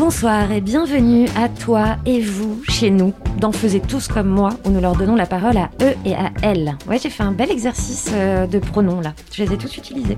Bonsoir 0.00 0.50
et 0.50 0.62
bienvenue 0.62 1.28
à 1.36 1.50
toi 1.50 1.98
et 2.06 2.22
vous 2.22 2.62
chez 2.66 2.90
nous 2.90 3.12
dans 3.38 3.52
Faisez 3.52 3.80
tous 3.80 4.08
comme 4.08 4.28
moi 4.28 4.48
où 4.64 4.70
nous 4.70 4.80
leur 4.80 4.96
donnons 4.96 5.14
la 5.14 5.26
parole 5.26 5.58
à 5.58 5.68
eux 5.82 5.92
et 6.06 6.14
à 6.14 6.30
elles. 6.40 6.74
Ouais, 6.88 6.98
j'ai 6.98 7.10
fait 7.10 7.22
un 7.22 7.32
bel 7.32 7.50
exercice 7.50 8.08
euh, 8.14 8.46
de 8.46 8.58
pronoms 8.58 9.02
là. 9.02 9.12
Je 9.30 9.44
les 9.44 9.52
ai 9.52 9.58
tous 9.58 9.76
utilisés. 9.76 10.16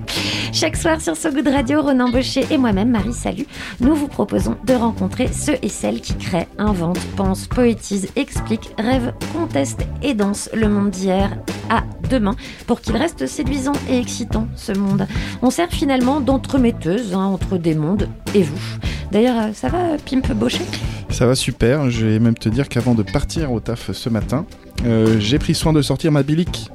Chaque 0.53 0.77
soir 0.77 1.01
sur 1.01 1.17
So 1.17 1.31
Good 1.31 1.49
Radio, 1.49 1.81
Renan 1.81 2.07
Baucher 2.07 2.45
et 2.49 2.57
moi-même, 2.57 2.91
Marie 2.91 3.11
Salut, 3.11 3.45
nous 3.81 3.93
vous 3.93 4.07
proposons 4.07 4.55
de 4.63 4.73
rencontrer 4.73 5.27
ceux 5.27 5.57
et 5.61 5.67
celles 5.67 5.99
qui 5.99 6.15
créent, 6.15 6.47
inventent, 6.57 7.05
pensent, 7.17 7.47
poétisent, 7.47 8.07
expliquent, 8.15 8.73
rêvent, 8.79 9.13
contestent 9.33 9.85
et 10.01 10.13
dansent 10.13 10.49
le 10.53 10.69
monde 10.69 10.91
d'hier 10.91 11.37
à 11.69 11.83
demain 12.09 12.37
pour 12.67 12.79
qu'il 12.79 12.95
reste 12.95 13.27
séduisant 13.27 13.73
et 13.89 13.99
excitant 13.99 14.47
ce 14.55 14.71
monde. 14.71 15.07
On 15.41 15.49
sert 15.49 15.71
finalement 15.71 16.21
d'entremetteuse 16.21 17.13
hein, 17.13 17.25
entre 17.25 17.57
des 17.57 17.75
mondes 17.75 18.07
et 18.33 18.43
vous. 18.43 18.92
D'ailleurs, 19.13 19.37
euh, 19.37 19.53
ça 19.53 19.69
va, 19.69 19.97
Pimp 20.09 20.33
Baucher? 20.33 20.65
Ça 21.09 21.27
va 21.27 21.35
super, 21.35 21.91
je 21.91 22.07
vais 22.07 22.19
même 22.19 22.33
te 22.33 22.49
dire 22.49 22.67
qu'avant 22.67 22.95
de 22.95 23.03
partir 23.03 23.51
au 23.51 23.59
taf 23.59 23.91
ce 23.91 24.09
matin, 24.09 24.45
euh, 24.85 25.19
j'ai 25.19 25.37
pris 25.37 25.53
soin 25.53 25.71
de 25.71 25.83
sortir 25.83 26.11
ma 26.11 26.23
bilic 26.23 26.71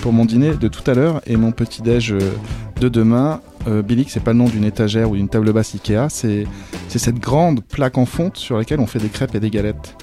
pour 0.00 0.12
mon 0.12 0.24
dîner 0.24 0.54
de 0.54 0.68
tout 0.68 0.88
à 0.88 0.94
l'heure 0.94 1.20
et 1.26 1.36
mon 1.36 1.50
petit 1.50 1.82
déj 1.82 2.12
euh, 2.12 2.20
de 2.80 2.88
demain. 2.88 3.40
Euh, 3.66 3.82
bilic, 3.82 4.10
c'est 4.10 4.20
pas 4.20 4.32
le 4.32 4.38
nom 4.38 4.44
d'une 4.44 4.64
étagère 4.64 5.10
ou 5.10 5.16
d'une 5.16 5.28
table 5.28 5.52
basse 5.52 5.74
Ikea, 5.74 6.08
c'est 6.08 6.46
cette 6.88 7.18
grande 7.18 7.64
plaque 7.64 7.98
en 7.98 8.06
fonte 8.06 8.36
sur 8.36 8.56
laquelle 8.56 8.78
on 8.78 8.86
fait 8.86 9.00
des 9.00 9.08
crêpes 9.08 9.34
et 9.34 9.40
des 9.40 9.50
galettes. 9.50 9.96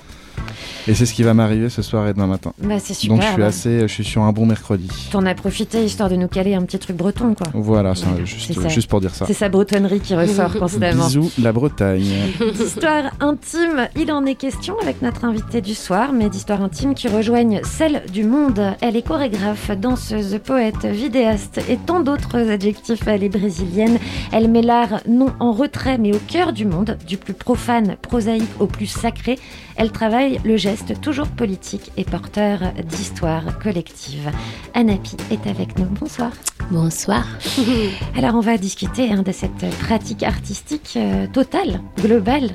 Et 0.88 0.94
c'est 0.96 1.06
ce 1.06 1.14
qui 1.14 1.24
va 1.24 1.34
m'arriver 1.34 1.70
ce 1.70 1.82
soir 1.82 2.08
et 2.08 2.14
demain 2.14 2.28
matin. 2.28 2.54
Bah, 2.62 2.76
c'est 2.80 2.94
super. 2.94 3.18
Donc 3.18 3.26
je 3.26 3.32
suis 3.34 3.44
assez, 3.44 3.82
je 3.82 3.94
suis 3.94 4.04
sur 4.04 4.24
un 4.24 4.32
bon 4.32 4.46
mercredi. 4.46 4.90
T'en 5.12 5.26
as 5.26 5.36
profité 5.36 5.84
histoire 5.84 6.10
de 6.10 6.16
nous 6.16 6.28
caler 6.28 6.56
un 6.56 6.62
petit 6.64 6.80
truc 6.80 6.98
breton, 6.98 7.34
quoi. 7.36 7.48
Voilà, 7.54 7.94
c'est 7.96 8.06
Ouais, 8.08 8.26
juste, 8.26 8.54
ça. 8.54 8.88
pour 8.90 9.00
dire 9.02 9.14
ça. 9.14 9.26
C'est 9.28 9.34
sa 9.34 9.50
bretonnerie 9.50 10.00
qui 10.00 10.16
ressort 10.16 10.54
constamment. 10.60 11.06
Bisous 11.08 11.32
la 11.42 11.52
Bretagne. 11.52 12.04
D'histoire 12.56 13.12
intime, 13.20 13.88
il 13.96 14.12
en 14.12 14.26
est 14.26 14.36
question 14.36 14.76
avec 14.82 15.02
notre 15.02 15.26
invitée 15.26 15.62
du 15.62 15.76
soir, 15.76 16.12
mais 16.14 16.30
d'histoires 16.30 16.62
intimes 16.62 16.94
qui 16.96 17.08
rejoignent 17.08 17.62
celle 17.64 18.04
du 18.12 18.24
monde. 18.24 18.62
Elle 18.82 18.96
est 18.96 19.02
chorégraphe, 19.08 19.72
danseuse, 19.78 20.40
poète, 20.44 20.86
vidéaste 20.86 21.60
et 21.70 21.78
tant 21.78 22.00
d'autres 22.00 22.38
adjectifs. 22.50 23.08
Elle 23.08 23.24
est 23.24 23.30
brésilienne. 23.30 23.98
Elle 24.32 24.50
met 24.50 24.62
l'art 24.62 25.02
non 25.08 25.28
en 25.40 25.52
retrait, 25.52 25.98
mais 25.98 26.14
au 26.14 26.20
cœur 26.28 26.54
du 26.54 26.66
monde, 26.66 26.98
du 27.08 27.18
plus 27.18 27.34
profane, 27.34 27.96
prosaïque 28.02 28.50
au 28.60 28.66
plus 28.68 28.88
sacré. 28.88 29.38
Elle 29.82 29.92
travaille 29.92 30.40
le 30.46 30.58
geste 30.58 31.02
toujours 31.02 31.28
politique 31.28 31.92
et 31.98 32.04
porteur 32.04 32.60
d'histoire 32.84 33.58
collective. 33.58 34.30
Anapi 34.76 35.18
est 35.32 35.48
avec 35.48 35.80
nous. 35.80 35.86
Bonsoir. 35.86 36.30
Bonsoir. 36.70 37.26
Alors 38.16 38.36
on 38.36 38.42
va 38.42 38.60
discuter 38.60 39.12
hein, 39.12 39.24
de 39.24 39.32
cette 39.32 39.68
pratique 39.80 40.22
artistique 40.22 40.94
euh, 40.98 41.26
totale, 41.26 41.82
globale, 42.00 42.52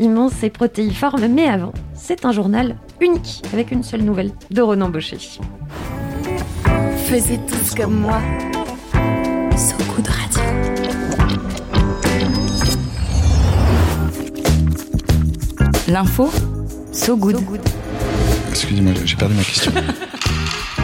immense 0.00 0.42
et 0.42 0.50
protéiforme, 0.50 1.28
mais 1.28 1.46
avant, 1.46 1.72
c'est 1.94 2.24
un 2.24 2.32
journal 2.32 2.74
unique 3.00 3.44
avec 3.52 3.70
une 3.70 3.84
seule 3.84 4.02
nouvelle 4.02 4.32
de 4.50 4.60
Ronan 4.60 4.88
Baucher. 4.88 5.18
Faisez 7.06 7.38
tous 7.46 7.76
comme 7.76 8.00
moi. 8.00 8.20
So 9.56 9.76
Good 9.94 10.08
Radio. 10.08 10.42
L'info, 15.86 16.30
so 16.94 17.16
good. 17.16 17.36
Excusez-moi, 18.50 18.92
j'ai 19.04 19.16
perdu 19.16 19.34
ma 19.34 19.42
question. 19.42 19.72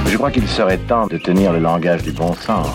Je 0.06 0.16
crois 0.16 0.30
qu'il 0.32 0.46
serait 0.48 0.78
temps 0.78 1.06
de 1.06 1.16
tenir 1.18 1.52
le 1.52 1.60
langage 1.60 2.02
du 2.02 2.10
bon 2.10 2.34
sens. 2.34 2.66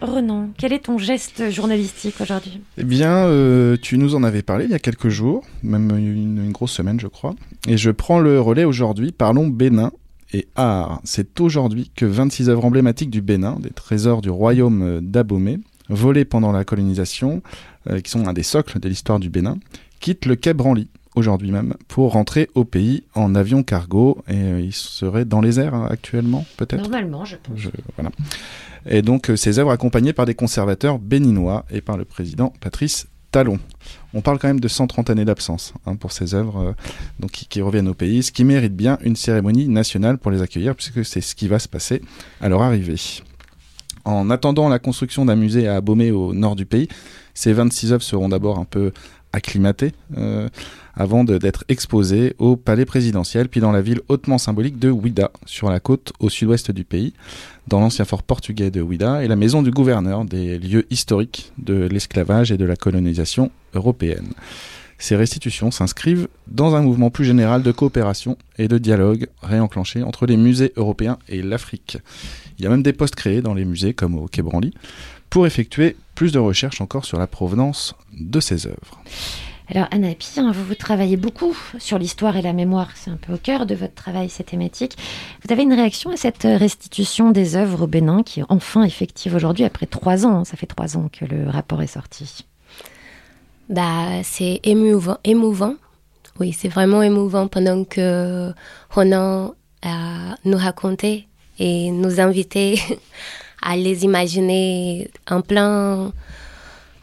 Ronan, 0.00 0.48
quel 0.58 0.72
est 0.72 0.80
ton 0.80 0.98
geste 0.98 1.50
journalistique 1.50 2.16
aujourd'hui? 2.20 2.60
Eh 2.76 2.82
bien, 2.82 3.26
euh, 3.26 3.76
tu 3.80 3.98
nous 3.98 4.16
en 4.16 4.24
avais 4.24 4.42
parlé 4.42 4.64
il 4.64 4.72
y 4.72 4.74
a 4.74 4.80
quelques 4.80 5.10
jours, 5.10 5.44
même 5.62 5.90
une, 5.96 6.44
une 6.44 6.50
grosse 6.50 6.72
semaine, 6.72 6.98
je 6.98 7.06
crois. 7.06 7.34
Et 7.68 7.76
je 7.76 7.92
prends 7.92 8.18
le 8.18 8.40
relais 8.40 8.64
aujourd'hui. 8.64 9.12
Parlons 9.12 9.46
Bénin 9.46 9.92
et 10.32 10.48
art. 10.56 11.00
C'est 11.04 11.40
aujourd'hui 11.40 11.92
que 11.94 12.04
26 12.04 12.48
œuvres 12.48 12.64
emblématiques 12.64 13.10
du 13.10 13.22
Bénin, 13.22 13.58
des 13.60 13.70
trésors 13.70 14.22
du 14.22 14.30
royaume 14.30 15.00
d'Abomey, 15.00 15.60
volées 15.88 16.24
pendant 16.24 16.50
la 16.50 16.64
colonisation, 16.64 17.42
euh, 17.88 18.00
qui 18.00 18.10
sont 18.10 18.26
un 18.26 18.32
des 18.32 18.42
socles 18.42 18.80
de 18.80 18.88
l'histoire 18.88 19.20
du 19.20 19.30
Bénin, 19.30 19.58
quittent 20.00 20.26
le 20.26 20.34
quai 20.34 20.52
Branly 20.52 20.88
aujourd'hui 21.14 21.50
même 21.52 21.74
pour 21.88 22.12
rentrer 22.12 22.48
au 22.54 22.64
pays 22.64 23.04
en 23.14 23.34
avion 23.34 23.62
cargo 23.62 24.18
et 24.28 24.34
euh, 24.34 24.60
ils 24.60 24.72
seraient 24.72 25.24
dans 25.24 25.40
les 25.40 25.60
airs 25.60 25.74
hein, 25.74 25.86
actuellement 25.90 26.44
peut-être? 26.56 26.80
Normalement, 26.82 27.24
je 27.24 27.36
pense. 27.36 27.58
je- 27.58 27.68
voilà. 27.96 28.10
Et 28.86 29.02
donc 29.02 29.30
euh, 29.30 29.36
ces 29.36 29.58
œuvres 29.58 29.70
accompagnées 29.70 30.12
par 30.12 30.26
des 30.26 30.34
conservateurs 30.34 30.98
béninois 30.98 31.64
et 31.70 31.80
par 31.80 31.96
le 31.96 32.04
président 32.04 32.52
Patrice 32.60 33.06
Talon. 33.30 33.58
On 34.14 34.20
parle 34.20 34.38
quand 34.38 34.48
même 34.48 34.60
de 34.60 34.68
130 34.68 35.08
années 35.10 35.24
d'absence 35.24 35.72
hein, 35.86 35.96
pour 35.96 36.12
ces 36.12 36.34
œuvres 36.34 36.58
euh, 36.60 36.72
donc, 37.20 37.30
qui, 37.30 37.46
qui 37.46 37.62
reviennent 37.62 37.88
au 37.88 37.94
pays, 37.94 38.22
ce 38.22 38.30
qui 38.32 38.44
mérite 38.44 38.76
bien 38.76 38.98
une 39.02 39.16
cérémonie 39.16 39.68
nationale 39.68 40.18
pour 40.18 40.30
les 40.30 40.42
accueillir, 40.42 40.74
puisque 40.74 41.02
c'est 41.04 41.22
ce 41.22 41.34
qui 41.34 41.48
va 41.48 41.58
se 41.58 41.68
passer 41.68 42.02
à 42.42 42.48
leur 42.50 42.60
arrivée. 42.62 42.96
En 44.04 44.28
attendant 44.30 44.68
la 44.68 44.78
construction 44.78 45.24
d'un 45.24 45.36
musée 45.36 45.66
à 45.68 45.76
Abomey 45.76 46.10
au 46.10 46.34
nord 46.34 46.56
du 46.56 46.66
pays, 46.66 46.88
ces 47.34 47.52
26 47.54 47.92
œuvres 47.94 48.02
seront 48.02 48.28
d'abord 48.28 48.58
un 48.58 48.64
peu 48.66 48.92
acclimatées 49.32 49.92
euh, 50.18 50.48
avant 50.94 51.24
d'être 51.24 51.64
exposées 51.68 52.34
au 52.38 52.56
palais 52.56 52.84
présidentiel, 52.84 53.48
puis 53.48 53.60
dans 53.60 53.72
la 53.72 53.82
ville 53.82 54.00
hautement 54.08 54.38
symbolique 54.38 54.78
de 54.78 54.90
Ouida, 54.90 55.30
sur 55.46 55.70
la 55.70 55.80
côte 55.80 56.12
au 56.20 56.28
sud-ouest 56.28 56.70
du 56.70 56.84
pays, 56.84 57.14
dans 57.68 57.80
l'ancien 57.80 58.04
fort 58.04 58.22
portugais 58.22 58.70
de 58.70 58.80
Ouida, 58.80 59.24
et 59.24 59.28
la 59.28 59.36
maison 59.36 59.62
du 59.62 59.70
gouverneur, 59.70 60.24
des 60.24 60.58
lieux 60.58 60.86
historiques 60.90 61.52
de 61.58 61.74
l'esclavage 61.74 62.52
et 62.52 62.58
de 62.58 62.64
la 62.64 62.76
colonisation 62.76 63.50
européenne. 63.74 64.32
Ces 64.98 65.16
restitutions 65.16 65.72
s'inscrivent 65.72 66.28
dans 66.46 66.76
un 66.76 66.82
mouvement 66.82 67.10
plus 67.10 67.24
général 67.24 67.64
de 67.64 67.72
coopération 67.72 68.38
et 68.56 68.68
de 68.68 68.78
dialogue 68.78 69.26
réenclenché 69.42 70.04
entre 70.04 70.26
les 70.26 70.36
musées 70.36 70.72
européens 70.76 71.18
et 71.28 71.42
l'Afrique. 71.42 71.98
Il 72.56 72.62
y 72.62 72.68
a 72.68 72.70
même 72.70 72.84
des 72.84 72.92
postes 72.92 73.16
créés 73.16 73.42
dans 73.42 73.54
les 73.54 73.64
musées 73.64 73.94
comme 73.94 74.14
au 74.16 74.28
Quai 74.28 74.44
pour 75.28 75.46
effectuer 75.46 75.96
plus 76.14 76.30
de 76.30 76.38
recherches 76.38 76.80
encore 76.80 77.04
sur 77.04 77.18
la 77.18 77.26
provenance 77.26 77.96
de 78.12 78.38
ces 78.38 78.66
œuvres. 78.68 79.02
Alors 79.68 79.86
Anapi, 79.90 80.38
hein, 80.38 80.52
vous, 80.52 80.64
vous 80.64 80.74
travaillez 80.74 81.16
beaucoup 81.16 81.56
sur 81.78 81.98
l'histoire 81.98 82.36
et 82.36 82.42
la 82.42 82.52
mémoire, 82.52 82.90
c'est 82.94 83.10
un 83.10 83.16
peu 83.16 83.34
au 83.34 83.38
cœur 83.38 83.64
de 83.64 83.74
votre 83.74 83.94
travail, 83.94 84.28
ces 84.28 84.44
thématiques. 84.44 84.96
Vous 85.44 85.52
avez 85.52 85.62
une 85.62 85.72
réaction 85.72 86.10
à 86.10 86.16
cette 86.16 86.42
restitution 86.42 87.30
des 87.30 87.56
œuvres 87.56 87.82
au 87.82 87.86
Bénin 87.86 88.22
qui 88.22 88.40
est 88.40 88.44
enfin 88.48 88.82
effective 88.82 89.34
aujourd'hui 89.34 89.64
après 89.64 89.86
trois 89.86 90.26
ans, 90.26 90.40
hein, 90.40 90.44
ça 90.44 90.56
fait 90.56 90.66
trois 90.66 90.96
ans 90.96 91.08
que 91.12 91.24
le 91.24 91.48
rapport 91.48 91.80
est 91.82 91.86
sorti. 91.86 92.44
Bah, 93.68 94.22
c'est 94.22 94.60
émouvant. 94.64 95.16
Oui, 96.40 96.52
c'est 96.52 96.68
vraiment 96.68 97.02
émouvant 97.02 97.46
pendant 97.46 97.84
que 97.84 98.52
Ronan 98.90 99.54
a 99.82 100.36
nous 100.44 100.58
raconté 100.58 101.28
et 101.58 101.90
nous 101.90 102.20
invitait 102.20 102.78
à 103.62 103.76
les 103.76 104.04
imaginer 104.04 105.10
en 105.30 105.40
plein 105.40 106.12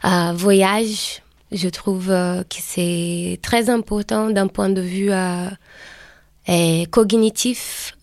euh, 0.04 0.32
voyage. 0.34 1.22
Je 1.52 1.68
trouve 1.68 2.10
euh, 2.10 2.42
que 2.44 2.58
c'est 2.60 3.38
très 3.42 3.70
important 3.70 4.30
d'un 4.30 4.46
point 4.46 4.68
de 4.68 4.80
vue 4.80 5.10
euh, 5.10 5.48
cognitif 6.90 7.96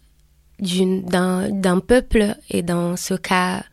d'un 0.59 1.79
peuple 1.79 2.35
et 2.49 2.61
dans 2.61 2.97
ce 2.97 3.13
cas 3.13 3.63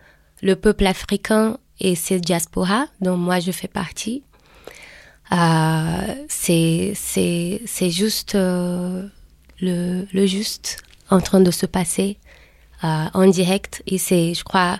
le 0.43 0.55
peuple 0.55 0.87
africain 0.87 1.59
et 1.81 1.95
ses 1.95 2.21
diasporas 2.21 2.87
dont 3.01 3.17
moi 3.17 3.41
je 3.41 3.51
fais 3.51 3.69
partie. 3.69 4.23
Euh, 5.33 6.15
c'est 6.29 6.95
juste 7.91 8.35
le 8.37 10.27
juste 10.27 10.83
en 11.11 11.21
train 11.21 11.41
de 11.41 11.51
se 11.51 11.67
passer 11.67 12.19
en 12.83 13.27
direct 13.27 13.83
et 13.87 13.97
c'est 13.97 14.35
je 14.35 14.45
crois 14.45 14.79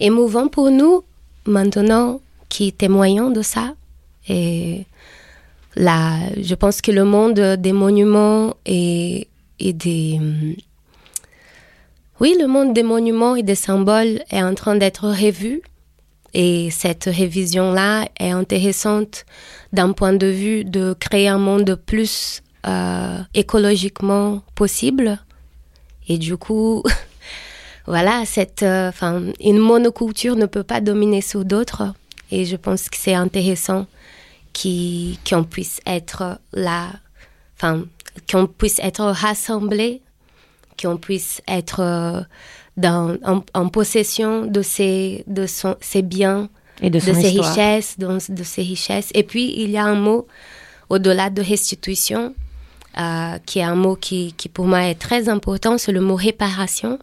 émouvant 0.00 0.48
pour 0.48 0.70
nous 0.70 1.04
maintenant 1.46 2.20
qui 2.48 2.72
témoignons 2.72 3.30
de 3.30 3.42
ça 3.42 3.74
et 4.28 4.86
là 5.74 6.18
je 6.40 6.54
pense 6.54 6.80
que 6.80 6.90
le 6.90 7.04
monde 7.04 7.40
des 7.58 7.72
monuments 7.72 8.54
et 8.64 9.28
et 9.58 9.72
des 9.72 10.18
hum, 10.18 10.54
oui, 12.18 12.34
le 12.40 12.46
monde 12.46 12.72
des 12.72 12.82
monuments 12.82 13.36
et 13.36 13.42
des 13.42 13.54
symboles 13.54 14.22
est 14.30 14.42
en 14.42 14.54
train 14.54 14.74
d'être 14.76 15.06
revu. 15.06 15.60
Et 16.32 16.70
cette 16.70 17.04
révision-là 17.04 18.08
est 18.18 18.30
intéressante 18.30 19.26
d'un 19.72 19.92
point 19.92 20.14
de 20.14 20.26
vue 20.26 20.64
de 20.64 20.94
créer 20.98 21.28
un 21.28 21.38
monde 21.38 21.74
plus 21.74 22.42
euh, 22.66 23.18
écologiquement 23.34 24.42
possible. 24.54 25.18
Et 26.08 26.16
du 26.16 26.38
coup, 26.38 26.82
voilà, 27.86 28.24
cette, 28.24 28.62
euh, 28.62 28.90
une 29.40 29.58
monoculture 29.58 30.36
ne 30.36 30.46
peut 30.46 30.62
pas 30.62 30.80
dominer 30.80 31.20
sur 31.20 31.44
d'autres. 31.44 31.92
Et 32.30 32.46
je 32.46 32.56
pense 32.56 32.88
que 32.88 32.96
c'est 32.96 33.14
intéressant 33.14 33.86
qu'on 35.28 35.44
puisse 35.44 35.80
être 35.86 36.38
là, 36.52 36.92
enfin, 37.56 37.84
qu'on 38.30 38.46
puisse 38.46 38.78
être 38.80 39.04
rassemblés, 39.04 40.02
qu'on 40.80 40.96
puisse 40.96 41.42
être 41.48 41.80
euh, 41.80 42.22
dans, 42.76 43.18
en, 43.54 43.68
possession 43.68 44.46
de 44.46 44.62
ses, 44.62 45.24
de 45.26 45.46
son, 45.46 45.76
ses 45.80 46.02
biens, 46.02 46.48
et 46.82 46.90
de, 46.90 46.98
ses 46.98 47.12
richesses, 47.12 47.98
de, 47.98 48.32
de, 48.32 48.42
ses 48.42 48.62
richesses. 48.62 49.10
Et 49.14 49.22
puis, 49.22 49.54
il 49.56 49.70
y 49.70 49.78
a 49.78 49.84
un 49.84 49.94
mot 49.94 50.26
au-delà 50.90 51.30
de 51.30 51.40
restitution, 51.40 52.34
euh, 52.98 53.38
qui 53.46 53.60
est 53.60 53.64
un 53.64 53.74
mot 53.74 53.96
qui, 53.96 54.34
qui, 54.36 54.48
pour 54.50 54.66
moi 54.66 54.84
est 54.84 54.94
très 54.94 55.30
important, 55.30 55.78
c'est 55.78 55.92
le 55.92 56.02
mot 56.02 56.16
réparation. 56.16 56.98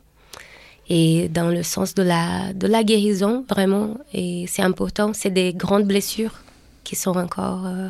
Et 0.89 1.29
dans 1.29 1.47
le 1.47 1.63
sens 1.63 1.95
de 1.95 2.03
la, 2.03 2.53
de 2.53 2.67
la 2.67 2.83
guérison, 2.83 3.45
vraiment. 3.49 3.97
Et 4.13 4.45
c'est 4.47 4.61
important, 4.61 5.13
c'est 5.13 5.31
des 5.31 5.53
grandes 5.53 5.85
blessures 5.85 6.43
qui 6.83 6.95
sont 6.95 7.17
encore 7.17 7.65
euh, 7.65 7.89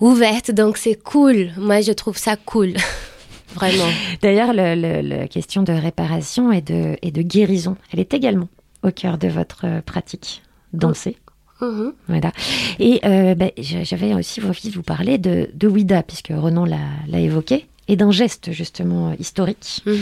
ouvertes. 0.00 0.50
Donc 0.50 0.76
c'est 0.76 1.00
cool. 1.02 1.50
Moi, 1.56 1.80
je 1.80 1.92
trouve 1.92 2.16
ça 2.16 2.36
cool. 2.36 2.74
vraiment. 3.54 3.90
D'ailleurs, 4.22 4.52
la 4.52 5.28
question 5.28 5.62
de 5.62 5.72
réparation 5.72 6.52
et 6.52 6.60
de, 6.60 6.96
et 7.02 7.10
de 7.10 7.22
guérison, 7.22 7.76
elle 7.92 8.00
est 8.00 8.14
également 8.14 8.48
au 8.82 8.90
cœur 8.90 9.18
de 9.18 9.28
votre 9.28 9.80
pratique. 9.82 10.42
Danser. 10.72 11.16
Mhm. 11.60 11.92
Voilà. 12.08 12.32
Et 12.80 13.00
euh, 13.04 13.34
ben, 13.34 13.50
j'avais 13.56 14.14
aussi 14.14 14.42
envie 14.42 14.68
de 14.68 14.74
vous 14.74 14.82
parler 14.82 15.18
de, 15.18 15.48
de 15.54 15.68
Ouida, 15.68 16.02
puisque 16.02 16.32
Renan 16.34 16.64
l'a 16.64 17.20
évoqué, 17.20 17.66
et 17.92 17.96
d'un 17.96 18.10
geste 18.10 18.52
justement 18.52 19.12
historique. 19.18 19.82
Mhm. 19.84 19.96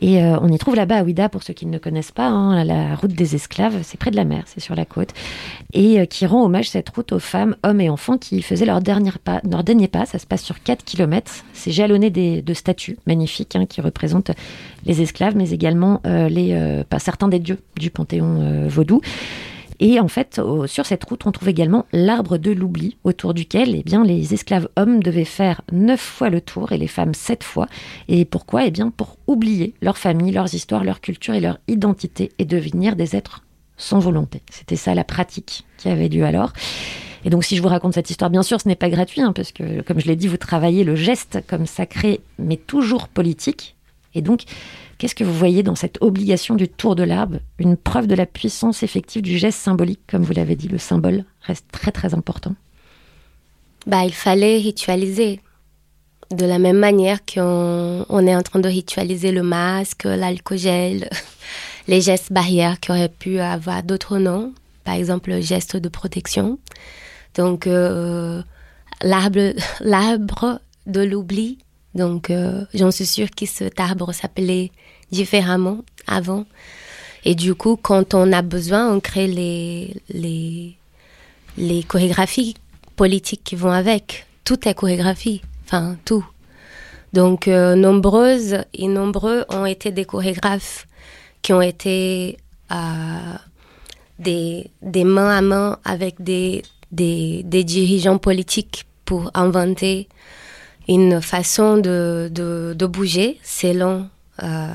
Et 0.00 0.22
euh, 0.22 0.38
on 0.40 0.48
y 0.48 0.56
trouve 0.58 0.76
là-bas 0.76 0.98
à 0.98 1.02
Ouida, 1.02 1.28
pour 1.28 1.42
ceux 1.42 1.52
qui 1.52 1.66
ne 1.66 1.76
connaissent 1.78 2.12
pas, 2.12 2.28
hein, 2.28 2.62
la 2.62 2.94
route 2.94 3.10
des 3.10 3.34
esclaves, 3.34 3.80
c'est 3.82 3.98
près 3.98 4.12
de 4.12 4.16
la 4.16 4.24
mer, 4.24 4.44
c'est 4.46 4.60
sur 4.60 4.76
la 4.76 4.84
côte, 4.84 5.08
et 5.72 5.98
euh, 6.00 6.04
qui 6.04 6.24
rend 6.24 6.44
hommage 6.44 6.70
cette 6.70 6.88
route 6.90 7.10
aux 7.10 7.18
femmes, 7.18 7.56
hommes 7.64 7.80
et 7.80 7.90
enfants 7.90 8.16
qui 8.16 8.42
faisaient 8.42 8.64
leur 8.64 8.80
dernier 8.80 9.10
pas. 9.24 9.40
Leur 9.50 9.64
dernier 9.64 9.88
pas 9.88 10.06
ça 10.06 10.20
se 10.20 10.26
passe 10.26 10.42
sur 10.42 10.62
4 10.62 10.84
km. 10.84 11.44
C'est 11.52 11.72
jalonné 11.72 12.10
des, 12.10 12.42
de 12.42 12.54
statues 12.54 12.96
magnifiques 13.08 13.56
hein, 13.56 13.66
qui 13.66 13.80
représentent 13.80 14.30
les 14.86 15.02
esclaves, 15.02 15.36
mais 15.36 15.50
également 15.50 16.00
les, 16.04 16.82
pas 16.88 16.98
certains 16.98 17.28
des 17.28 17.38
dieux 17.38 17.58
du 17.76 17.90
panthéon 17.90 18.68
vaudou. 18.68 19.00
Et 19.84 19.98
en 19.98 20.06
fait, 20.06 20.40
sur 20.66 20.86
cette 20.86 21.02
route, 21.02 21.26
on 21.26 21.32
trouve 21.32 21.48
également 21.48 21.86
l'arbre 21.92 22.38
de 22.38 22.52
l'oubli, 22.52 22.98
autour 23.02 23.34
duquel 23.34 23.74
eh 23.74 23.82
bien, 23.82 24.04
les 24.04 24.32
esclaves 24.32 24.68
hommes 24.76 25.02
devaient 25.02 25.24
faire 25.24 25.62
neuf 25.72 25.98
fois 25.98 26.30
le 26.30 26.40
tour 26.40 26.70
et 26.70 26.78
les 26.78 26.86
femmes 26.86 27.14
sept 27.14 27.42
fois. 27.42 27.66
Et 28.06 28.24
pourquoi? 28.24 28.64
Eh 28.64 28.70
bien, 28.70 28.90
pour 28.90 29.16
oublier 29.26 29.74
leur 29.82 29.98
famille, 29.98 30.30
leurs 30.30 30.54
histoires, 30.54 30.84
leur 30.84 31.00
culture 31.00 31.34
et 31.34 31.40
leur 31.40 31.58
identité 31.66 32.30
et 32.38 32.44
devenir 32.44 32.94
des 32.94 33.16
êtres 33.16 33.42
sans 33.76 33.98
volonté. 33.98 34.42
C'était 34.52 34.76
ça 34.76 34.94
la 34.94 35.02
pratique 35.02 35.64
qui 35.78 35.88
avait 35.88 36.08
lieu 36.08 36.24
alors. 36.24 36.52
Et 37.24 37.30
donc, 37.30 37.42
si 37.42 37.56
je 37.56 37.62
vous 37.62 37.68
raconte 37.68 37.94
cette 37.94 38.08
histoire, 38.08 38.30
bien 38.30 38.44
sûr, 38.44 38.60
ce 38.60 38.68
n'est 38.68 38.76
pas 38.76 38.88
gratuit, 38.88 39.20
hein, 39.20 39.32
parce 39.32 39.50
que, 39.50 39.82
comme 39.82 39.98
je 39.98 40.06
l'ai 40.06 40.14
dit, 40.14 40.28
vous 40.28 40.36
travaillez 40.36 40.84
le 40.84 40.94
geste 40.94 41.40
comme 41.48 41.66
sacré, 41.66 42.20
mais 42.38 42.56
toujours 42.56 43.08
politique. 43.08 43.74
Et 44.14 44.22
donc, 44.22 44.42
Qu'est-ce 45.02 45.16
que 45.16 45.24
vous 45.24 45.34
voyez 45.34 45.64
dans 45.64 45.74
cette 45.74 45.98
obligation 46.00 46.54
du 46.54 46.68
tour 46.68 46.94
de 46.94 47.02
l'arbre 47.02 47.38
Une 47.58 47.76
preuve 47.76 48.06
de 48.06 48.14
la 48.14 48.24
puissance 48.24 48.84
effective 48.84 49.20
du 49.20 49.36
geste 49.36 49.58
symbolique, 49.58 49.98
comme 50.06 50.22
vous 50.22 50.32
l'avez 50.32 50.54
dit, 50.54 50.68
le 50.68 50.78
symbole 50.78 51.24
reste 51.40 51.66
très 51.72 51.90
très 51.90 52.14
important. 52.14 52.54
Bah, 53.84 54.04
il 54.04 54.14
fallait 54.14 54.58
ritualiser. 54.58 55.40
De 56.30 56.46
la 56.46 56.60
même 56.60 56.78
manière 56.78 57.18
qu'on 57.24 58.06
on 58.08 58.26
est 58.28 58.36
en 58.36 58.42
train 58.42 58.60
de 58.60 58.68
ritualiser 58.68 59.32
le 59.32 59.42
masque, 59.42 60.04
l'alcool 60.04 60.58
les 61.88 62.00
gestes 62.00 62.32
barrières 62.32 62.78
qui 62.78 62.92
auraient 62.92 63.08
pu 63.08 63.40
avoir 63.40 63.82
d'autres 63.82 64.18
noms, 64.18 64.54
par 64.84 64.94
exemple 64.94 65.30
le 65.30 65.40
geste 65.40 65.76
de 65.76 65.88
protection. 65.88 66.60
Donc, 67.34 67.66
euh, 67.66 68.40
l'arbre 69.02 70.60
de 70.86 71.00
l'oubli. 71.00 71.58
Donc, 71.94 72.30
euh, 72.30 72.64
j'en 72.74 72.90
suis 72.90 73.06
sûre 73.06 73.30
que 73.30 73.46
cet 73.46 73.78
arbre 73.80 74.12
s'appelait 74.12 74.70
différemment 75.10 75.78
avant. 76.06 76.44
Et 77.24 77.34
du 77.34 77.54
coup, 77.54 77.76
quand 77.76 78.14
on 78.14 78.32
a 78.32 78.42
besoin, 78.42 78.92
on 78.92 79.00
crée 79.00 79.26
les, 79.26 79.96
les, 80.08 80.76
les 81.56 81.82
chorégraphies 81.82 82.54
politiques 82.96 83.44
qui 83.44 83.56
vont 83.56 83.70
avec. 83.70 84.26
Tout 84.44 84.68
est 84.68 84.74
chorégraphie, 84.74 85.42
enfin 85.64 85.96
tout. 86.04 86.26
Donc, 87.12 87.46
euh, 87.46 87.74
nombreuses 87.74 88.58
et 88.74 88.88
nombreux 88.88 89.44
ont 89.50 89.66
été 89.66 89.92
des 89.92 90.04
chorégraphes 90.04 90.86
qui 91.42 91.52
ont 91.52 91.60
été 91.60 92.38
euh, 92.72 93.34
des, 94.18 94.70
des 94.80 95.04
mains 95.04 95.36
à 95.36 95.42
main 95.42 95.78
avec 95.84 96.22
des, 96.22 96.62
des, 96.90 97.64
dirigeants 97.64 98.18
politiques 98.18 98.86
pour 99.04 99.30
inventer 99.34 100.08
une 100.88 101.20
façon 101.22 101.76
de, 101.76 102.30
de, 102.32 102.86
bouger 102.86 103.38
selon 103.42 104.08
euh, 104.42 104.68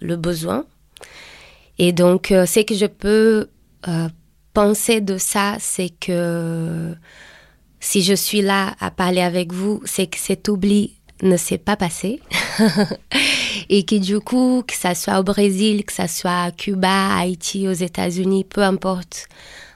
le 0.00 0.16
besoin. 0.16 0.64
Et 1.78 1.92
donc, 1.92 2.30
euh, 2.30 2.46
ce 2.46 2.60
que 2.60 2.74
je 2.74 2.86
peux 2.86 3.48
euh, 3.88 4.08
penser 4.52 5.00
de 5.00 5.18
ça, 5.18 5.56
c'est 5.58 5.90
que 5.90 6.94
si 7.80 8.02
je 8.02 8.14
suis 8.14 8.42
là 8.42 8.74
à 8.80 8.90
parler 8.90 9.20
avec 9.20 9.52
vous, 9.52 9.80
c'est 9.84 10.06
que 10.06 10.18
cet 10.18 10.48
oubli 10.48 10.94
ne 11.22 11.36
s'est 11.36 11.58
pas 11.58 11.76
passé. 11.76 12.20
et 13.68 13.84
que 13.84 13.96
du 13.96 14.20
coup, 14.20 14.64
que 14.66 14.74
ça 14.74 14.94
soit 14.94 15.20
au 15.20 15.22
Brésil, 15.22 15.84
que 15.84 15.92
ça 15.92 16.08
soit 16.08 16.42
à 16.42 16.50
Cuba, 16.50 17.16
Haïti, 17.16 17.68
aux 17.68 17.72
États-Unis, 17.72 18.44
peu 18.44 18.62
importe, 18.62 19.28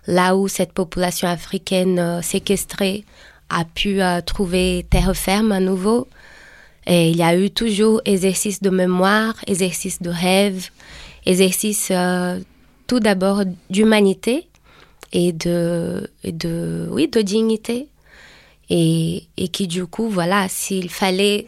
là 0.06 0.36
où 0.36 0.48
cette 0.48 0.72
population 0.72 1.28
africaine 1.28 2.20
séquestrée 2.22 3.04
a 3.48 3.64
pu 3.64 4.00
trouver 4.24 4.86
terre 4.90 5.16
ferme 5.16 5.52
à 5.52 5.60
nouveau, 5.60 6.08
et 6.86 7.10
il 7.10 7.16
y 7.16 7.22
a 7.22 7.36
eu 7.36 7.50
toujours 7.50 8.00
exercice 8.04 8.62
de 8.62 8.70
mémoire, 8.70 9.34
exercice 9.46 10.00
de 10.00 10.10
rêve, 10.10 10.70
exercice 11.24 11.88
euh, 11.90 12.38
tout 12.86 13.00
d'abord 13.00 13.42
d'humanité 13.70 14.48
et 15.12 15.32
de, 15.32 16.08
de, 16.24 16.88
oui, 16.90 17.08
de 17.08 17.20
dignité. 17.22 17.88
Et, 18.68 19.24
et 19.36 19.48
qui 19.48 19.66
du 19.68 19.86
coup, 19.86 20.08
voilà, 20.08 20.48
s'il 20.48 20.90
fallait 20.90 21.46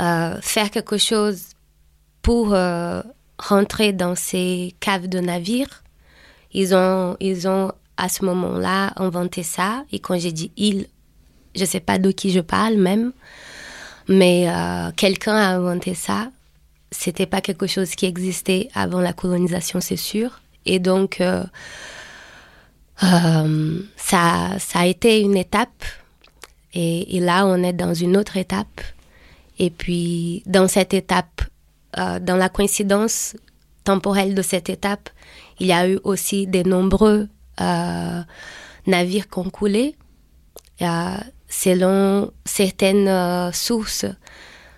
euh, 0.00 0.36
faire 0.40 0.70
quelque 0.70 0.98
chose 0.98 1.42
pour 2.22 2.54
euh, 2.54 3.02
rentrer 3.38 3.92
dans 3.92 4.14
ces 4.16 4.74
caves 4.80 5.08
de 5.08 5.20
navires, 5.20 5.84
ils 6.52 6.74
ont, 6.74 7.16
ils 7.20 7.46
ont 7.46 7.72
à 7.96 8.08
ce 8.08 8.24
moment-là 8.24 8.92
inventé 8.96 9.42
ça. 9.42 9.84
Et 9.92 10.00
quand 10.00 10.18
j'ai 10.18 10.32
dit 10.32 10.50
ils, 10.56 10.86
je 11.54 11.60
ne 11.60 11.66
sais 11.66 11.80
pas 11.80 11.98
de 11.98 12.10
qui 12.10 12.30
je 12.30 12.40
parle 12.40 12.76
même, 12.76 13.12
mais 14.08 14.48
euh, 14.48 14.90
quelqu'un 14.96 15.34
a 15.34 15.48
inventé 15.56 15.94
ça. 15.94 16.30
C'était 16.90 17.26
pas 17.26 17.40
quelque 17.40 17.66
chose 17.66 17.94
qui 17.94 18.06
existait 18.06 18.68
avant 18.74 19.00
la 19.00 19.12
colonisation, 19.12 19.80
c'est 19.80 19.96
sûr. 19.96 20.40
Et 20.66 20.78
donc, 20.78 21.20
euh, 21.20 21.44
euh, 23.04 23.80
ça, 23.96 24.58
ça 24.58 24.80
a 24.80 24.86
été 24.86 25.20
une 25.20 25.36
étape. 25.36 25.84
Et, 26.74 27.16
et, 27.16 27.20
là, 27.20 27.46
on 27.46 27.62
est 27.62 27.72
dans 27.72 27.94
une 27.94 28.16
autre 28.16 28.36
étape. 28.36 28.80
Et 29.58 29.70
puis, 29.70 30.42
dans 30.46 30.68
cette 30.68 30.94
étape, 30.94 31.42
dans 31.96 32.36
la 32.36 32.48
coïncidence 32.48 33.36
temporelle 33.82 34.34
de 34.34 34.42
cette 34.42 34.70
étape, 34.70 35.10
il 35.58 35.66
y 35.66 35.72
a 35.72 35.88
eu 35.88 35.98
aussi 36.04 36.46
de 36.46 36.62
nombreux 36.62 37.28
navires 38.86 39.28
qui 39.28 39.38
ont 39.38 39.50
coulé 39.50 39.96
selon 41.50 42.30
certaines 42.46 43.08
euh, 43.08 43.52
sources, 43.52 44.06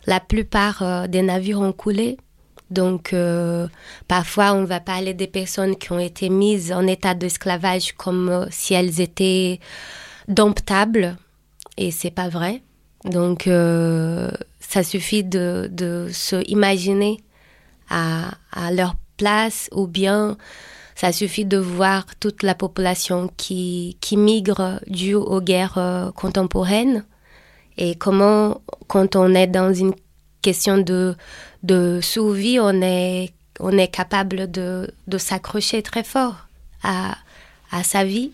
la 0.06 0.18
plupart 0.18 0.82
euh, 0.82 1.06
des 1.06 1.22
navires 1.22 1.60
ont 1.60 1.72
coulé. 1.72 2.16
Donc, 2.70 3.12
euh, 3.12 3.68
parfois, 4.08 4.54
on 4.54 4.64
va 4.64 4.80
parler 4.80 5.12
des 5.14 5.26
personnes 5.26 5.76
qui 5.76 5.92
ont 5.92 5.98
été 5.98 6.30
mises 6.30 6.72
en 6.72 6.86
état 6.86 7.14
d'esclavage 7.14 7.92
comme 7.92 8.48
si 8.50 8.72
elles 8.72 9.00
étaient 9.00 9.60
domptables, 10.26 11.16
et 11.76 11.90
c'est 11.90 12.10
pas 12.10 12.30
vrai. 12.30 12.62
Donc, 13.04 13.42
ça 14.60 14.82
suffit 14.82 15.22
de, 15.24 15.68
de 15.70 16.08
se 16.10 16.48
imaginer 16.48 17.18
à, 17.90 18.30
à 18.52 18.72
leur 18.72 18.94
place 19.18 19.68
ou 19.72 19.86
bien 19.86 20.38
ça 21.02 21.11
suffit 21.11 21.44
de 21.44 21.56
voir 21.56 22.06
toute 22.21 22.44
la 22.44 22.54
population 22.54 23.28
qui, 23.37 23.97
migre 24.12 24.78
dû 24.87 25.14
aux 25.14 25.40
guerres 25.40 25.78
euh, 25.78 26.12
contemporaines 26.12 27.04
et 27.76 27.97
comment, 27.97 28.61
quand 28.87 29.16
on 29.16 29.35
est 29.35 29.49
dans 29.49 29.75
une 29.75 29.94
question 30.42 30.78
de, 30.78 31.16
de 31.64 31.99
survie, 32.00 32.61
on 32.61 32.80
est, 32.82 33.32
capable 33.90 34.49
de, 34.49 34.87
s'accrocher 35.18 35.82
très 35.82 36.04
fort 36.04 36.47
à, 36.85 37.16
sa 37.82 38.04
vie. 38.04 38.30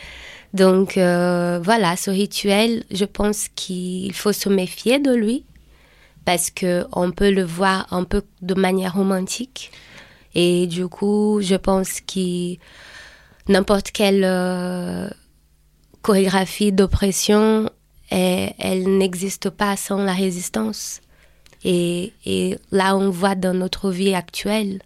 Donc 0.54 0.96
euh, 0.96 1.60
voilà, 1.62 1.94
ce 1.94 2.10
rituel, 2.10 2.82
je 2.90 3.04
pense 3.04 3.46
qu'il 3.54 4.12
faut 4.12 4.32
se 4.32 4.48
méfier 4.48 4.98
de 4.98 5.14
lui 5.14 5.44
parce 6.24 6.50
que 6.50 6.84
on 6.90 7.12
peut 7.12 7.30
le 7.30 7.44
voir 7.44 7.86
un 7.92 8.02
peu 8.02 8.22
de 8.42 8.54
manière 8.54 8.94
romantique 8.94 9.70
et 10.34 10.66
du 10.66 10.88
coup, 10.88 11.40
je 11.42 11.54
pense 11.54 12.00
que 12.00 12.56
n'importe 13.48 13.90
quelle 13.90 14.24
euh, 14.24 15.08
chorégraphie 16.02 16.72
d'oppression, 16.72 17.70
elle, 18.10 18.98
n'existe 18.98 19.50
pas 19.50 19.76
sans 19.76 19.98
la 19.98 20.12
résistance. 20.12 21.00
Et, 21.64 22.12
là, 22.70 22.96
on 22.96 23.10
voit 23.10 23.34
dans 23.34 23.54
notre 23.54 23.90
vie 23.90 24.14
actuelle, 24.14 24.80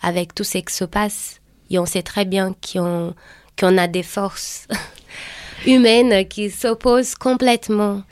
avec 0.00 0.34
tout 0.34 0.44
ce 0.44 0.58
qui 0.58 0.74
se 0.74 0.84
passe, 0.84 1.40
et 1.70 1.78
on 1.78 1.86
sait 1.86 2.02
très 2.02 2.24
bien 2.24 2.54
qu'on 2.72 3.14
a 3.60 3.86
des 3.88 4.02
forces 4.02 4.66
humaines 5.66 6.26
qui 6.26 6.50
s'opposent 6.50 7.14
complètement. 7.14 8.02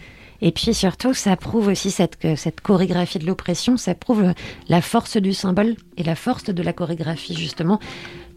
Et 0.43 0.53
puis 0.53 0.75
surtout, 0.75 1.15
ça 1.15 1.37
prouve 1.37 1.69
aussi 1.69 1.91
cette, 1.91 2.19
cette 2.37 2.61
chorégraphie 2.61 3.19
de 3.19 3.27
l'oppression, 3.27 3.77
ça 3.77 3.95
prouve 3.95 4.33
la 4.69 4.81
force 4.81 5.17
du 5.17 5.33
symbole 5.33 5.77
et 5.97 6.03
la 6.03 6.15
force 6.15 6.45
de 6.45 6.63
la 6.63 6.73
chorégraphie, 6.73 7.35
justement. 7.35 7.81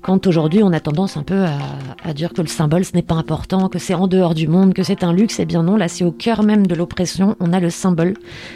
Quand 0.01 0.27
aujourd'hui 0.27 0.63
on 0.63 0.71
a 0.71 0.79
tendance 0.79 1.17
un 1.17 1.23
peu 1.23 1.43
à, 1.43 1.57
à 2.03 2.13
dire 2.13 2.31
que 2.31 2.41
le 2.41 2.47
symbole 2.47 2.85
ce 2.85 2.93
n'est 2.93 3.01
pas 3.01 3.15
important, 3.15 3.67
que 3.67 3.79
c'est 3.79 3.93
en 3.93 4.07
dehors 4.07 4.33
du 4.33 4.47
monde, 4.47 4.73
que 4.73 4.83
c'est 4.83 5.03
un 5.03 5.11
luxe, 5.11 5.39
eh 5.39 5.45
bien 5.45 5.61
non, 5.61 5.75
là 5.75 5.89
c'est 5.89 6.05
au 6.05 6.11
cœur 6.13 6.43
même 6.43 6.67
de 6.67 6.75
l'oppression, 6.75 7.35
on 7.41 7.51
a 7.51 7.59
le 7.59 7.69
symbole. 7.69 8.13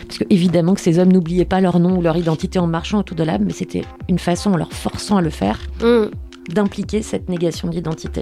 Parce 0.08 0.20
que 0.20 0.24
évidemment 0.30 0.74
que 0.74 0.80
ces 0.80 1.00
hommes 1.00 1.12
n'oubliaient 1.12 1.44
pas 1.44 1.60
leur 1.60 1.80
nom 1.80 1.98
ou 1.98 2.02
leur 2.02 2.16
identité 2.16 2.60
en 2.60 2.68
marchant 2.68 3.00
autour 3.00 3.18
de 3.18 3.24
l'âme, 3.24 3.44
mais 3.46 3.52
c'était 3.52 3.84
une 4.08 4.20
façon 4.20 4.54
en 4.54 4.58
leur 4.58 4.72
forçant 4.72 5.18
à 5.18 5.22
le 5.22 5.30
faire. 5.30 5.60
Mm. 5.82 6.06
D'impliquer 6.50 7.02
cette 7.02 7.30
négation 7.30 7.68
d'identité. 7.68 8.22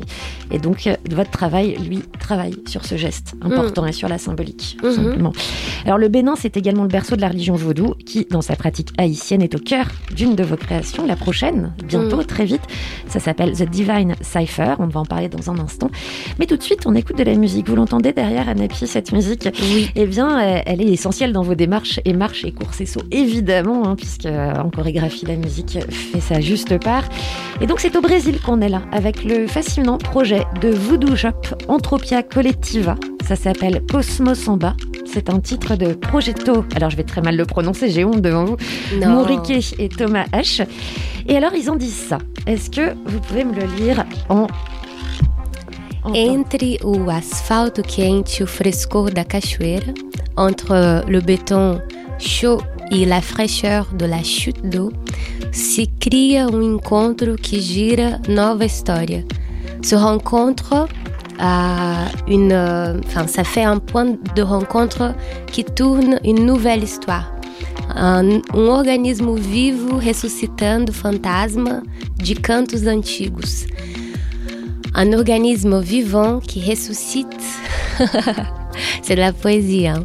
Et 0.51 0.59
donc, 0.59 0.87
euh, 0.87 0.95
votre 1.11 1.31
travail, 1.31 1.75
lui, 1.77 2.03
travaille 2.19 2.55
sur 2.67 2.85
ce 2.85 2.95
geste 2.95 3.33
important 3.41 3.85
et 3.85 3.91
sur 3.91 4.07
la 4.07 4.17
symbolique, 4.17 4.77
tout 4.79 4.87
Mhm. 4.87 4.93
simplement. 4.95 5.33
Alors, 5.85 5.97
le 5.97 6.07
Bénin, 6.07 6.35
c'est 6.35 6.55
également 6.57 6.83
le 6.83 6.89
berceau 6.89 7.15
de 7.15 7.21
la 7.21 7.29
religion 7.29 7.55
vaudou, 7.55 7.95
qui, 8.05 8.25
dans 8.29 8.41
sa 8.41 8.55
pratique 8.55 8.89
haïtienne, 8.97 9.41
est 9.41 9.55
au 9.55 9.59
cœur 9.59 9.85
d'une 10.15 10.35
de 10.35 10.43
vos 10.43 10.57
créations, 10.57 11.05
la 11.05 11.15
prochaine, 11.15 11.73
bientôt, 11.85 12.17
Mhm. 12.17 12.25
très 12.25 12.45
vite. 12.45 12.61
Ça 13.07 13.19
s'appelle 13.19 13.53
The 13.53 13.69
Divine 13.69 14.15
Cipher. 14.21 14.75
On 14.79 14.87
va 14.87 14.99
en 14.99 15.05
parler 15.05 15.29
dans 15.29 15.49
un 15.51 15.59
instant. 15.59 15.89
Mais 16.39 16.45
tout 16.45 16.57
de 16.57 16.63
suite, 16.63 16.81
on 16.85 16.95
écoute 16.95 17.17
de 17.17 17.23
la 17.23 17.35
musique. 17.35 17.67
Vous 17.69 17.75
l'entendez 17.75 18.13
derrière, 18.13 18.47
Anapi, 18.49 18.87
cette 18.87 19.11
musique? 19.11 19.49
Oui. 19.73 19.89
Eh 19.95 20.05
bien, 20.05 20.39
euh, 20.39 20.61
elle 20.65 20.81
est 20.81 20.91
essentielle 20.91 21.33
dans 21.33 21.43
vos 21.43 21.55
démarches 21.55 21.99
et 22.05 22.13
marches 22.13 22.45
et 22.45 22.51
courses 22.51 22.81
et 22.81 22.85
sauts, 22.85 23.01
évidemment, 23.11 23.87
hein, 23.87 23.95
puisque 23.95 24.25
euh, 24.25 24.53
en 24.55 24.69
chorégraphie, 24.69 25.25
la 25.25 25.35
musique 25.35 25.77
fait 25.89 26.19
sa 26.21 26.39
juste 26.39 26.77
part. 26.83 27.03
Et 27.61 27.67
donc, 27.67 27.79
c'est 27.79 27.95
au 27.95 28.01
Brésil 28.11 28.41
qu'on 28.41 28.59
est 28.59 28.67
là, 28.67 28.81
avec 28.91 29.23
le 29.23 29.47
fascinant 29.47 29.97
projet 29.97 30.45
de 30.59 30.67
Voodoo 30.67 31.15
Shop 31.15 31.29
Entropia 31.69 32.21
Collectiva. 32.23 32.97
Ça 33.25 33.37
s'appelle 33.37 33.81
Cosmo 33.89 34.35
Samba. 34.35 34.75
C'est 35.05 35.29
un 35.29 35.39
titre 35.39 35.77
de 35.77 35.93
Progetto. 35.93 36.65
Alors, 36.75 36.89
je 36.89 36.97
vais 36.97 37.05
très 37.05 37.21
mal 37.21 37.37
le 37.37 37.45
prononcer, 37.45 37.89
j'ai 37.89 38.03
honte 38.03 38.21
devant 38.21 38.43
vous. 38.43 38.57
Mouriquet 38.97 39.61
et 39.79 39.87
Thomas 39.87 40.25
H. 40.33 40.67
Et 41.29 41.37
alors, 41.37 41.53
ils 41.55 41.69
en 41.69 41.77
disent 41.77 42.05
ça. 42.09 42.17
Est-ce 42.47 42.69
que 42.69 42.93
vous 43.05 43.21
pouvez 43.21 43.45
me 43.45 43.53
le 43.53 43.65
lire 43.77 44.03
en. 44.27 44.47
en 46.03 46.13
Entre 46.13 46.83
o 46.83 47.09
asfalto 47.09 47.81
quente 47.81 48.41
e 48.41 48.43
o 48.43 48.45
frescor 48.45 49.11
da 49.11 49.23
cachoeira, 49.23 49.93
entre 50.35 51.05
le 51.07 51.21
béton 51.21 51.79
chaud 52.19 52.61
e 52.91 53.05
la 53.05 53.21
fraîcheur 53.21 53.87
de 53.93 54.05
la 54.05 54.21
chute 54.23 54.61
d'eau, 54.67 54.91
se 55.51 55.85
cria 55.99 56.47
um 56.47 56.75
encontro 56.75 57.35
que 57.35 57.59
gira 57.59 58.19
nova 58.27 58.65
história. 58.65 59.23
Ce 59.81 59.95
rencontre 59.95 60.87
a 61.39 62.05
une, 62.27 62.53
enfin, 63.07 63.27
ça 63.27 63.43
fait 63.43 63.63
un 63.63 63.79
point 63.79 64.17
de 64.35 64.41
rencontre 64.41 65.15
qui 65.51 65.63
tourne 65.63 66.19
une 66.23 66.45
nouvelle 66.45 66.83
histoire. 66.83 67.33
Um, 67.95 68.41
um 68.53 68.69
organismo 68.69 69.35
vivo 69.35 69.97
ressuscitando 69.97 70.93
fantasma 70.93 71.81
de 72.17 72.35
cantos 72.35 72.87
antigos. 72.87 73.65
Un 74.93 75.13
organisme 75.13 75.81
vivant 75.81 76.39
qui 76.39 76.61
ressuscite. 76.69 77.27
C'est 79.01 79.15
de 79.15 79.21
la 79.21 79.33
poésie. 79.33 79.87
hein. 79.87 80.03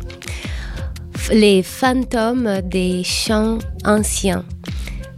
Les 1.30 1.62
fantômes 1.62 2.60
des 2.62 3.02
chants 3.04 3.58
anciens. 3.84 4.44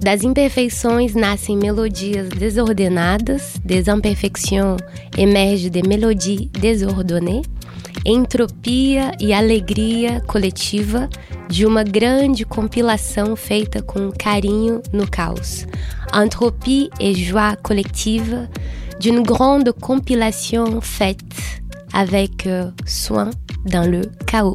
Das 0.00 0.24
imperfeições 0.24 1.14
nascem 1.14 1.56
melodias 1.56 2.28
desordenadas, 2.28 3.58
des 3.64 3.88
imperfections 3.88 4.76
emergem 5.16 5.70
de 5.70 5.82
mélodies 5.82 6.48
désordonnées, 6.52 7.42
entropia 8.06 9.12
e 9.20 9.32
alegria 9.32 10.20
coletiva 10.20 11.08
de 11.48 11.66
uma 11.66 11.82
grande 11.82 12.44
compilação 12.44 13.34
feita 13.34 13.82
com 13.82 14.10
carinho 14.10 14.80
no 14.92 15.06
caos. 15.06 15.66
Entropie 16.14 16.90
et 17.00 17.14
joie 17.14 17.56
collective 17.56 18.48
d'une 19.00 19.22
grande 19.22 19.72
compilation 19.72 20.80
faite 20.80 21.60
avec 21.92 22.48
soin 22.86 23.30
dans 23.66 23.90
le 23.90 24.02
chaos. 24.26 24.54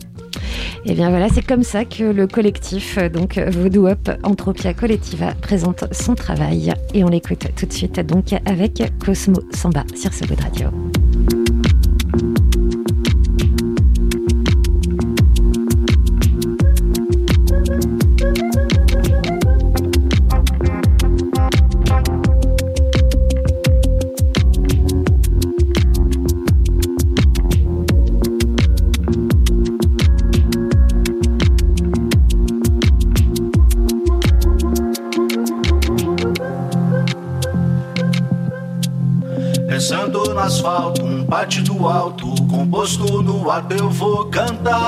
Eh 0.85 0.95
bien 0.95 1.09
voilà, 1.09 1.29
c'est 1.29 1.45
comme 1.45 1.63
ça 1.63 1.85
que 1.85 2.03
le 2.03 2.27
collectif, 2.27 2.97
euh, 2.97 3.07
donc 3.07 3.37
euh, 3.37 3.49
Voodoo 3.49 3.87
Up 3.87 4.09
Entropia 4.23 4.73
Collectiva, 4.73 5.33
présente 5.41 5.85
son 5.93 6.13
travail. 6.13 6.73
Et 6.93 7.03
on 7.05 7.07
l'écoute 7.07 7.47
tout 7.55 7.65
de 7.65 7.73
suite 7.73 7.99
donc 8.01 8.33
avec 8.45 8.83
Cosmo 9.03 9.39
Samba 9.53 9.85
sur 9.95 10.13
ce 10.13 10.25
de 10.25 10.41
radio. 10.41 10.67
Pátio 41.33 41.63
do 41.63 41.87
alto, 41.89 42.27
composto 42.45 43.23
no 43.23 43.49
ato 43.49 43.73
eu 43.73 43.89
vou 43.89 44.25
cantar. 44.25 44.79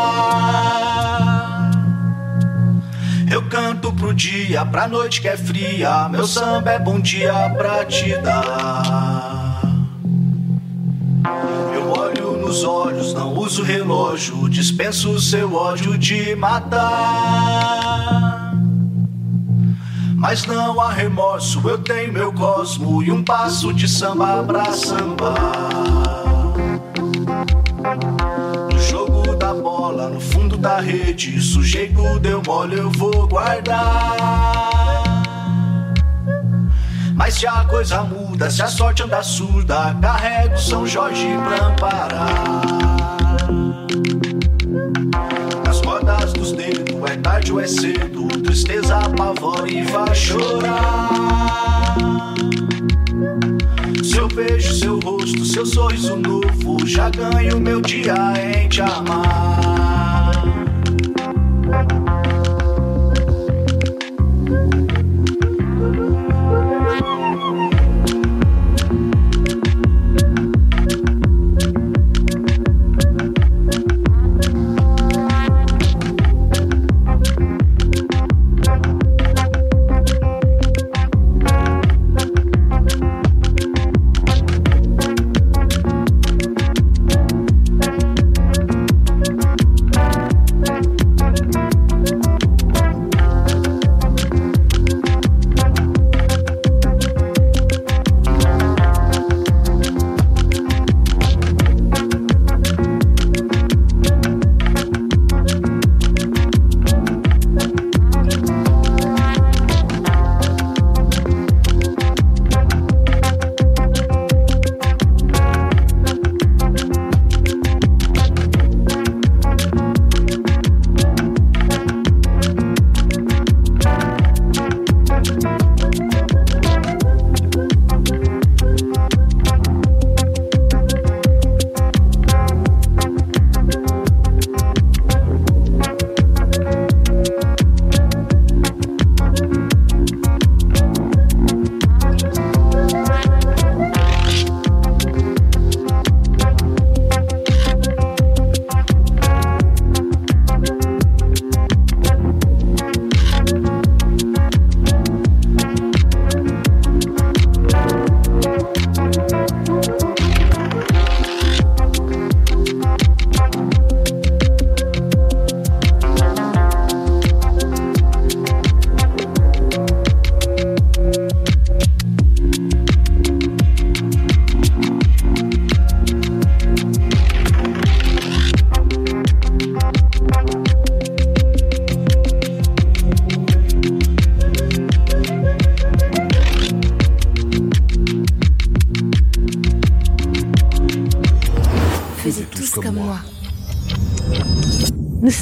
Eu 3.31 3.49
canto 3.49 3.91
pro 3.91 4.13
dia, 4.13 4.63
pra 4.63 4.87
noite 4.87 5.21
que 5.21 5.27
é 5.27 5.35
fria, 5.35 6.07
meu 6.07 6.27
samba 6.27 6.73
é 6.73 6.77
bom 6.77 6.99
dia 6.99 7.33
pra 7.57 7.83
te 7.83 8.15
dar. 8.19 9.59
Eu 11.73 11.89
olho 11.89 12.37
nos 12.37 12.63
olhos, 12.63 13.11
não 13.15 13.33
uso 13.33 13.63
relógio, 13.63 14.47
dispenso 14.47 15.19
seu 15.19 15.51
ódio 15.51 15.97
de 15.97 16.35
matar. 16.35 17.41
Mas 20.15 20.45
não 20.45 20.79
há 20.79 20.91
remorso, 20.91 21.67
eu 21.67 21.79
tenho 21.79 22.13
meu 22.13 22.31
cosmo 22.31 23.01
e 23.01 23.11
um 23.11 23.23
passo 23.23 23.73
de 23.73 23.87
samba 23.87 24.43
pra 24.43 24.71
sambar. 24.73 26.04
Da 30.65 30.79
rede, 30.79 31.39
sujeito 31.39 32.17
deu 32.17 32.41
mole, 32.43 32.75
eu 32.75 32.89
vou 32.89 33.27
guardar. 33.27 35.22
Mas 37.13 37.36
se 37.36 37.45
a 37.45 37.63
coisa 37.65 38.01
muda, 38.01 38.50
se 38.50 38.63
a 38.63 38.67
sorte 38.67 39.03
anda 39.03 39.22
surda, 39.22 39.95
carrego 40.01 40.57
São 40.57 40.88
Jorge 40.88 41.27
pra 41.45 41.67
amparar. 41.67 42.62
Nas 45.63 45.81
rodas 45.81 46.34
dos 46.34 46.51
dedos, 46.51 47.12
é 47.12 47.15
tarde 47.17 47.51
ou 47.51 47.60
é 47.60 47.67
cedo, 47.67 48.27
tristeza 48.43 48.98
apavora 48.98 49.69
e 49.69 49.84
vai 49.84 50.15
chorar. 50.15 51.10
Se 54.03 54.17
eu 54.17 54.27
vejo 54.29 54.74
seu 54.74 55.00
rosto, 55.00 55.45
seu 55.45 55.63
sorriso 55.63 56.15
novo, 56.15 56.88
já 56.88 57.12
ganho 57.12 57.60
meu 57.60 57.81
dia 57.81 58.15
em 58.55 58.67
te 58.67 58.81
amar. 58.81 59.25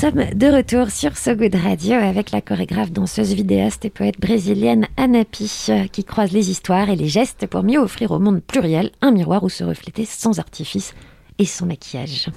Sommes 0.03 0.25
de 0.35 0.47
retour 0.47 0.89
sur 0.89 1.15
So 1.15 1.33
Good 1.33 1.55
Radio 1.55 1.93
avec 1.93 2.31
la 2.31 2.41
chorégraphe, 2.41 2.91
danseuse, 2.91 3.33
vidéaste 3.33 3.85
et 3.85 3.89
poète 3.89 4.19
brésilienne 4.19 4.85
Anapi 4.97 5.69
qui 5.93 6.03
croise 6.03 6.33
les 6.33 6.51
histoires 6.51 6.89
et 6.89 6.97
les 6.97 7.07
gestes 7.07 7.47
pour 7.47 7.63
mieux 7.63 7.79
offrir 7.79 8.11
au 8.11 8.19
monde 8.19 8.43
pluriel 8.43 8.91
un 8.99 9.11
miroir 9.11 9.45
où 9.45 9.49
se 9.49 9.63
refléter 9.63 10.03
sans 10.03 10.39
artifice 10.39 10.93
et 11.39 11.45
sans 11.45 11.67
maquillage. 11.67 12.27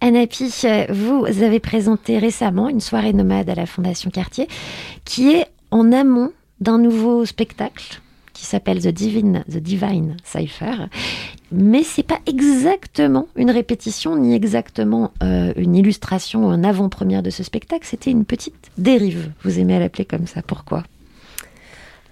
Anapi, 0.00 0.54
vous 0.90 1.24
avez 1.26 1.58
présenté 1.58 2.18
récemment 2.18 2.68
une 2.68 2.78
soirée 2.78 3.12
nomade 3.12 3.50
à 3.50 3.56
la 3.56 3.66
Fondation 3.66 4.10
Cartier 4.10 4.46
qui 5.04 5.32
est 5.32 5.48
en 5.72 5.90
amont 5.90 6.30
d'un 6.60 6.78
nouveau 6.78 7.26
spectacle 7.26 8.00
qui 8.42 8.48
s'appelle 8.48 8.82
The 8.82 8.88
Divine, 8.88 9.44
The 9.48 9.58
Divine 9.58 10.16
Cipher. 10.24 10.88
Mais 11.52 11.84
c'est 11.84 12.02
pas 12.02 12.18
exactement 12.26 13.28
une 13.36 13.52
répétition 13.52 14.16
ni 14.16 14.34
exactement 14.34 15.12
euh, 15.22 15.52
une 15.54 15.76
illustration 15.76 16.50
un 16.50 16.64
avant-première 16.64 17.22
de 17.22 17.30
ce 17.30 17.44
spectacle. 17.44 17.86
C'était 17.86 18.10
une 18.10 18.24
petite 18.24 18.72
dérive. 18.78 19.30
Vous 19.44 19.60
aimez 19.60 19.78
l'appeler 19.78 20.04
comme 20.04 20.26
ça. 20.26 20.42
Pourquoi? 20.42 20.82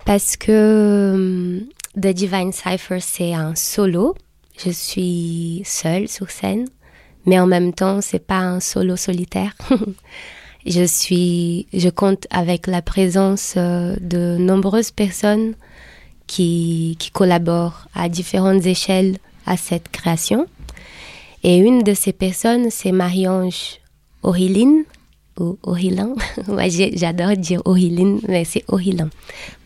Parce 0.06 0.36
que 0.36 1.64
The 2.00 2.06
Divine 2.06 2.52
Cipher, 2.52 3.00
c'est 3.00 3.34
un 3.34 3.56
solo. 3.56 4.14
Je 4.56 4.70
suis 4.70 5.62
seule 5.64 6.06
sur 6.06 6.30
scène, 6.30 6.68
mais 7.26 7.40
en 7.40 7.48
même 7.48 7.72
temps, 7.72 8.00
c'est 8.00 8.24
pas 8.24 8.38
un 8.38 8.60
solo 8.60 8.94
solitaire. 8.94 9.56
je 10.64 10.84
suis, 10.84 11.66
je 11.72 11.88
compte 11.88 12.28
avec 12.30 12.68
la 12.68 12.82
présence 12.82 13.54
euh, 13.56 13.96
de 14.00 14.36
nombreuses 14.38 14.92
personnes 14.92 15.54
qui, 16.30 16.94
qui 17.00 17.10
collaborent 17.10 17.88
à 17.92 18.08
différentes 18.08 18.64
échelles 18.64 19.16
à 19.46 19.56
cette 19.56 19.88
création. 19.88 20.46
Et 21.42 21.56
une 21.56 21.82
de 21.82 21.92
ces 21.92 22.12
personnes, 22.12 22.70
c'est 22.70 22.92
Marie-Ange 22.92 23.80
Oriline, 24.22 24.84
ou 25.40 25.58
Orilin. 25.64 26.14
Moi, 26.46 26.68
j'adore 26.94 27.36
dire 27.36 27.60
Oriline, 27.64 28.20
mais 28.28 28.44
c'est 28.44 28.62
Orilin. 28.68 29.10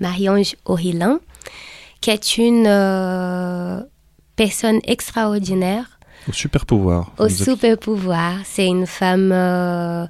Marie-Ange 0.00 0.57
Orilin, 0.64 1.20
qui 2.00 2.11
est 2.11 2.38
une 2.38 2.66
euh, 2.66 3.83
personne 4.35 4.81
extraordinaire. 4.85 5.98
Au 6.27 6.33
super 6.33 6.64
pouvoir. 6.64 7.12
Au 7.18 7.29
super 7.29 7.77
pouvoir. 7.77 8.37
C'est 8.44 8.66
une 8.66 8.87
femme, 8.87 9.33
euh, 9.33 10.07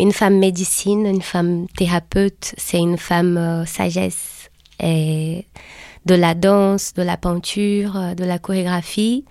une 0.00 0.10
femme 0.10 0.40
médecine, 0.40 1.06
une 1.06 1.22
femme 1.22 1.68
thérapeute, 1.76 2.54
c'est 2.56 2.78
une 2.78 2.98
femme 2.98 3.36
euh, 3.36 3.64
sagesse. 3.64 4.33
Et 4.80 5.46
de 6.06 6.14
la 6.14 6.34
danse, 6.34 6.94
de 6.94 7.02
la 7.02 7.16
peinture, 7.16 7.96
euh, 7.96 8.14
de 8.14 8.24
la 8.24 8.38
chorégraphie. 8.38 9.24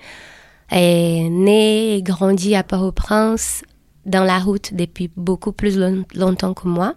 est 0.71 1.29
née 1.29 1.95
et 1.95 2.01
grandie 2.01 2.55
à 2.55 2.63
Port-au-Prince 2.63 3.63
dans 4.05 4.23
la 4.23 4.39
route 4.39 4.73
depuis 4.73 5.09
beaucoup 5.15 5.51
plus 5.51 5.77
longtemps 6.15 6.53
que 6.53 6.67
moi. 6.67 6.95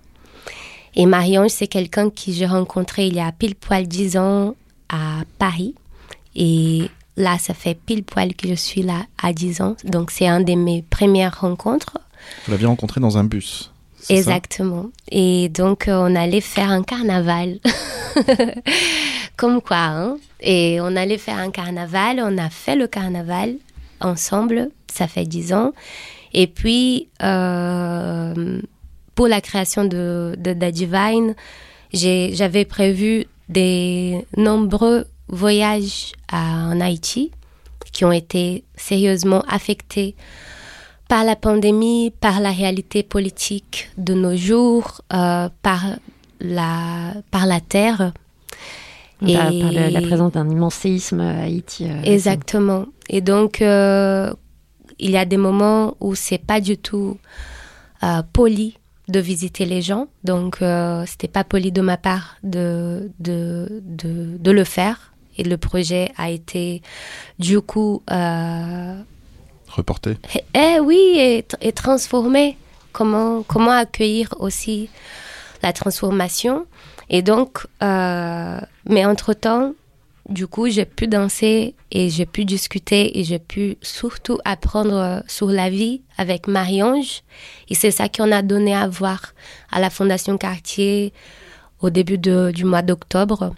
Et 0.94 1.04
Marie-Ange, 1.04 1.50
c'est 1.50 1.66
quelqu'un 1.66 2.08
que 2.08 2.16
j'ai 2.28 2.46
rencontré 2.46 3.06
il 3.06 3.14
y 3.14 3.20
a 3.20 3.30
pile 3.32 3.54
poil 3.54 3.86
dix 3.86 4.16
ans 4.16 4.54
à 4.88 5.22
Paris. 5.38 5.74
Et 6.34 6.90
là, 7.16 7.38
ça 7.38 7.54
fait 7.54 7.74
pile 7.74 8.04
poil 8.04 8.34
que 8.34 8.48
je 8.48 8.54
suis 8.54 8.82
là 8.82 9.06
à 9.22 9.32
10 9.32 9.60
ans. 9.62 9.76
Donc, 9.84 10.10
c'est 10.10 10.26
un 10.26 10.40
de 10.40 10.54
mes 10.54 10.82
premières 10.82 11.40
rencontres. 11.40 11.98
Vous 12.44 12.52
l'aviez 12.52 12.66
rencontré 12.66 13.00
dans 13.00 13.18
un 13.18 13.24
bus. 13.24 13.72
Exactement. 14.08 14.90
Et 15.10 15.48
donc, 15.48 15.88
euh, 15.88 15.96
on 15.98 16.14
allait 16.14 16.40
faire 16.40 16.70
un 16.70 16.82
carnaval. 16.82 17.58
Comme 19.36 19.60
quoi, 19.60 19.76
hein. 19.76 20.18
Et 20.40 20.78
on 20.80 20.96
allait 20.96 21.18
faire 21.18 21.38
un 21.38 21.50
carnaval, 21.50 22.20
on 22.22 22.38
a 22.38 22.50
fait 22.50 22.76
le 22.76 22.86
carnaval 22.86 23.56
ensemble, 24.00 24.70
ça 24.92 25.08
fait 25.08 25.24
dix 25.24 25.52
ans. 25.52 25.72
Et 26.32 26.46
puis, 26.46 27.08
euh, 27.22 28.60
pour 29.14 29.28
la 29.28 29.40
création 29.40 29.84
de, 29.84 30.34
de 30.38 30.52
The 30.52 30.70
Divine, 30.72 31.34
j'avais 31.92 32.64
prévu 32.64 33.26
des 33.48 34.24
nombreux 34.36 35.06
voyages 35.28 36.12
en 36.32 36.80
Haïti 36.80 37.30
qui 37.92 38.04
ont 38.04 38.12
été 38.12 38.64
sérieusement 38.76 39.42
affectés 39.48 40.14
par 41.08 41.24
la 41.24 41.36
pandémie, 41.36 42.12
par 42.20 42.40
la 42.40 42.50
réalité 42.50 43.02
politique 43.02 43.90
de 43.96 44.14
nos 44.14 44.36
jours, 44.36 45.02
euh, 45.12 45.48
par, 45.62 45.84
la, 46.40 47.14
par 47.30 47.46
la 47.46 47.60
terre, 47.60 48.12
et 49.26 49.34
par, 49.34 49.50
la 49.72 50.00
présence 50.02 50.32
d'un 50.32 50.48
immense 50.50 50.74
séisme 50.74 51.20
à 51.20 51.42
Haïti. 51.42 51.86
Euh, 51.88 52.02
exactement. 52.02 52.86
Et 53.08 53.20
donc, 53.20 53.62
euh, 53.62 54.32
il 54.98 55.10
y 55.10 55.16
a 55.16 55.24
des 55.24 55.36
moments 55.36 55.96
où 56.00 56.14
c'est 56.14 56.38
pas 56.38 56.60
du 56.60 56.76
tout 56.76 57.16
euh, 58.02 58.22
poli 58.32 58.76
de 59.08 59.20
visiter 59.20 59.64
les 59.64 59.82
gens. 59.82 60.08
Donc, 60.24 60.58
c'était 61.06 61.28
pas 61.28 61.44
poli 61.44 61.70
de 61.70 61.80
ma 61.80 61.96
part 61.96 62.36
de, 62.42 63.10
de, 63.20 63.82
de, 63.84 64.36
de, 64.36 64.50
le 64.50 64.64
faire. 64.64 65.12
Et 65.38 65.44
le 65.44 65.56
projet 65.56 66.10
a 66.16 66.30
été, 66.30 66.82
du 67.38 67.60
coup. 67.60 68.02
Eh, 70.34 70.44
eh 70.54 70.80
oui, 70.80 71.16
et, 71.16 71.44
et 71.60 71.72
transformé. 71.72 72.56
Comment, 72.92 73.42
comment 73.42 73.72
accueillir 73.72 74.34
aussi 74.38 74.88
la 75.62 75.72
transformation 75.74 76.66
et 77.08 77.22
donc, 77.22 77.66
euh, 77.82 78.60
mais 78.88 79.04
entre-temps, 79.04 79.74
du 80.28 80.46
coup, 80.46 80.68
j'ai 80.68 80.84
pu 80.84 81.06
danser 81.06 81.74
et 81.92 82.10
j'ai 82.10 82.26
pu 82.26 82.44
discuter 82.44 83.18
et 83.18 83.24
j'ai 83.24 83.38
pu 83.38 83.76
surtout 83.80 84.38
apprendre 84.44 85.22
sur 85.28 85.48
la 85.48 85.70
vie 85.70 86.02
avec 86.18 86.48
Marie-Ange. 86.48 87.22
Et 87.68 87.74
c'est 87.74 87.92
ça 87.92 88.08
qu'on 88.08 88.32
a 88.32 88.42
donné 88.42 88.74
à 88.74 88.88
voir 88.88 89.34
à 89.70 89.78
la 89.78 89.88
Fondation 89.88 90.36
Cartier 90.36 91.12
au 91.80 91.90
début 91.90 92.18
du 92.18 92.64
mois 92.64 92.82
d'octobre. 92.82 93.54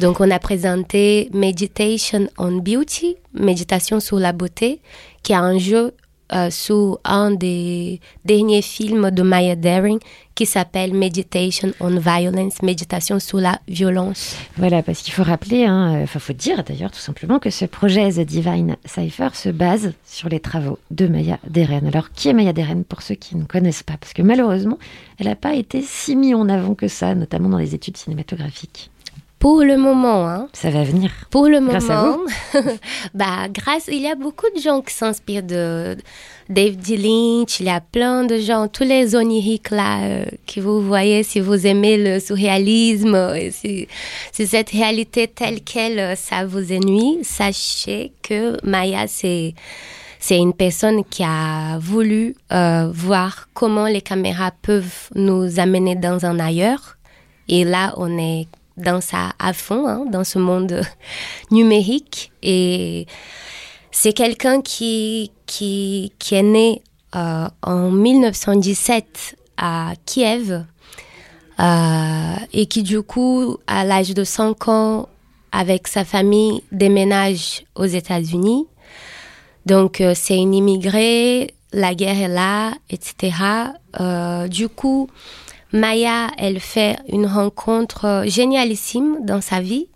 Donc, 0.00 0.18
on 0.20 0.30
a 0.30 0.38
présenté 0.38 1.28
Meditation 1.34 2.28
on 2.38 2.52
Beauty, 2.52 3.16
méditation 3.34 4.00
sur 4.00 4.18
la 4.18 4.32
beauté, 4.32 4.80
qui 5.22 5.32
est 5.32 5.36
un 5.36 5.58
jeu 5.58 5.92
euh, 6.32 6.48
sous 6.48 6.96
un 7.04 7.32
des 7.32 8.00
derniers 8.24 8.62
films 8.62 9.10
de 9.10 9.22
Maya 9.22 9.56
Daring 9.56 9.98
qui 10.34 10.46
s'appelle 10.46 10.94
Meditation 10.94 11.72
on 11.80 11.98
Violence, 11.98 12.62
méditation 12.62 13.18
sur 13.18 13.38
la 13.40 13.60
violence. 13.68 14.36
Voilà, 14.56 14.82
parce 14.82 15.02
qu'il 15.02 15.12
faut 15.12 15.22
rappeler, 15.22 15.66
hein, 15.66 15.96
euh, 15.96 16.04
enfin 16.04 16.18
faut 16.18 16.32
dire 16.32 16.64
d'ailleurs 16.64 16.92
tout 16.92 17.00
simplement 17.00 17.38
que 17.38 17.50
ce 17.50 17.66
projet 17.66 18.10
The 18.10 18.20
Divine 18.20 18.76
Cipher 18.86 19.30
se 19.34 19.50
base 19.50 19.92
sur 20.06 20.30
les 20.30 20.40
travaux 20.40 20.78
de 20.90 21.08
Maya 21.08 21.38
Deren. 21.46 21.86
Alors 21.88 22.10
qui 22.12 22.28
est 22.28 22.32
Maya 22.32 22.54
Deren 22.54 22.84
pour 22.84 23.02
ceux 23.02 23.16
qui 23.16 23.36
ne 23.36 23.44
connaissent 23.44 23.82
pas? 23.82 23.98
Parce 24.00 24.14
que 24.14 24.22
malheureusement, 24.22 24.78
elle 25.18 25.26
n'a 25.26 25.36
pas 25.36 25.54
été 25.54 25.82
si 25.82 26.16
mise 26.16 26.36
en 26.36 26.48
avant 26.48 26.74
que 26.74 26.88
ça, 26.88 27.14
notamment 27.14 27.50
dans 27.50 27.58
les 27.58 27.74
études 27.74 27.98
cinématographiques. 27.98 28.90
Pour 29.40 29.62
le 29.62 29.78
moment, 29.78 30.28
hein. 30.28 30.48
Ça 30.52 30.68
va 30.68 30.84
venir. 30.84 31.10
Pour 31.30 31.48
le 31.48 31.60
moment, 31.60 32.18
bah 33.14 33.48
grâce, 33.48 33.88
il 33.88 34.02
y 34.02 34.06
a 34.06 34.14
beaucoup 34.14 34.44
de 34.54 34.60
gens 34.60 34.82
qui 34.82 34.92
s'inspirent 34.92 35.42
de 35.42 35.96
David 36.50 36.86
Lynch. 36.86 37.58
Il 37.58 37.64
y 37.64 37.70
a 37.70 37.80
plein 37.80 38.24
de 38.24 38.36
gens, 38.38 38.68
tous 38.68 38.84
les 38.84 39.16
oniriques 39.16 39.70
là 39.70 40.02
euh, 40.02 40.26
que 40.46 40.60
vous 40.60 40.82
voyez 40.82 41.22
si 41.22 41.40
vous 41.40 41.66
aimez 41.66 41.96
le 41.96 42.20
surréalisme, 42.20 43.14
euh, 43.14 43.48
si, 43.50 43.88
si 44.30 44.46
cette 44.46 44.68
réalité 44.68 45.26
telle 45.26 45.62
qu'elle, 45.62 45.98
euh, 45.98 46.14
ça 46.16 46.44
vous 46.44 46.70
ennuie, 46.70 47.20
sachez 47.22 48.12
que 48.22 48.58
Maya 48.62 49.06
c'est 49.06 49.54
c'est 50.18 50.36
une 50.36 50.52
personne 50.52 51.02
qui 51.02 51.24
a 51.24 51.78
voulu 51.78 52.36
voir 52.50 53.48
comment 53.54 53.86
les 53.86 54.02
caméras 54.02 54.50
peuvent 54.60 55.08
nous 55.14 55.58
amener 55.58 55.94
dans 55.94 56.26
un 56.26 56.38
ailleurs. 56.38 56.98
Et 57.48 57.64
là, 57.64 57.94
on 57.96 58.18
est 58.18 58.46
dans 58.80 59.00
ça 59.00 59.32
à 59.38 59.52
fond, 59.52 59.86
hein, 59.86 60.04
dans 60.10 60.24
ce 60.24 60.38
monde 60.38 60.82
numérique. 61.50 62.32
Et 62.42 63.06
c'est 63.90 64.12
quelqu'un 64.12 64.60
qui, 64.60 65.32
qui, 65.46 66.12
qui, 66.18 66.34
est 66.34 66.42
né 66.42 66.82
euh, 67.16 67.48
en 67.62 67.90
1917 67.90 69.36
à 69.56 69.92
Kiev 70.06 70.64
euh, 71.58 72.34
et 72.52 72.66
qui 72.66 72.82
du 72.82 73.02
coup, 73.02 73.58
à 73.66 73.84
l'âge 73.84 74.14
de 74.14 74.24
5 74.24 74.68
ans, 74.68 75.08
avec 75.52 75.88
sa 75.88 76.04
famille, 76.04 76.62
déménage 76.70 77.64
aux 77.74 77.84
États-Unis. 77.84 78.66
Donc 79.66 80.00
euh, 80.00 80.12
c'est 80.14 80.36
une 80.36 80.54
immigrée, 80.54 81.52
la 81.72 81.94
guerre 81.94 82.20
est 82.20 82.28
là, 82.28 82.72
etc. 82.88 83.32
du 84.48 84.68
coup, 84.68 85.08
Maya, 85.72 86.28
elle 86.36 86.58
fait 86.58 86.96
une 87.08 87.26
rencontre 87.26 88.24
génialissime 88.26 89.18
dans 89.24 89.40
sa 89.40 89.60
vie 89.60 89.86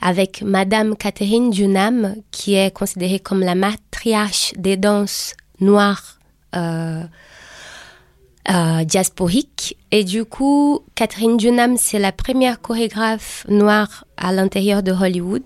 avec 0.00 0.42
Madame 0.42 0.96
Catherine 0.96 1.50
Dunham, 1.50 2.16
qui 2.30 2.54
est 2.54 2.74
considérée 2.74 3.20
comme 3.20 3.40
la 3.40 3.54
matriarche 3.54 4.52
des 4.56 4.76
danses 4.76 5.34
noires 5.60 6.18
euh, 6.54 7.02
euh, 8.50 8.84
diasporiques. 8.84 9.76
Et 9.90 10.04
du 10.04 10.24
coup, 10.24 10.80
Catherine 10.94 11.36
Dunham, 11.36 11.76
c'est 11.76 11.98
la 11.98 12.12
première 12.12 12.60
chorégraphe 12.60 13.46
noire 13.48 14.04
à 14.16 14.32
l'intérieur 14.32 14.82
de 14.82 14.92
Hollywood. 14.92 15.44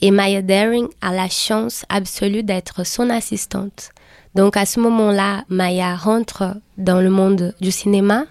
Et 0.00 0.10
Maya 0.10 0.42
Daring 0.42 0.88
a 1.00 1.12
la 1.12 1.28
chance 1.28 1.84
absolue 1.88 2.42
d'être 2.42 2.84
son 2.84 3.08
assistante. 3.08 3.90
Donc 4.34 4.56
à 4.56 4.66
ce 4.66 4.80
moment-là, 4.80 5.44
Maya 5.48 5.94
rentre 5.94 6.56
dans 6.78 7.00
le 7.00 7.10
monde 7.10 7.54
du 7.60 7.70
cinéma 7.70 8.24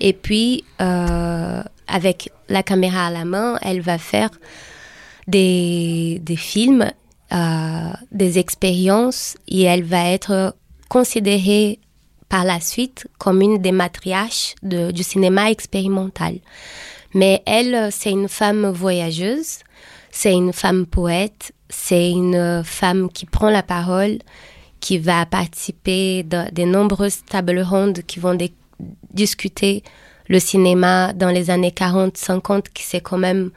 et 0.00 0.12
puis 0.12 0.64
euh, 0.80 1.62
avec 1.86 2.30
la 2.48 2.62
caméra 2.62 3.06
à 3.06 3.10
la 3.10 3.24
main, 3.24 3.58
elle 3.62 3.80
va 3.80 3.98
faire 3.98 4.30
des, 5.26 6.20
des 6.22 6.36
films, 6.36 6.90
euh, 7.32 7.90
des 8.12 8.38
expériences 8.38 9.36
et 9.48 9.62
elle 9.62 9.84
va 9.84 10.10
être 10.10 10.54
considérée 10.88 11.80
par 12.28 12.44
la 12.44 12.60
suite 12.60 13.06
comme 13.18 13.40
une 13.40 13.58
des 13.58 13.72
matriarches 13.72 14.54
de, 14.62 14.90
du 14.90 15.02
cinéma 15.02 15.50
expérimental. 15.50 16.38
Mais 17.14 17.42
elle, 17.46 17.90
c'est 17.92 18.10
une 18.10 18.28
femme 18.28 18.68
voyageuse, 18.68 19.60
c'est 20.10 20.32
une 20.32 20.52
femme 20.52 20.86
poète, 20.86 21.52
c'est 21.68 22.10
une 22.10 22.62
femme 22.64 23.10
qui 23.10 23.26
prend 23.26 23.50
la 23.50 23.62
parole, 23.62 24.18
qui 24.80 24.98
va 24.98 25.24
participer 25.26 26.22
dans 26.22 26.48
des 26.52 26.66
nombreuses 26.66 27.24
tables 27.24 27.60
rondes 27.60 28.02
qui 28.06 28.20
vont 28.20 28.34
discuter 29.12 29.82
le 30.28 30.38
cinéma 30.38 31.12
dans 31.12 31.30
les 31.30 31.50
années 31.50 31.70
40-50, 31.70 32.64
qui 32.74 32.82
c'est 32.82 33.00
quand 33.00 33.18
même 33.18 33.50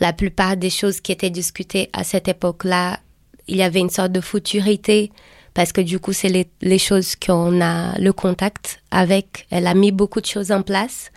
la 0.00 0.12
plupart 0.12 0.56
des 0.56 0.70
choses 0.70 1.00
qui 1.00 1.12
étaient 1.12 1.30
discutées 1.30 1.90
à 1.92 2.04
cette 2.04 2.28
époque-là. 2.28 3.00
Il 3.46 3.56
y 3.56 3.62
avait 3.62 3.80
une 3.80 3.90
sorte 3.90 4.12
de 4.12 4.20
futurité 4.20 5.10
parce 5.54 5.72
que 5.72 5.80
du 5.80 5.98
coup, 5.98 6.12
c'est 6.12 6.46
les, 6.60 6.78
choses 6.78 7.16
qu'on 7.16 7.60
a 7.60 7.98
le 7.98 8.12
contact 8.12 8.80
avec. 8.90 9.46
Elle 9.50 9.66
a 9.66 9.74
mis 9.74 9.90
beaucoup 9.90 10.20
de 10.20 10.26
choses 10.26 10.52
en 10.52 10.62
place. 10.62 11.10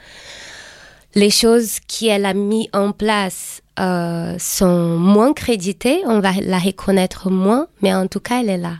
Les 1.14 1.30
choses 1.30 1.80
qu'elle 1.88 2.26
a 2.26 2.34
mis 2.34 2.70
en 2.74 2.92
place 2.92 3.62
euh, 3.80 4.36
sont 4.40 4.98
moins 4.98 5.34
créditées, 5.34 6.02
on 6.06 6.22
va 6.22 6.32
la 6.42 6.58
reconnaître 6.58 7.30
moins, 7.30 7.68
mais 7.82 7.94
en 7.94 8.08
tout 8.08 8.22
cas, 8.22 8.42
elle 8.42 8.50
est 8.50 8.58
là. 8.58 8.78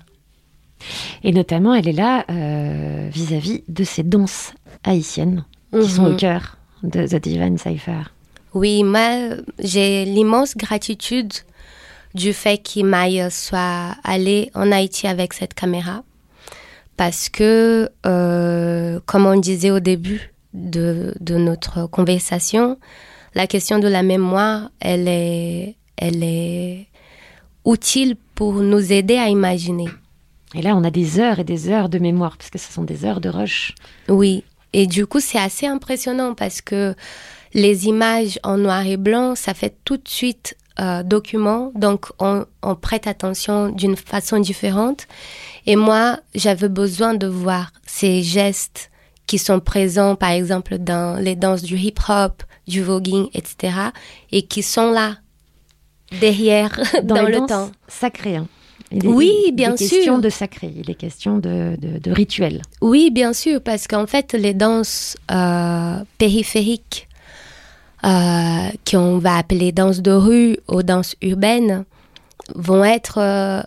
Et 1.24 1.32
notamment, 1.32 1.74
elle 1.74 1.88
est 1.88 1.94
là 1.94 2.26
euh, 2.30 3.10
vis-à-vis 3.12 3.64
de 3.68 3.84
ces 3.84 4.04
danses 4.04 4.54
haïtiennes 4.84 5.46
qui 5.74 5.90
sont 5.90 6.06
au 6.06 6.12
mhm. 6.12 6.18
cœur 6.18 6.58
de 6.84 7.06
The 7.08 7.22
Divine 7.22 7.58
Cipher. 7.58 8.12
Oui, 8.54 8.84
moi, 8.84 9.38
j'ai 9.60 10.06
l'immense 10.06 10.58
gratitude 10.58 11.32
du 12.14 12.34
fait 12.34 12.58
qu'Imaï 12.58 13.26
soit 13.32 13.96
allé 14.04 14.52
en 14.54 14.72
Haïti 14.72 15.08
avec 15.08 15.34
cette 15.34 15.54
caméra. 15.54 16.04
Parce 16.98 17.30
que, 17.30 17.90
euh, 18.06 19.00
comme 19.06 19.26
on 19.26 19.40
disait 19.40 19.72
au 19.72 19.80
début 19.80 20.34
de, 20.54 21.16
de, 21.20 21.36
notre 21.36 21.88
conversation, 21.88 22.78
la 23.34 23.48
question 23.48 23.80
de 23.80 23.88
la 23.88 24.04
mémoire, 24.04 24.70
elle 24.82 25.08
est, 25.08 25.78
elle 25.98 26.24
est 26.24 26.88
utile 27.66 28.18
pour 28.36 28.54
nous 28.56 28.92
aider 28.92 29.18
à 29.18 29.30
imaginer. 29.30 29.88
Et 30.54 30.62
là, 30.62 30.76
on 30.76 30.84
a 30.84 30.92
des 30.92 31.20
heures 31.20 31.40
et 31.40 31.44
des 31.44 31.70
heures 31.70 31.90
de 31.90 32.00
mémoire, 32.00 32.38
parce 32.38 32.50
que 32.50 32.60
ce 32.60 32.72
sont 32.72 32.84
des 32.84 33.06
heures 33.06 33.22
de 33.22 33.30
rush. 33.30 33.74
Oui, 34.10 34.44
et 34.74 34.88
du 34.88 35.06
coup, 35.06 35.20
c'est 35.20 35.40
assez 35.40 35.66
impressionnant 35.66 36.34
parce 36.34 36.62
que 36.62 36.96
les 37.54 37.88
images 37.88 38.40
en 38.44 38.58
noir 38.58 38.86
et 38.86 38.98
blanc, 38.98 39.36
ça 39.36 39.54
fait 39.54 39.76
tout 39.84 39.98
de 39.98 40.08
suite 40.08 40.58
euh, 40.80 41.04
document, 41.04 41.72
donc 41.76 42.08
on, 42.20 42.46
on 42.64 42.76
prête 42.76 43.08
attention 43.08 43.70
d'une 43.70 43.98
façon 43.98 44.40
différente. 44.40 45.08
Et 45.66 45.76
moi, 45.76 46.20
j'avais 46.34 46.70
besoin 46.70 47.14
de 47.14 47.28
voir 47.28 47.72
ces 47.86 48.24
gestes 48.24 48.90
qui 49.28 49.38
sont 49.38 49.60
présents, 49.60 50.16
par 50.16 50.32
exemple, 50.32 50.78
dans 50.78 51.22
les 51.22 51.36
danses 51.36 51.62
du 51.62 51.78
hip-hop, 51.78 52.44
du 52.68 52.82
voguing, 52.82 53.28
etc., 53.34 53.74
et 54.32 54.44
qui 54.44 54.64
sont 54.64 54.92
là, 54.92 55.18
derrière, 56.20 56.80
dans, 57.04 57.16
dans 57.16 57.24
le 57.24 57.46
temps. 57.46 57.72
Sacré, 57.88 58.38
hein 58.38 58.48
oui, 58.92 59.52
bien 59.54 59.78
sûr. 59.78 59.86
Il 59.86 59.92
est 59.92 59.96
question 59.96 60.18
de 60.20 60.30
sacré, 60.30 60.74
il 60.76 60.90
est 60.90 60.96
question 60.96 61.38
de, 61.38 61.78
de, 61.80 62.12
rituel. 62.12 62.62
Oui, 62.82 63.10
bien 63.12 63.34
sûr, 63.34 63.62
parce 63.62 63.88
qu'en 63.88 64.08
fait, 64.08 64.34
les 64.34 64.54
danses 64.54 65.18
euh, 65.32 66.04
périphériques, 66.18 67.08
euh, 68.04 68.70
qu'on 68.90 69.20
va 69.20 69.38
appeler 69.38 69.72
danses 69.72 70.02
de 70.02 70.12
rue 70.12 70.58
ou 70.68 70.84
danses 70.84 71.16
urbaines, 71.22 71.86
vont 72.56 72.84
être 72.84 73.20
euh, 73.20 73.62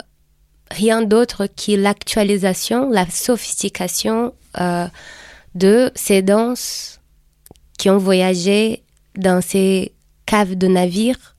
rien 0.71 1.03
d'autre 1.03 1.47
que 1.47 1.73
l'actualisation, 1.73 2.91
la 2.91 3.09
sophistication 3.09 4.35
de 5.57 5.91
ces 5.97 6.23
danses 6.23 7.01
qui 7.77 7.91
ont 7.91 7.99
voyagé 7.99 8.85
dans 9.17 9.41
ces 9.41 9.93
caves 10.27 10.55
de 10.55 10.69
navires 10.69 11.35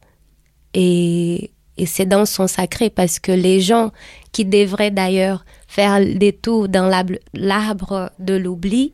et 0.73 1.51
et 1.77 1.85
ces 1.85 2.05
danses 2.05 2.31
sont 2.31 2.47
sacrées 2.47 2.89
parce 2.89 3.19
que 3.19 3.31
les 3.31 3.59
gens 3.59 3.91
qui 4.31 4.45
devraient 4.45 4.91
d'ailleurs 4.91 5.45
faire 5.67 5.99
des 5.99 6.33
tours 6.33 6.69
dans 6.69 6.89
l'arbre 7.33 8.11
de 8.19 8.33
l'oubli 8.33 8.93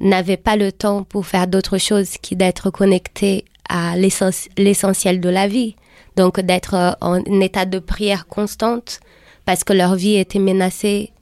n'avaient 0.00 0.38
pas 0.38 0.56
le 0.56 0.72
temps 0.72 1.02
pour 1.02 1.26
faire 1.26 1.46
d'autre 1.46 1.78
chose 1.78 2.16
que 2.18 2.34
d'être 2.34 2.70
connectés 2.70 3.44
à 3.68 3.96
l'essentiel 3.96 5.20
de 5.20 5.28
la 5.28 5.46
vie. 5.46 5.76
Donc 6.16 6.40
d'être 6.40 6.96
en 7.00 7.22
état 7.40 7.66
de 7.66 7.78
prière 7.78 8.26
constante 8.26 9.00
parce 9.44 9.62
que 9.64 9.72
leur 9.72 9.94
vie 9.94 10.16
était 10.16 10.38
menacée 10.38 11.12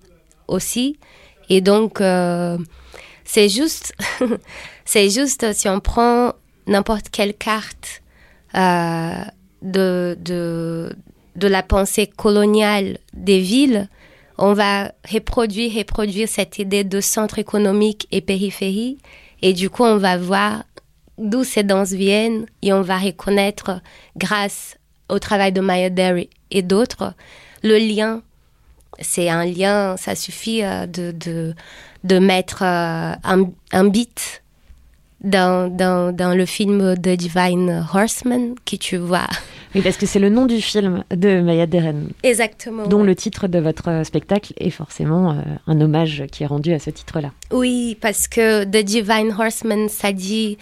aussi. 0.46 0.98
Et 1.48 1.60
donc, 1.60 2.00
euh, 2.00 2.58
c'est 3.24 3.48
juste, 3.48 3.94
c'est 4.84 5.10
juste 5.10 5.52
si 5.52 5.68
on 5.68 5.80
prend 5.80 6.32
n'importe 6.66 7.10
quelle 7.10 7.34
carte 7.34 8.02
euh, 8.54 9.24
de, 9.62 10.16
de, 10.20 11.48
la 11.48 11.62
pensée 11.62 12.06
coloniale 12.06 12.98
des 13.14 13.40
villes, 13.40 13.88
on 14.38 14.52
va 14.52 14.92
reproduire, 15.10 15.76
reproduire 15.76 16.28
cette 16.28 16.58
idée 16.58 16.84
de 16.84 17.00
centre 17.00 17.38
économique 17.38 18.06
et 18.12 18.20
périphérie. 18.20 18.98
Et 19.42 19.52
du 19.52 19.70
coup, 19.70 19.84
on 19.84 19.96
va 19.96 20.16
voir 20.16 20.64
d'où 21.16 21.44
ces 21.44 21.64
danses 21.64 21.92
viennent 21.92 22.46
et 22.62 22.72
on 22.72 22.82
va 22.82 22.98
reconnaître, 22.98 23.80
grâce 24.16 24.76
au 25.08 25.18
travail 25.18 25.52
de 25.52 25.60
Maya 25.60 25.90
Derry 25.90 26.30
et 26.50 26.62
d'autres, 26.62 27.14
le 27.62 27.78
lien. 27.78 28.22
C'est 29.00 29.28
un 29.28 29.44
lien, 29.44 29.96
ça 29.96 30.14
suffit 30.14 30.64
euh, 30.64 30.86
de, 30.86 31.12
de, 31.12 31.54
de 32.04 32.18
mettre 32.18 32.62
euh, 32.62 33.12
un, 33.22 33.50
un 33.72 33.84
beat 33.84 34.42
dans, 35.22 35.74
dans, 35.74 36.14
dans, 36.14 36.34
le 36.34 36.46
film 36.46 36.94
The 36.96 37.10
Divine 37.10 37.86
Horseman 37.92 38.54
que 38.64 38.76
tu 38.76 38.96
vois. 38.96 39.26
Oui, 39.74 39.82
parce 39.82 39.96
que 39.96 40.06
c'est 40.06 40.18
le 40.18 40.28
nom 40.28 40.46
du 40.46 40.60
film 40.60 41.04
de 41.10 41.40
Maya 41.40 41.66
Deren. 41.66 42.10
Exactement. 42.22 42.86
Dont 42.86 43.02
le 43.02 43.14
titre 43.14 43.48
de 43.48 43.58
votre 43.58 44.02
spectacle 44.04 44.52
est 44.58 44.70
forcément 44.70 45.32
euh, 45.32 45.42
un 45.66 45.80
hommage 45.80 46.24
qui 46.30 46.44
est 46.44 46.46
rendu 46.46 46.72
à 46.72 46.78
ce 46.78 46.90
titre-là. 46.90 47.32
Oui, 47.50 47.96
parce 48.00 48.28
que 48.28 48.64
The 48.64 48.84
Divine 48.84 49.34
Horseman, 49.36 49.88
ça 49.88 50.12
dit 50.12 50.56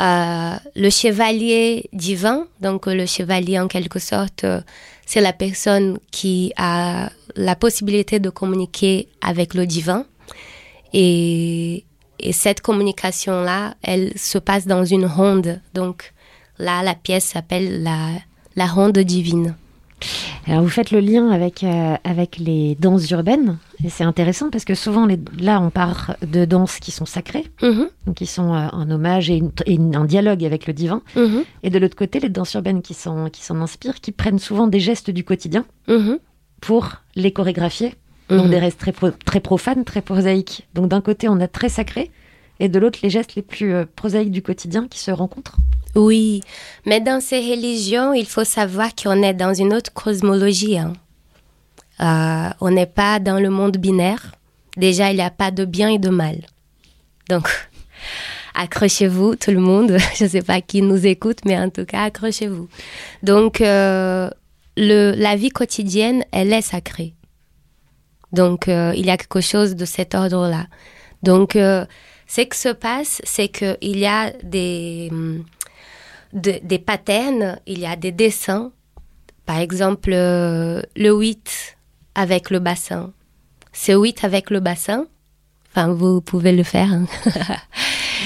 euh, 0.00 0.54
le 0.76 0.90
chevalier 0.90 1.88
divin. 1.92 2.46
Donc 2.60 2.86
le 2.86 3.04
chevalier, 3.06 3.58
en 3.58 3.68
quelque 3.68 3.98
sorte, 3.98 4.44
euh, 4.44 4.60
c'est 5.06 5.20
la 5.20 5.32
personne 5.32 5.98
qui 6.10 6.52
a 6.56 7.10
la 7.34 7.56
possibilité 7.56 8.20
de 8.20 8.30
communiquer 8.30 9.08
avec 9.20 9.54
le 9.54 9.66
divin. 9.66 10.04
Et, 10.94 11.84
et 12.20 12.32
cette 12.32 12.60
communication-là, 12.60 13.74
elle 13.82 14.12
se 14.16 14.38
passe 14.38 14.66
dans 14.66 14.84
une 14.84 15.06
ronde. 15.06 15.60
Donc 15.74 16.12
là, 16.58 16.82
la 16.82 16.94
pièce 16.94 17.24
s'appelle 17.24 17.82
la, 17.82 18.10
la 18.56 18.66
ronde 18.66 18.98
divine. 18.98 19.54
Alors 20.46 20.62
vous 20.62 20.68
faites 20.68 20.90
le 20.90 21.00
lien 21.00 21.30
avec, 21.30 21.64
euh, 21.64 21.96
avec 22.04 22.38
les 22.38 22.76
danses 22.76 23.10
urbaines, 23.10 23.58
et 23.84 23.90
c'est 23.90 24.04
intéressant 24.04 24.48
parce 24.48 24.64
que 24.64 24.74
souvent, 24.74 25.06
les, 25.06 25.18
là, 25.38 25.60
on 25.60 25.70
part 25.70 26.16
de 26.26 26.44
danses 26.44 26.78
qui 26.78 26.90
sont 26.90 27.04
sacrées, 27.04 27.44
donc 27.60 28.14
qui 28.14 28.26
sont 28.26 28.54
euh, 28.54 28.68
un 28.72 28.90
hommage 28.90 29.28
et, 29.30 29.42
un 29.68 30.04
dialogue 30.04 30.44
avec 30.44 30.66
le 30.66 30.72
divin, 30.72 31.02
mm-hmm. 31.16 31.44
et 31.64 31.70
de 31.70 31.78
l'autre 31.78 31.96
côté, 31.96 32.20
les 32.20 32.28
danses 32.28 32.54
urbaines 32.54 32.82
qui 32.82 32.94
s'en 32.94 33.28
qui 33.28 33.42
inspirent, 33.52 34.00
qui 34.00 34.12
prennent 34.12 34.38
souvent 34.38 34.68
des 34.68 34.80
gestes 34.80 35.10
du 35.10 35.24
quotidien 35.24 35.64
mm-hmm. 35.88 36.18
pour 36.60 36.92
les 37.16 37.32
chorégraphier, 37.32 37.94
donc 38.28 38.50
des 38.50 38.58
restes 38.58 38.78
très, 38.78 38.92
très 39.24 39.40
profanes, 39.40 39.84
très 39.84 40.02
prosaïques. 40.02 40.66
Donc 40.74 40.88
d'un 40.88 41.00
côté, 41.00 41.28
on 41.28 41.40
a 41.40 41.48
très 41.48 41.68
sacré, 41.68 42.10
et 42.60 42.68
de 42.68 42.78
l'autre, 42.78 42.98
les 43.02 43.10
gestes 43.10 43.34
les 43.34 43.42
plus 43.42 43.72
euh, 43.72 43.84
prosaïques 43.96 44.32
du 44.32 44.42
quotidien 44.42 44.88
qui 44.88 44.98
se 44.98 45.10
rencontrent. 45.10 45.56
Oui, 45.94 46.42
mais 46.86 47.00
dans 47.00 47.20
ces 47.20 47.38
religions, 47.38 48.12
il 48.12 48.26
faut 48.26 48.44
savoir 48.44 48.94
qu'on 48.94 49.22
est 49.22 49.34
dans 49.34 49.54
une 49.54 49.72
autre 49.72 49.92
cosmologie. 49.92 50.78
Hein. 50.78 50.92
Euh, 52.00 52.50
on 52.60 52.70
n'est 52.70 52.86
pas 52.86 53.18
dans 53.20 53.40
le 53.40 53.50
monde 53.50 53.76
binaire. 53.76 54.32
Déjà, 54.76 55.10
il 55.10 55.16
n'y 55.16 55.22
a 55.22 55.30
pas 55.30 55.50
de 55.50 55.64
bien 55.64 55.88
et 55.88 55.98
de 55.98 56.08
mal. 56.08 56.40
Donc, 57.28 57.48
accrochez-vous, 58.54 59.36
tout 59.36 59.50
le 59.50 59.60
monde. 59.60 59.96
Je 60.16 60.24
ne 60.24 60.28
sais 60.28 60.42
pas 60.42 60.60
qui 60.60 60.82
nous 60.82 61.06
écoute, 61.06 61.38
mais 61.44 61.58
en 61.58 61.70
tout 61.70 61.84
cas, 61.84 62.04
accrochez-vous. 62.04 62.68
Donc, 63.22 63.60
euh, 63.60 64.30
le, 64.76 65.14
la 65.16 65.36
vie 65.36 65.50
quotidienne, 65.50 66.24
elle 66.32 66.52
est 66.52 66.62
sacrée. 66.62 67.14
Donc, 68.32 68.68
euh, 68.68 68.92
il 68.96 69.06
y 69.06 69.10
a 69.10 69.16
quelque 69.16 69.40
chose 69.40 69.74
de 69.76 69.84
cet 69.84 70.14
ordre-là. 70.14 70.66
Donc, 71.22 71.52
ce 71.54 72.40
qui 72.42 72.58
se 72.58 72.68
passe, 72.68 73.20
c'est 73.24 73.48
qu'il 73.48 73.98
y 73.98 74.06
a 74.06 74.32
des 74.42 75.10
des 76.32 76.78
patterns, 76.78 77.58
il 77.66 77.78
y 77.80 77.86
a 77.86 77.96
des 77.96 78.12
dessins. 78.12 78.70
Par 79.46 79.58
exemple, 79.58 80.10
euh, 80.12 80.82
le 80.94 81.10
8 81.10 81.76
avec 82.14 82.50
le 82.50 82.58
bassin. 82.58 83.12
c'est 83.72 83.94
8 83.94 84.24
avec 84.24 84.50
le 84.50 84.60
bassin. 84.60 85.06
Enfin, 85.70 85.88
vous 85.88 86.20
pouvez 86.20 86.52
le 86.52 86.64
faire. 86.64 86.92
hein. 86.92 87.06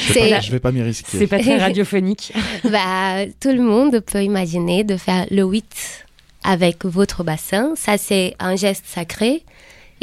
Je 0.08 0.40
je 0.42 0.50
vais 0.50 0.58
pas 0.58 0.72
m'y 0.72 0.82
risquer. 0.82 1.18
C'est 1.18 1.26
pas 1.28 1.38
très 1.38 1.58
radiophonique. 1.66 2.32
bah, 2.64 3.24
tout 3.40 3.50
le 3.52 3.62
monde 3.62 4.00
peut 4.00 4.22
imaginer 4.24 4.82
de 4.84 4.96
faire 4.96 5.26
le 5.30 5.42
8 5.44 6.06
avec 6.42 6.84
votre 6.84 7.22
bassin. 7.22 7.74
Ça, 7.76 7.98
c'est 7.98 8.34
un 8.40 8.56
geste 8.56 8.84
sacré. 8.86 9.44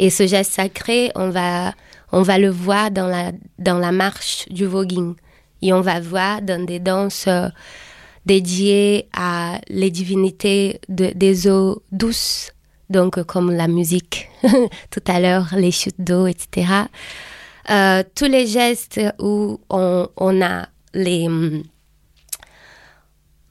Et 0.02 0.08
ce 0.08 0.26
geste 0.26 0.52
sacré, 0.52 1.10
on 1.14 1.28
va, 1.28 1.74
on 2.10 2.22
va 2.22 2.38
le 2.38 2.48
voir 2.48 2.90
dans 2.90 3.06
la, 3.06 3.32
dans 3.58 3.78
la 3.78 3.92
marche 3.92 4.48
du 4.48 4.64
voguing. 4.64 5.14
Et 5.62 5.74
on 5.74 5.82
va 5.82 6.00
voir 6.00 6.40
dans 6.40 6.64
des 6.64 6.78
danses 6.80 7.26
euh, 7.28 7.48
dédiées 8.24 9.08
à 9.14 9.60
les 9.68 9.90
divinités 9.90 10.80
de- 10.88 11.12
des 11.14 11.48
eaux 11.48 11.82
douces. 11.92 12.52
Donc, 12.88 13.18
euh, 13.18 13.24
comme 13.24 13.52
la 13.52 13.68
musique 13.68 14.30
tout 14.90 15.04
à 15.06 15.20
l'heure, 15.20 15.48
les 15.54 15.70
chutes 15.70 16.00
d'eau, 16.00 16.26
etc. 16.26 16.66
Euh, 17.68 18.02
tous 18.14 18.24
les 18.24 18.46
gestes 18.46 18.98
où 19.18 19.60
on, 19.68 20.08
on 20.16 20.40
a 20.42 20.66
les, 20.94 21.26
hum, 21.28 21.62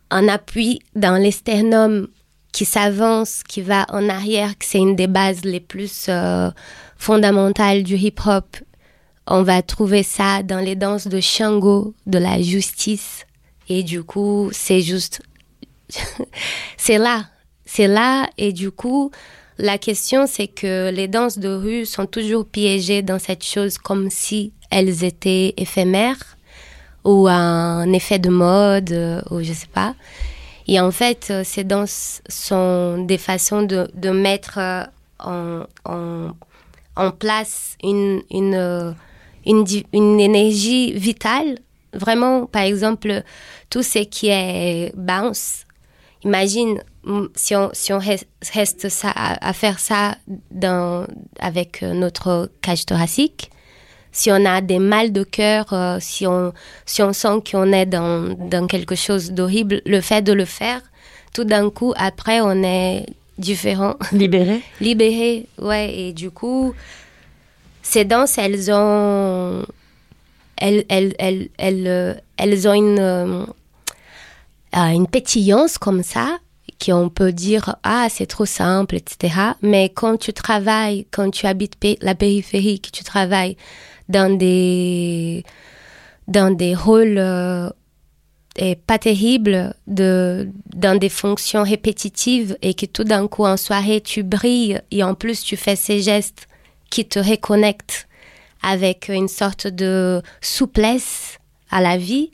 un 0.10 0.28
appui 0.28 0.80
dans 0.96 1.16
l'esternum 1.22 2.08
qui 2.52 2.66
s'avance, 2.66 3.44
qui 3.48 3.62
va 3.62 3.86
en 3.90 4.10
arrière, 4.10 4.58
que 4.58 4.66
c'est 4.66 4.80
une 4.80 4.96
des 4.96 5.08
bases 5.08 5.44
les 5.44 5.60
plus 5.60 6.08
euh, 6.10 6.50
fondamentales 6.98 7.84
du 7.84 7.96
hip-hop. 7.96 8.58
On 9.28 9.44
va 9.44 9.62
trouver 9.62 10.04
ça 10.04 10.42
dans 10.44 10.60
les 10.60 10.76
danses 10.76 11.08
de 11.08 11.20
Shango, 11.20 11.94
de 12.08 12.18
la 12.18 12.42
justice. 12.42 13.26
Et 13.68 13.84
du 13.84 14.04
coup, 14.04 14.50
c'est 14.52 14.82
juste... 14.82 15.22
c'est 16.78 16.98
là. 16.98 17.26
C'est 17.66 17.88
là. 17.88 18.28
Et 18.38 18.52
du 18.52 18.72
coup, 18.72 19.12
la 19.60 19.78
question, 19.78 20.26
c'est 20.26 20.48
que 20.48 20.90
les 20.90 21.08
danses 21.08 21.38
de 21.38 21.50
rue 21.50 21.86
sont 21.86 22.08
toujours 22.08 22.46
piégées 22.46 23.04
dans 23.04 23.20
cette 23.20 23.44
chose 23.44 23.78
comme 23.78 24.10
si 24.10 24.54
elles 24.72 25.04
étaient 25.04 25.54
éphémères 25.58 26.38
ou 27.04 27.28
un 27.28 27.92
effet 27.94 28.20
de 28.20 28.30
mode, 28.30 28.92
euh, 28.92 29.22
ou 29.32 29.42
je 29.42 29.54
sais 29.54 29.68
pas. 29.68 29.96
Et 30.72 30.80
en 30.80 30.92
fait, 30.92 31.30
euh, 31.32 31.42
ces 31.44 31.64
danses 31.64 32.22
sont 32.30 33.04
des 33.04 33.18
façons 33.18 33.64
de, 33.64 34.10
mettre 34.12 34.60
euh, 35.26 35.64
en, 35.84 37.12
place 37.18 37.76
euh, 37.84 38.94
une, 39.48 40.20
énergie 40.20 40.94
vitale. 40.94 41.58
Vraiment, 41.94 42.46
par 42.46 42.62
exemple, 42.62 43.24
tout 43.72 43.82
ce 43.82 43.98
qui 43.98 44.28
est 44.28 44.96
bounce. 44.96 45.66
Imagine 46.24 46.84
si 47.36 47.56
on, 47.56 47.72
reste 47.98 48.88
à, 49.16 49.54
faire 49.54 49.80
ça 49.80 50.18
avec 51.40 51.82
notre 51.82 52.52
cage 52.62 52.86
thoracique 52.86 53.50
si 54.12 54.32
on 54.32 54.45
a 54.45 54.62
des 54.62 54.80
mal 54.80 55.12
de 55.12 55.24
cœur, 55.24 55.72
euh, 55.74 55.98
si, 56.00 56.26
on, 56.26 56.54
si 56.86 57.02
on 57.02 57.13
sent 57.13 57.41
qu'on 57.50 57.72
est 57.72 57.86
dans, 57.86 58.36
dans 58.38 58.67
quelque 58.67 58.95
chose 58.95 59.32
d'horrible, 59.32 59.82
le 59.86 60.02
fait 60.02 60.22
de 60.22 60.34
le 60.34 60.45
faire, 60.45 60.82
tout 61.34 61.43
d'un 61.43 61.69
coup, 61.69 61.93
après, 61.98 62.41
on 62.41 62.63
est 62.63 63.06
différent. 63.38 63.95
Libéré 64.12 64.62
Libéré, 64.82 65.48
ouais. 65.60 65.93
Et 65.95 66.13
du 66.13 66.32
coup, 66.32 66.74
ces 67.82 68.06
danses, 68.06 68.38
elles 68.38 68.72
ont, 68.72 69.65
elles, 70.58 70.86
elles, 70.89 71.15
elles, 71.17 71.50
elles, 71.58 71.88
euh, 71.88 72.13
elles 72.38 72.67
ont 72.67 72.74
une, 72.74 73.00
euh, 73.00 73.45
euh, 74.76 74.88
une 74.89 75.08
pétillance 75.08 75.78
comme 75.78 76.04
ça, 76.04 76.38
qu'on 76.84 77.10
peut 77.10 77.32
dire, 77.32 77.76
ah, 77.84 78.08
c'est 78.10 78.28
trop 78.28 78.45
simple, 78.45 78.95
etc. 78.95 79.34
Mais 79.62 79.89
quand 79.89 80.17
tu 80.17 80.34
travailles, 80.34 81.06
quand 81.12 81.30
tu 81.32 81.45
habites 81.45 81.76
la 82.02 82.15
périphérie, 82.15 82.80
que 82.80 82.89
tu 82.89 83.04
travailles 83.04 83.58
dans 84.10 84.36
des, 84.36 85.43
dans 86.28 86.54
des 86.54 86.76
rôles 86.76 87.17
euh, 87.17 87.69
pas 88.88 88.98
terribles, 88.98 89.74
de, 89.88 90.50
dans 90.76 90.98
des 90.98 91.10
fonctions 91.10 91.63
répétitives 91.63 92.58
et 92.62 92.74
que 92.74 92.86
tout 92.86 93.04
d'un 93.04 93.28
coup 93.28 93.45
en 93.45 93.58
soirée 93.58 94.02
tu 94.02 94.24
brilles 94.24 94.82
et 94.91 95.04
en 95.04 95.13
plus 95.13 95.41
tu 95.41 95.56
fais 95.56 95.76
ces 95.76 96.02
gestes 96.02 96.48
qui 96.89 97.06
te 97.06 97.19
reconnectent 97.19 98.08
avec 98.62 99.10
une 99.10 99.28
sorte 99.28 99.67
de 99.67 100.22
souplesse 100.41 101.38
à 101.72 101.82
la 101.82 101.98
vie, 101.98 102.32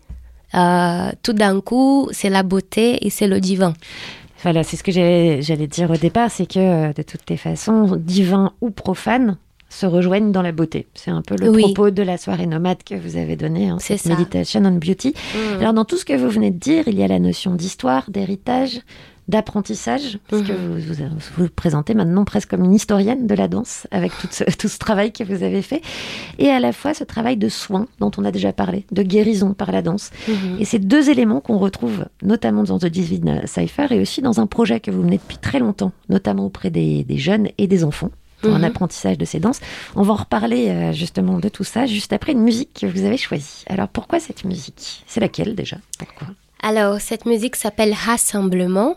euh, 0.55 1.11
tout 1.21 1.33
d'un 1.33 1.61
coup 1.61 2.09
c'est 2.11 2.29
la 2.29 2.41
beauté 2.41 3.05
et 3.05 3.09
c'est 3.09 3.27
le 3.27 3.39
divin. 3.39 3.73
Voilà, 4.41 4.63
c'est 4.63 4.77
ce 4.77 4.83
que 4.83 4.91
j'allais 4.91 5.41
j'allais 5.41 5.67
dire 5.67 5.91
au 5.91 5.97
départ, 5.97 6.31
c'est 6.31 6.45
que 6.45 6.59
euh, 6.59 6.93
de 6.93 7.03
toutes 7.03 7.29
les 7.29 7.37
façons, 7.37 7.95
divin 7.97 8.53
ou 8.61 8.71
profane, 8.71 9.37
se 9.75 9.85
rejoignent 9.85 10.31
dans 10.31 10.41
la 10.41 10.51
beauté. 10.51 10.87
C'est 10.93 11.11
un 11.11 11.21
peu 11.21 11.35
le 11.39 11.49
Oui. 11.49 11.61
propos 11.63 11.89
de 11.91 12.01
la 12.03 12.17
soirée 12.17 12.45
nomade 12.47 12.83
que 12.83 12.95
vous 12.95 13.17
avez 13.17 13.35
donné, 13.35 13.67
hein, 13.69 13.77
C'est. 13.79 14.05
Meditation 14.05 14.63
on 14.65 14.71
Beauty. 14.71 15.13
Mm. 15.13 15.59
Alors, 15.59 15.73
dans 15.73 15.85
tout 15.85 15.97
ce 15.97 16.05
que 16.05 16.13
vous 16.13 16.29
venez 16.29 16.51
de 16.51 16.57
dire, 16.59 16.87
il 16.87 16.97
y 16.97 17.03
a 17.03 17.07
la 17.07 17.19
notion 17.19 17.53
d'histoire, 17.55 18.09
d'héritage, 18.09 18.79
d'apprentissage, 19.27 20.19
parce 20.29 20.43
que 20.43 20.51
Mhm. 20.53 20.77
vous, 20.79 20.93
vous 20.93 21.43
vous 21.45 21.49
présentez 21.49 21.93
maintenant 21.95 22.25
presque 22.25 22.49
comme 22.51 22.63
une 22.63 22.73
historienne 22.75 23.25
de 23.27 23.33
la 23.35 23.47
danse, 23.47 23.87
avec 23.91 24.11
tout 24.21 24.27
ce, 24.31 24.43
tout 24.57 24.67
ce 24.67 24.77
travail 24.77 25.11
que 25.11 25.23
vous 25.23 25.43
avez 25.43 25.61
fait, 25.63 25.81
et 26.37 26.49
à 26.49 26.59
la 26.59 26.71
fois 26.71 26.93
ce 26.93 27.03
travail 27.03 27.35
de 27.35 27.49
soin 27.49 27.87
dont 27.99 28.11
on 28.17 28.23
a 28.23 28.31
déjà 28.31 28.53
parlé, 28.53 28.85
de 28.91 29.01
guérison 29.01 29.53
par 29.53 29.71
la 29.71 29.81
danse. 29.81 30.11
Mhm. 30.27 30.57
Et 30.59 30.65
ces 30.65 30.79
deux 30.79 31.09
éléments 31.09 31.41
qu'on 31.41 31.57
retrouve 31.57 32.05
notamment 32.21 32.63
dans 32.63 32.77
The 32.79 32.85
Divine 32.85 33.41
Cypher 33.45 33.87
et 33.91 33.99
aussi 33.99 34.21
dans 34.21 34.39
un 34.39 34.45
projet 34.47 34.79
que 34.79 34.91
vous 34.91 35.01
menez 35.03 35.17
depuis 35.17 35.37
très 35.37 35.59
longtemps, 35.59 35.91
notamment 36.07 36.45
auprès 36.45 36.69
des, 36.69 37.03
des 37.03 37.17
jeunes 37.17 37.47
et 37.57 37.65
des 37.67 37.83
enfants, 37.83 38.11
pour 38.47 38.55
un 38.55 38.59
Mhm. 38.59 38.63
apprentissage 38.65 39.17
de 39.17 39.25
ces 39.25 39.39
danses. 39.39 39.59
On 39.95 40.01
va 40.03 40.13
en 40.13 40.17
reparler 40.17 40.69
euh, 40.69 40.91
justement 40.93 41.39
de 41.39 41.49
tout 41.49 41.63
ça 41.63 41.85
juste 41.85 42.13
après 42.13 42.31
une 42.31 42.41
musique 42.41 42.73
que 42.81 42.85
vous 42.85 43.03
avez 43.05 43.17
choisie. 43.17 43.63
Alors 43.67 43.87
pourquoi 43.87 44.19
cette 44.19 44.43
musique? 44.45 45.03
C'est 45.07 45.19
laquelle 45.19 45.55
déjà? 45.55 45.77
Pourquoi? 45.99 46.27
Alors, 46.63 46.99
cette 46.99 47.25
musique 47.25 47.55
s'appelle 47.55 47.93
Rassemblement. 47.93 48.95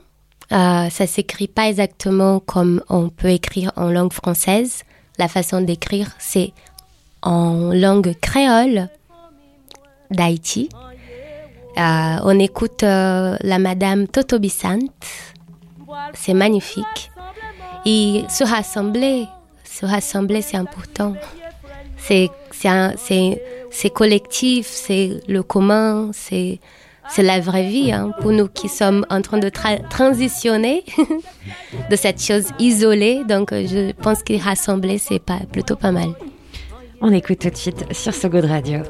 Euh, 0.52 0.88
ça 0.88 1.06
s'écrit 1.06 1.48
pas 1.48 1.68
exactement 1.68 2.40
comme 2.40 2.82
on 2.88 3.11
peut 3.11 3.28
écrire 3.30 3.72
en 3.76 3.90
langue 3.90 4.12
française. 4.12 4.84
La 5.18 5.28
façon 5.28 5.61
d'écrire, 5.61 6.12
c'est 6.18 6.52
en 7.22 7.72
langue 7.74 8.14
créole 8.20 8.88
d'Haïti. 10.11 10.70
Euh, 11.76 12.16
on 12.24 12.38
écoute 12.38 12.82
euh, 12.82 13.37
la 13.42 13.58
madame 13.58 14.08
Toto 14.08 14.38
Bissant. 14.38 14.78
C'est 16.14 16.34
magnifique. 16.34 17.11
Et 17.84 18.24
se 18.28 18.44
rassembler, 18.44 19.26
se 19.78 19.86
rassembler, 19.86 20.42
c'est 20.42 20.56
important. 20.56 21.14
C'est 21.96 22.30
collectif, 23.92 24.66
c'est 24.66 25.20
le 25.28 25.42
commun, 25.42 26.10
c'est 26.12 26.58
la 27.18 27.40
vraie 27.40 27.68
vie 27.68 27.92
hein, 27.92 28.12
pour 28.20 28.32
nous 28.32 28.48
qui 28.48 28.68
sommes 28.68 29.04
en 29.10 29.22
train 29.22 29.38
de 29.38 29.48
tra- 29.48 29.86
transitionner 29.88 30.84
de 31.90 31.96
cette 31.96 32.22
chose 32.22 32.46
isolée. 32.58 33.22
Donc 33.28 33.52
euh, 33.52 33.66
je 33.66 33.92
pense 33.92 34.22
que 34.22 34.38
rassembler 34.42 34.98
c'est 34.98 35.18
pas 35.18 35.38
plutôt 35.50 35.76
pas 35.76 35.90
mal. 35.92 36.10
On 37.00 37.12
écoute 37.12 37.38
tout 37.38 37.50
de 37.50 37.56
suite 37.56 37.92
sur 37.92 38.12
So 38.14 38.28
Good 38.28 38.44
Radio. 38.44 38.80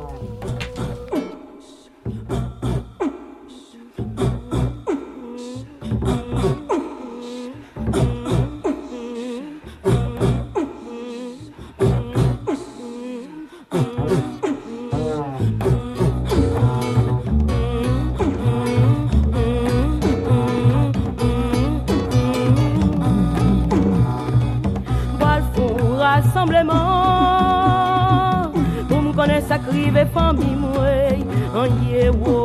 Konen 29.88 30.07
sakrive 30.07 30.07
fami 30.12 30.57
mwen 30.57 31.22
An 31.55 31.70
ye 31.88 32.11
wo 32.11 32.38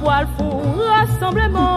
Boal 0.00 0.26
fou 0.36 0.60
rassemblement. 0.88 1.68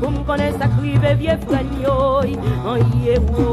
Pou 0.00 0.10
m 0.10 0.24
konen 0.26 0.58
sakrive 0.58 1.14
vie 1.18 1.36
frenyoy 1.46 2.36
An 2.66 2.80
ye 3.04 3.18
wo 3.30 3.48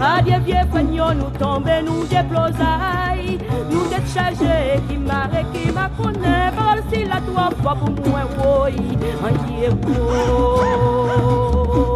Adye 0.00 0.38
vie 0.44 0.66
frenyo 0.72 1.14
nou 1.14 1.30
tombe 1.38 1.82
nou 1.86 2.04
deplozay 2.10 3.38
Nou 3.70 3.86
det 3.90 4.04
chaje 4.12 4.80
ki 4.88 4.96
mare 4.98 5.44
ki 5.52 5.70
ma 5.72 5.88
kone 5.96 6.38
Parol 6.54 6.62
si 6.62 6.63
la 7.14 7.20
tua 7.20 7.50
papo 7.62 7.86
é 7.86 7.90
mu 7.90 8.18
e 8.18 8.24
woi, 8.36 8.74
ai 9.22 9.36
eu 9.64 9.72
vou. 9.76 11.93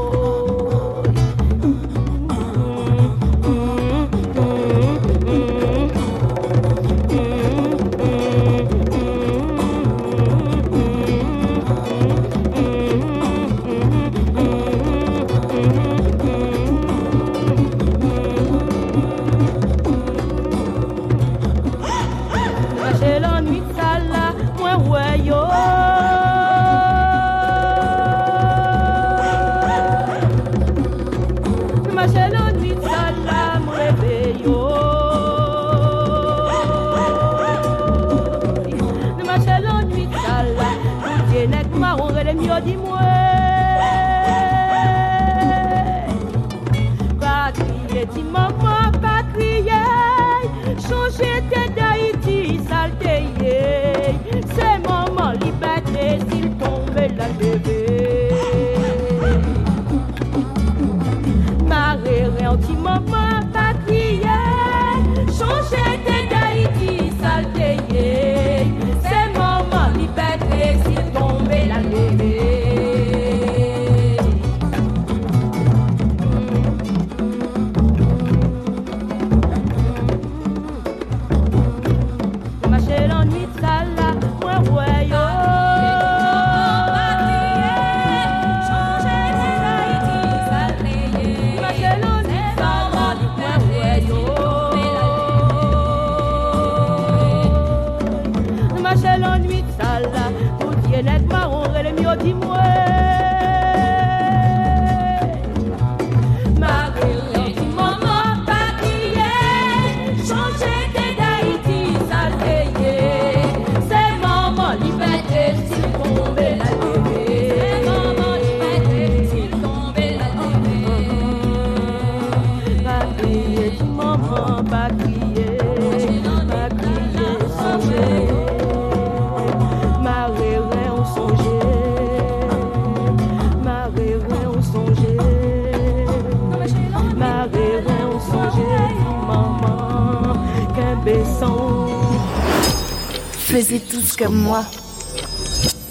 Comme 144.18 144.37
moi. 144.37 144.64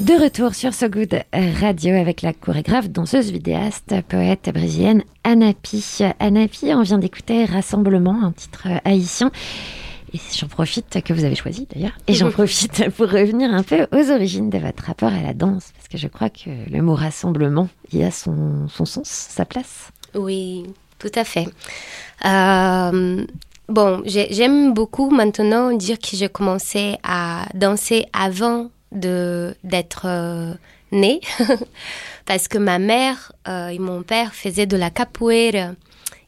De 0.02 0.22
retour 0.22 0.54
sur 0.54 0.74
So 0.74 0.90
Good 0.90 1.24
Radio 1.34 1.96
avec 1.96 2.22
la 2.22 2.34
chorégraphe, 2.34 2.90
danseuse, 2.90 3.32
vidéaste, 3.32 3.96
poète 4.10 4.52
brésilienne 4.54 5.04
Anapi. 5.24 6.00
Anapi, 6.20 6.74
on 6.74 6.82
vient 6.82 6.98
d'écouter 6.98 7.46
Rassemblement, 7.46 8.22
un 8.22 8.34
titre 8.34 8.68
haïtien. 8.84 9.32
Et 10.14 10.20
j'en 10.38 10.48
profite, 10.48 11.02
que 11.04 11.14
vous 11.14 11.24
avez 11.24 11.36
choisi 11.36 11.68
d'ailleurs, 11.74 11.98
et 12.08 12.14
j'en 12.14 12.30
profite 12.32 12.90
pour 12.92 13.10
revenir 13.10 13.54
un 13.54 13.64
peu 13.64 13.88
aux 13.92 14.12
origines 14.12 14.50
de 14.50 14.58
votre 14.58 14.84
rapport 14.84 15.12
à 15.12 15.22
la 15.22 15.34
danse, 15.34 15.72
parce 15.76 15.88
que 15.88 15.98
je 15.98 16.08
crois 16.08 16.30
que 16.30 16.50
le 16.70 16.82
mot 16.82 16.96
rassemblement, 16.96 17.70
il 17.94 18.04
a 18.04 18.12
son, 18.12 18.68
son 18.68 18.86
sens, 18.86 19.08
sa 19.08 19.46
place. 19.46 19.92
Oui, 20.16 20.66
tout 21.00 21.12
à 21.16 21.24
fait. 21.24 21.48
Euh, 22.26 23.26
bon, 23.70 24.02
j'ai- 24.06 24.28
j'aime 24.34 24.74
beaucoup 24.74 25.10
maintenant 25.10 25.72
dire 25.74 26.00
que 26.00 26.16
j'ai 26.16 26.30
commencé 26.30 26.98
à 27.04 27.46
danser 27.54 28.06
avant 28.14 28.70
d'être 28.92 30.04
euh, 30.06 30.54
née, 30.92 31.20
parce 32.26 32.48
que 32.48 32.58
ma 32.58 32.80
mère 32.80 33.32
euh, 33.48 33.68
et 33.70 33.80
mon 33.80 34.02
père 34.04 34.34
faisaient 34.34 34.66
de 34.66 34.78
la 34.78 34.90
capoeira. 34.90 35.72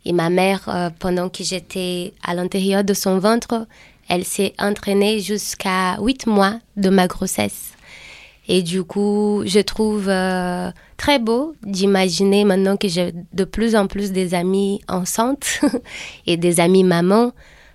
Et 0.05 0.13
ma 0.13 0.29
mère, 0.29 0.61
euh, 0.69 0.89
pendant 0.97 1.29
que 1.29 1.43
j'étais 1.43 2.13
à 2.23 2.33
l'intérieur 2.33 2.83
de 2.83 2.93
son 2.93 3.19
ventre, 3.19 3.67
elle 4.07 4.23
s'est 4.25 4.53
entraînée 4.57 5.19
jusqu'à 5.19 5.97
huit 6.01 6.25
mois 6.25 6.55
de 6.77 6.89
ma 6.89 7.07
grossesse. 7.07 7.71
Et 8.51 8.63
du 8.63 8.83
coup, 8.83 9.43
je 9.45 9.59
trouve 9.59 10.09
euh, 10.09 10.71
très 10.97 11.19
beau 11.19 11.53
d'imaginer 11.61 12.45
maintenant 12.45 12.77
que 12.77 12.87
j'ai 12.87 13.13
de 13.31 13.43
plus 13.43 13.75
en 13.75 13.85
plus 13.85 14.11
des 14.11 14.33
amis 14.33 14.81
enceintes 14.87 15.61
et 16.25 16.35
des 16.35 16.59
amis 16.59 16.83
mamans, 16.83 17.31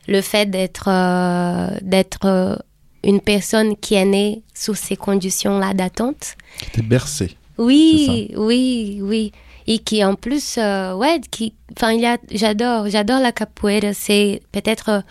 le 0.08 0.20
fait 0.20 0.50
d'être 0.50 0.88
euh, 0.88 1.78
d'être 1.80 2.26
euh, 2.26 2.56
une 3.04 3.20
personne 3.20 3.76
qui 3.76 3.94
est 3.94 4.04
née 4.04 4.42
sous 4.52 4.74
ces 4.74 4.96
conditions-là 4.96 5.74
d'attente. 5.74 6.34
T'es 6.72 6.82
bercé. 6.82 7.36
Oui, 7.56 8.32
oui, 8.36 8.98
oui. 9.00 9.30
Et 9.68 9.78
qui 9.78 10.04
en 10.04 10.16
plus, 10.16 10.56
euh, 10.58 10.92
ouais, 10.94 11.20
qui, 11.30 11.54
enfin, 11.76 11.92
il 11.92 12.00
y 12.00 12.06
a, 12.06 12.18
j'adore, 12.32 12.88
j'adore 12.88 13.20
la 13.20 13.30
capoeira. 13.30 13.94
C'est 13.94 14.42
peut-être 14.50 15.04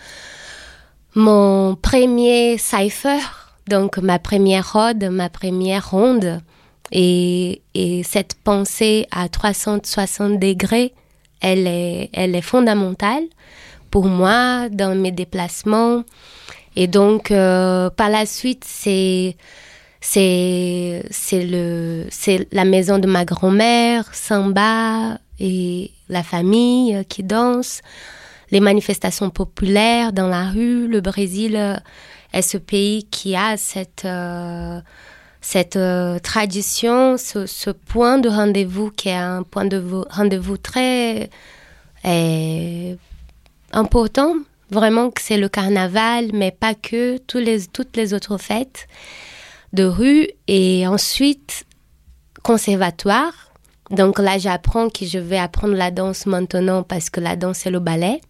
mon 1.14 1.74
premier 1.74 2.58
cipher, 2.58 3.18
donc 3.68 3.98
ma 3.98 4.18
première 4.18 4.72
rode, 4.72 5.04
ma 5.04 5.28
première 5.28 5.90
ronde. 5.90 6.40
Et, 6.92 7.62
et 7.74 8.02
cette 8.02 8.34
pensée 8.34 9.06
à 9.10 9.28
360 9.28 10.38
degrés, 10.38 10.92
elle 11.40 11.66
est, 11.66 12.10
elle 12.12 12.34
est 12.34 12.42
fondamentale 12.42 13.24
pour 13.90 14.06
moi 14.06 14.68
dans 14.70 14.94
mes 14.94 15.12
déplacements. 15.12 16.04
Et 16.76 16.86
donc, 16.86 17.30
euh, 17.30 17.90
par 17.90 18.08
la 18.08 18.26
suite, 18.26 18.64
c'est 18.66 19.36
c'est 20.00 21.02
c'est 21.10 21.46
le 21.46 22.06
c'est 22.10 22.46
la 22.52 22.64
maison 22.64 22.98
de 22.98 23.06
ma 23.06 23.24
grand-mère, 23.24 24.14
samba 24.14 25.18
et 25.40 25.90
la 26.08 26.22
famille 26.22 27.04
qui 27.08 27.22
danse, 27.22 27.80
les 28.50 28.60
manifestations 28.60 29.30
populaires 29.30 30.12
dans 30.12 30.28
la 30.28 30.50
rue. 30.50 30.88
Le 30.88 31.00
Brésil 31.00 31.56
euh, 31.56 31.76
est 32.34 32.42
ce 32.42 32.58
pays 32.58 33.04
qui 33.04 33.34
a 33.36 33.56
cette 33.56 34.04
euh, 34.04 34.80
cette 35.40 35.76
euh, 35.76 36.18
tradition, 36.18 37.16
ce, 37.18 37.46
ce 37.46 37.70
point 37.70 38.18
de 38.18 38.28
rendez-vous 38.28 38.90
qui 38.90 39.08
est 39.10 39.14
un 39.14 39.42
point 39.42 39.66
de 39.66 39.76
vo- 39.78 40.06
rendez-vous 40.10 40.56
très 40.56 41.30
important. 43.72 44.34
Vraiment 44.70 45.10
que 45.10 45.20
c'est 45.20 45.36
le 45.36 45.48
carnaval, 45.48 46.30
mais 46.32 46.50
pas 46.50 46.74
que, 46.74 47.18
tous 47.18 47.38
les, 47.38 47.66
toutes 47.66 47.96
les 47.96 48.14
autres 48.14 48.38
fêtes 48.38 48.86
de 49.72 49.84
rue. 49.84 50.26
Et 50.48 50.86
ensuite, 50.86 51.64
conservatoire. 52.42 53.32
Donc 53.90 54.18
là, 54.18 54.38
j'apprends 54.38 54.88
que 54.88 55.04
je 55.04 55.18
vais 55.18 55.38
apprendre 55.38 55.74
la 55.74 55.90
danse 55.90 56.24
maintenant 56.26 56.82
parce 56.82 57.10
que 57.10 57.20
la 57.20 57.36
danse, 57.36 57.58
c'est 57.58 57.70
le 57.70 57.80
ballet. 57.80 58.20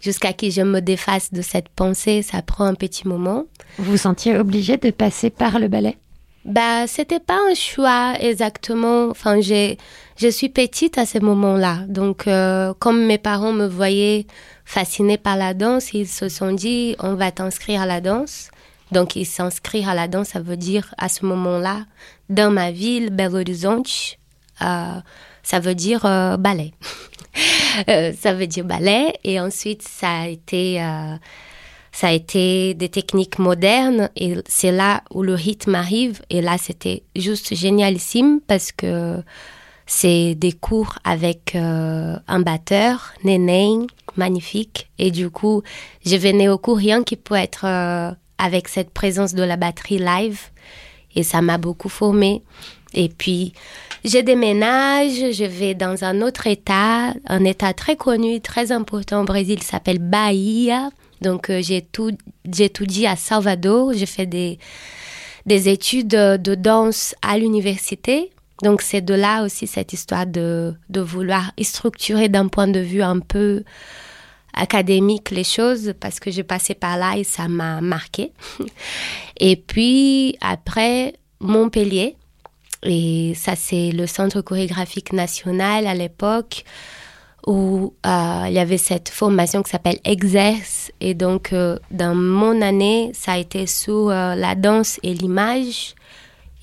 Jusqu'à 0.00 0.32
que 0.32 0.48
je 0.50 0.62
me 0.62 0.80
défasse 0.80 1.32
de 1.32 1.42
cette 1.42 1.68
pensée, 1.68 2.22
ça 2.22 2.42
prend 2.42 2.64
un 2.64 2.74
petit 2.74 3.06
moment. 3.08 3.44
Vous 3.78 3.92
vous 3.92 3.96
sentiez 3.96 4.36
obligé 4.36 4.76
de 4.76 4.90
passer 4.90 5.30
par 5.30 5.58
le 5.58 5.68
ballet? 5.68 5.96
Bah, 6.44 6.86
c'était 6.86 7.20
pas 7.20 7.38
un 7.50 7.54
choix 7.54 8.14
exactement. 8.20 9.10
Enfin, 9.10 9.40
j'ai, 9.40 9.76
je 10.16 10.28
suis 10.28 10.48
petite 10.48 10.96
à 10.96 11.04
ce 11.04 11.18
moment-là. 11.18 11.80
Donc, 11.88 12.26
euh, 12.26 12.72
comme 12.78 13.04
mes 13.04 13.18
parents 13.18 13.52
me 13.52 13.66
voyaient 13.66 14.26
fascinée 14.64 15.18
par 15.18 15.36
la 15.36 15.52
danse, 15.52 15.92
ils 15.92 16.08
se 16.08 16.28
sont 16.28 16.52
dit, 16.52 16.96
on 17.00 17.14
va 17.14 17.32
t'inscrire 17.32 17.82
à 17.82 17.86
la 17.86 18.00
danse. 18.00 18.50
Donc, 18.92 19.16
ils 19.16 19.26
s'inscrire 19.26 19.88
à 19.88 19.94
la 19.94 20.08
danse, 20.08 20.28
ça 20.28 20.40
veut 20.40 20.56
dire 20.56 20.94
à 20.96 21.08
ce 21.08 21.26
moment-là, 21.26 21.84
dans 22.30 22.50
ma 22.50 22.70
ville, 22.70 23.10
Belo 23.10 23.40
Horizonte, 23.40 24.16
euh, 24.62 25.00
ça 25.42 25.60
veut 25.60 25.74
dire 25.74 26.04
euh, 26.04 26.36
ballet. 26.36 26.72
Euh, 27.88 28.12
ça 28.18 28.32
veut 28.32 28.48
dire 28.48 28.64
ballet. 28.64 29.12
Et 29.22 29.38
ensuite, 29.38 29.82
ça 29.86 30.22
a 30.22 30.26
été, 30.26 30.82
euh, 30.82 31.14
ça 31.92 32.08
a 32.08 32.12
été 32.12 32.74
des 32.74 32.88
techniques 32.88 33.38
modernes. 33.38 34.10
Et 34.16 34.34
c'est 34.48 34.72
là 34.72 35.02
où 35.12 35.22
le 35.22 35.34
rythme 35.34 35.76
arrive. 35.76 36.20
Et 36.28 36.40
là, 36.40 36.56
c'était 36.58 37.04
juste 37.14 37.54
génialissime 37.54 38.40
parce 38.44 38.72
que 38.72 39.22
c'est 39.86 40.34
des 40.34 40.50
cours 40.50 40.98
avec 41.04 41.54
euh, 41.54 42.16
un 42.26 42.40
batteur, 42.40 43.12
Neném, 43.22 43.86
magnifique. 44.16 44.90
Et 44.98 45.12
du 45.12 45.30
coup, 45.30 45.62
je 46.04 46.16
venais 46.16 46.48
au 46.48 46.58
cours 46.58 46.80
qui 47.06 47.16
peut 47.16 47.36
être 47.36 47.64
avec 48.38 48.66
cette 48.66 48.90
présence 48.90 49.34
de 49.34 49.44
la 49.44 49.56
batterie 49.56 49.98
live. 49.98 50.40
Et 51.14 51.22
ça 51.22 51.42
m'a 51.42 51.58
beaucoup 51.58 51.88
formée. 51.88 52.42
Et 52.94 53.08
puis, 53.08 53.52
je 54.04 54.18
déménage, 54.18 55.32
je 55.32 55.44
vais 55.44 55.74
dans 55.74 56.04
un 56.04 56.22
autre 56.22 56.46
état, 56.46 57.14
un 57.26 57.44
état 57.44 57.72
très 57.72 57.96
connu, 57.96 58.40
très 58.40 58.72
important 58.72 59.22
au 59.22 59.24
Brésil, 59.24 59.62
s'appelle 59.62 59.98
Bahia. 59.98 60.90
Donc, 61.20 61.50
euh, 61.50 61.60
j'ai 61.62 61.82
tout, 61.82 62.12
dit 62.44 63.06
à 63.06 63.16
Salvador. 63.16 63.92
J'ai 63.92 64.06
fait 64.06 64.26
des, 64.26 64.58
des 65.46 65.68
études 65.68 66.08
de 66.08 66.54
danse 66.54 67.14
à 67.22 67.38
l'université. 67.38 68.30
Donc 68.62 68.82
c'est 68.82 69.00
de 69.00 69.14
là 69.14 69.44
aussi 69.44 69.66
cette 69.66 69.92
histoire 69.92 70.26
de, 70.26 70.74
de 70.88 71.00
vouloir 71.00 71.52
structurer 71.62 72.28
d'un 72.28 72.48
point 72.48 72.66
de 72.66 72.80
vue 72.80 73.02
un 73.02 73.20
peu 73.20 73.62
académique 74.52 75.30
les 75.30 75.44
choses 75.44 75.94
parce 76.00 76.18
que 76.18 76.30
j'ai 76.30 76.42
passé 76.42 76.74
par 76.74 76.96
là 76.96 77.16
et 77.16 77.24
ça 77.24 77.46
m'a 77.46 77.80
marqué. 77.80 78.32
Et 79.40 79.54
puis 79.54 80.36
après 80.40 81.14
Montpellier, 81.40 82.16
et 82.82 83.32
ça 83.34 83.56
c'est 83.56 83.90
le 83.90 84.06
Centre 84.06 84.40
chorégraphique 84.40 85.12
national 85.12 85.86
à 85.86 85.94
l'époque 85.94 86.64
où 87.48 87.94
euh, 88.06 88.44
il 88.46 88.52
y 88.52 88.58
avait 88.58 88.76
cette 88.78 89.08
formation 89.08 89.62
qui 89.62 89.70
s'appelle 89.70 89.98
Exerce. 90.04 90.92
Et 91.00 91.14
donc, 91.14 91.52
euh, 91.52 91.78
dans 91.90 92.14
mon 92.14 92.60
année, 92.60 93.10
ça 93.14 93.32
a 93.32 93.38
été 93.38 93.66
sur 93.66 94.10
euh, 94.10 94.34
la 94.34 94.54
danse 94.54 95.00
et 95.02 95.14
l'image. 95.14 95.94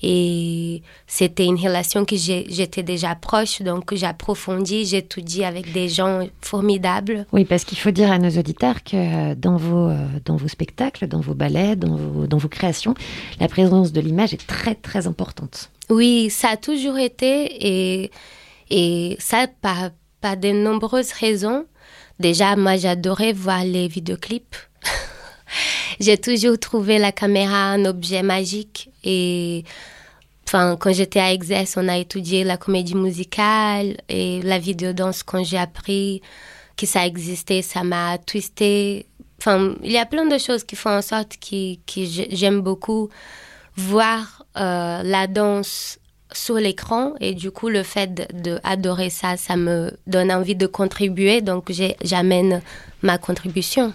Et 0.02 0.82
c'était 1.08 1.46
une 1.46 1.56
relation 1.56 2.04
que 2.04 2.14
j'étais 2.16 2.82
déjà 2.82 3.14
proche, 3.14 3.62
donc 3.62 3.94
j'approfondis, 3.94 4.84
j'étudie 4.84 5.42
avec 5.42 5.72
des 5.72 5.88
gens 5.88 6.28
formidables. 6.42 7.26
Oui, 7.32 7.46
parce 7.46 7.64
qu'il 7.64 7.78
faut 7.78 7.90
dire 7.90 8.12
à 8.12 8.18
nos 8.18 8.28
auditeurs 8.28 8.84
que 8.84 9.32
dans 9.34 9.56
vos, 9.56 9.90
dans 10.26 10.36
vos 10.36 10.48
spectacles, 10.48 11.08
dans 11.08 11.20
vos 11.20 11.34
ballets, 11.34 11.76
dans 11.76 11.96
vos, 11.96 12.26
dans 12.26 12.36
vos 12.36 12.48
créations, 12.48 12.94
la 13.40 13.48
présence 13.48 13.90
de 13.90 14.00
l'image 14.02 14.34
est 14.34 14.46
très 14.46 14.74
très 14.74 15.06
importante. 15.06 15.70
Oui, 15.90 16.30
ça 16.30 16.50
a 16.50 16.56
toujours 16.56 16.98
été 16.98 17.66
et, 17.66 18.10
et 18.70 19.16
ça 19.20 19.46
par, 19.46 19.90
par 20.20 20.36
de 20.36 20.50
nombreuses 20.50 21.12
raisons. 21.12 21.66
Déjà, 22.18 22.56
moi 22.56 22.76
j'adorais 22.76 23.32
voir 23.32 23.64
les 23.64 23.88
vidéoclips. 23.88 24.56
J'ai 26.00 26.18
toujours 26.18 26.58
trouvé 26.58 26.98
la 26.98 27.12
caméra 27.12 27.70
un 27.70 27.84
objet 27.84 28.22
magique 28.22 28.90
et 29.04 29.64
Enfin, 30.48 30.76
quand 30.76 30.92
j'étais 30.92 31.18
à 31.18 31.32
Exerce, 31.32 31.76
on 31.76 31.88
a 31.88 31.98
étudié 31.98 32.44
la 32.44 32.56
comédie 32.56 32.94
musicale 32.94 33.96
et 34.08 34.40
la 34.42 34.60
vidéo-danse. 34.60 35.24
Quand 35.24 35.42
j'ai 35.42 35.58
appris 35.58 36.22
que 36.76 36.86
ça 36.86 37.04
existait, 37.04 37.62
ça 37.62 37.82
m'a 37.82 38.16
twisté. 38.18 39.06
Enfin, 39.40 39.74
il 39.82 39.90
y 39.90 39.98
a 39.98 40.06
plein 40.06 40.24
de 40.24 40.38
choses 40.38 40.62
qui 40.62 40.76
font 40.76 40.90
en 40.90 41.02
sorte 41.02 41.36
que, 41.38 41.74
que 41.74 42.26
j'aime 42.30 42.60
beaucoup 42.60 43.08
voir 43.76 44.44
euh, 44.56 45.02
la 45.02 45.26
danse 45.26 45.98
sur 46.32 46.56
l'écran 46.56 47.14
et 47.20 47.34
du 47.34 47.50
coup 47.50 47.68
le 47.68 47.82
fait 47.82 48.28
d'adorer 48.34 49.10
ça, 49.10 49.36
ça 49.36 49.56
me 49.56 49.92
donne 50.06 50.32
envie 50.32 50.56
de 50.56 50.66
contribuer, 50.66 51.40
donc 51.40 51.72
j'amène 52.02 52.62
ma 53.02 53.18
contribution. 53.18 53.92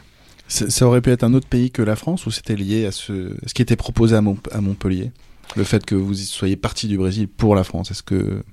Ça 0.48 0.86
aurait 0.86 1.02
pu 1.02 1.12
être 1.12 1.24
un 1.24 1.34
autre 1.34 1.48
pays 1.48 1.72
que 1.72 1.82
la 1.82 1.96
France 1.96 2.26
ou 2.26 2.32
c'était 2.32 2.56
lié 2.56 2.86
à 2.86 2.92
ce, 2.92 3.36
ce 3.46 3.54
qui 3.54 3.62
était 3.62 3.78
proposé 3.78 4.16
à, 4.16 4.20
à 4.52 4.62
Montpellier? 4.62 5.12
Le 5.56 5.64
fait 5.64 5.86
que 5.86 5.96
vous 5.96 6.14
soyez 6.14 6.56
parti 6.58 6.88
du 6.88 6.98
Brésil 6.98 7.28
pour 7.28 7.56
la 7.56 7.64
France, 7.64 7.92
est-ce 7.92 8.04
que 8.04 8.44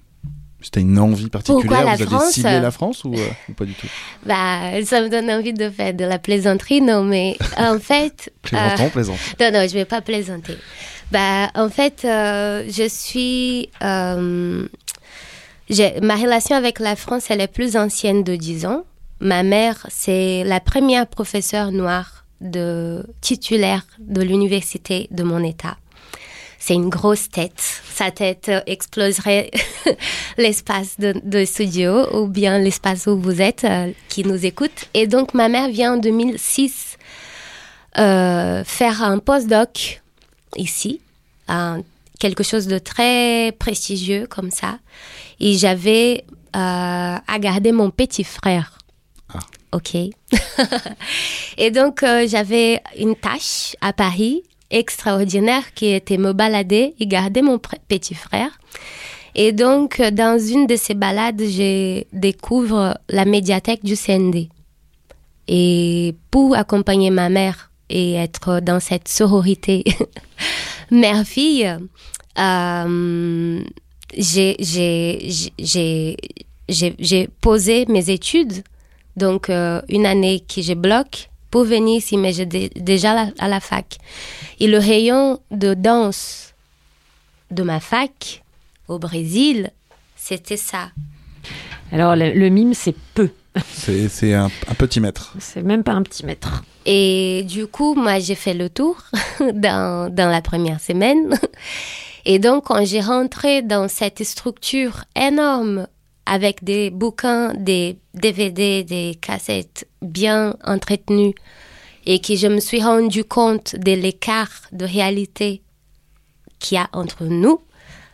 c'était 0.61 0.81
une 0.81 0.99
envie 0.99 1.29
particulière? 1.29 1.97
Vous 1.97 2.03
aviez 2.03 2.33
ciblé 2.33 2.61
la 2.61 2.71
France 2.71 3.05
ou, 3.05 3.15
euh, 3.15 3.29
ou, 3.49 3.53
pas 3.53 3.65
du 3.65 3.75
tout? 3.75 3.87
Bah, 4.27 4.83
ça 4.85 5.01
me 5.01 5.09
donne 5.09 5.31
envie 5.31 5.53
de 5.53 5.71
faire 5.71 5.95
de 5.95 6.05
la 6.05 6.19
plaisanterie, 6.19 6.81
non, 6.81 7.05
mais 7.05 7.37
en 7.57 7.79
fait. 7.81 8.33
Plaisantons, 8.43 8.85
euh... 8.85 8.91
plaisante. 8.91 9.19
Non, 9.41 9.51
non, 9.53 9.67
je 9.69 9.75
vais 9.75 9.85
pas 9.85 10.01
plaisanter. 10.01 10.57
Bah, 11.13 11.51
en 11.55 11.69
fait, 11.69 12.05
euh, 12.05 12.65
je 12.69 12.89
suis. 12.89 13.71
Euh, 13.83 14.67
ma 16.03 16.17
relation 16.17 16.57
avec 16.57 16.79
la 16.79 16.97
France, 16.97 17.31
elle 17.31 17.41
est 17.41 17.53
plus 17.53 17.77
ancienne 17.77 18.25
de 18.25 18.37
10 18.37 18.67
ans. 18.67 18.85
Ma 19.21 19.43
mère, 19.43 19.87
c'est 19.91 20.45
la 20.45 20.61
première 20.61 21.07
professeure 21.07 21.73
noire 21.73 22.25
de 22.41 23.05
titulaire 23.21 23.85
de 23.99 24.23
l'université 24.23 25.09
de 25.11 25.25
mon 25.25 25.43
État 25.43 25.77
c'est 26.59 26.75
une 26.75 26.89
grosse 26.89 27.31
tête. 27.31 27.63
Sa 27.95 28.11
tête 28.11 28.51
exploserait 28.67 29.51
l'espace 30.39 30.97
de, 30.99 31.45
studio 31.45 32.15
ou 32.15 32.27
bien 32.27 32.59
l'espace 32.59 33.07
où 33.07 33.19
vous 33.19 33.41
êtes, 33.41 33.65
euh, 33.65 33.91
qui 34.09 34.25
nous 34.25 34.45
écoute. 34.45 34.87
Et 34.93 35.07
donc, 35.07 35.35
ma 35.35 35.49
mère 35.49 35.69
vient 35.69 35.95
en 35.95 35.97
2006 35.97 36.99
euh, 37.99 38.65
faire 38.65 39.03
un 39.03 39.19
postdoc 39.19 40.03
ici, 40.57 41.01
quelque 42.19 42.43
chose 42.43 42.67
de 42.67 42.79
très 42.79 43.53
prestigieux 43.59 44.27
comme 44.27 44.51
ça. 44.51 44.79
Et 45.41 45.55
j'avais 45.55 46.25
euh, 46.57 47.17
à 47.27 47.39
garder 47.39 47.73
mon 47.73 47.91
petit 47.91 48.25
frère. 48.25 48.79
Ah. 49.33 49.39
Ok. 49.73 49.95
et 51.59 51.71
donc, 51.71 52.05
j'avais 52.27 52.81
une 52.99 53.15
tâche 53.15 53.77
à 53.81 53.93
Paris 53.93 54.43
extraordinaire 54.71 55.75
qui 55.75 55.87
était 55.87 56.19
me 56.19 56.33
balader 56.33 56.95
et 56.99 57.07
garder 57.07 57.43
mon 57.43 57.59
petit 57.59 58.15
frère. 58.15 58.51
Et 59.35 59.53
donc, 59.53 60.01
dans 60.01 60.39
une 60.39 60.67
de 60.67 60.77
ces 60.77 60.95
balades, 60.95 61.41
je 61.41 62.03
découvre 62.13 62.99
la 63.09 63.25
médiathèque 63.25 63.85
du 63.85 63.97
CND. 63.97 64.49
Et 65.47 66.15
pour 66.31 66.57
accompagner 66.57 67.11
ma 67.11 67.29
mère 67.29 67.71
et 67.91 68.15
être 68.15 68.61
dans 68.61 68.81
cette 68.81 69.09
sororité 69.09 69.85
mère-fille, 70.91 71.77
euh, 72.39 73.61
j'ai 74.17 74.57
posé 77.41 77.87
mes 77.87 78.11
études. 78.11 78.63
Donc, 79.17 79.51
euh, 79.51 79.83
une 79.89 80.07
année 80.07 80.41
que 80.41 80.63
je 80.63 80.75
bloque 80.75 81.31
pour 81.51 81.65
venir 81.65 81.99
ici, 81.99 82.17
mais 82.17 82.33
j'étais 82.33 82.71
déjà 82.77 83.29
à 83.39 83.49
la 83.49 83.61
fac. 83.61 83.99
Et 84.61 84.69
le 84.69 84.79
rayon 84.79 85.41
de 85.51 85.75
danse 85.75 86.55
de 87.51 87.63
ma 87.63 87.81
fac 87.81 88.45
au 88.87 88.99
Brésil, 88.99 89.71
c'était 90.15 90.57
ça. 90.57 90.91
Alors 91.91 92.15
le, 92.17 92.49
mime, 92.49 92.75
c'est 92.75 92.95
peu. 93.15 93.31
C'est 93.73 94.35
un, 94.35 94.51
un, 94.69 94.75
petit 94.75 95.01
mètre. 95.01 95.35
C'est 95.41 95.63
même 95.63 95.83
pas 95.83 95.93
un 95.93 96.03
petit 96.03 96.27
mètre. 96.27 96.63
Et 96.91 97.45
du 97.47 97.67
coup, 97.67 97.95
moi, 97.95 98.19
j'ai 98.19 98.35
fait 98.35 98.55
le 98.55 98.71
tour 98.71 98.97
dans, 99.53 100.11
la 100.17 100.41
première 100.41 100.81
semaine. 100.81 101.39
Et 102.25 102.39
donc, 102.39 102.65
quand 102.65 102.83
j'ai 102.87 103.03
rentré 103.03 103.61
dans 103.61 103.89
cette 103.89 104.25
structure 104.25 105.05
énorme 105.15 105.87
avec 106.25 106.65
des 106.65 106.89
bouquins, 106.89 107.53
des 107.53 107.99
DVD, 108.15 108.85
des 108.85 109.19
cassettes 109.21 109.87
bien 110.01 110.57
entretenues, 110.65 111.35
et 112.07 112.21
que 112.21 112.37
je 112.37 112.47
me 112.47 112.59
suis 112.59 112.83
rendu 112.83 113.23
compte 113.23 113.77
de 113.77 113.93
l'écart 113.93 114.63
de 114.73 114.87
réalité 114.87 115.61
qu'il 116.59 116.77
y 116.77 116.81
a 116.81 116.89
entre 116.95 117.25
nous, 117.25 117.61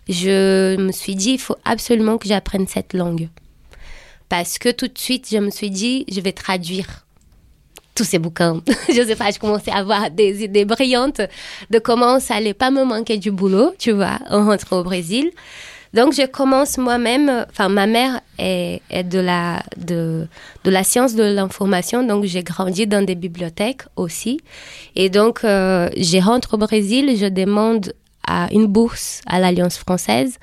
je 0.08 0.76
me 0.78 0.90
suis 0.90 1.14
dit, 1.14 1.34
il 1.34 1.40
faut 1.40 1.58
absolument 1.64 2.18
que 2.18 2.26
j'apprenne 2.26 2.66
cette 2.66 2.92
langue. 2.92 3.28
Parce 4.28 4.58
que 4.58 4.70
tout 4.70 4.88
de 4.88 4.98
suite, 4.98 5.28
je 5.30 5.38
me 5.38 5.50
suis 5.50 5.70
dit, 5.70 6.04
je 6.10 6.20
vais 6.20 6.32
traduire 6.32 7.03
tous 7.95 8.05
ces 8.05 8.18
bouquins. 8.18 8.61
je 8.88 9.03
sais 9.03 9.16
pas, 9.16 9.30
je 9.30 9.38
commençais 9.38 9.70
à 9.70 9.76
avoir 9.76 10.11
des 10.11 10.45
idées 10.45 10.64
brillantes 10.64 11.20
de 11.70 11.78
comment 11.78 12.20
ça 12.20 12.34
allait 12.34 12.55
pas 12.55 12.70
me 12.70 12.84
manquer 12.84 13.18
du 13.18 13.30
boulot, 13.30 13.72
tu 13.78 13.92
vois, 13.92 14.18
en 14.30 14.47
rentrant 14.47 14.78
au 14.80 14.84
Brésil. 14.84 15.30
Donc, 15.95 16.12
je 16.12 16.26
commence 16.26 16.76
moi-même, 16.76 17.47
enfin, 17.51 17.68
ma 17.68 17.86
mère 17.86 18.20
est, 18.38 18.80
de, 19.05 19.20
la, 19.20 19.62
de 19.76 20.26
la 20.64 20.82
science 20.82 21.14
de 21.14 21.22
l'information, 21.22 22.03
donc 22.03 22.24
j'ai 22.24 22.42
grandi 22.42 22.88
dans 22.88 23.05
des 23.05 23.14
bibliothèques 23.14 23.82
aussi. 23.95 24.40
Et 24.97 25.09
donc, 25.09 25.45
euh, 25.45 25.88
je 25.97 26.18
rentre 26.18 26.55
au 26.55 26.57
Brésil, 26.57 27.16
je 27.16 27.26
demande 27.26 27.92
à 28.26 28.49
une 28.53 28.66
bourse 28.66 29.20
à 29.26 29.38
l'Alliance 29.38 29.76
française 29.76 30.38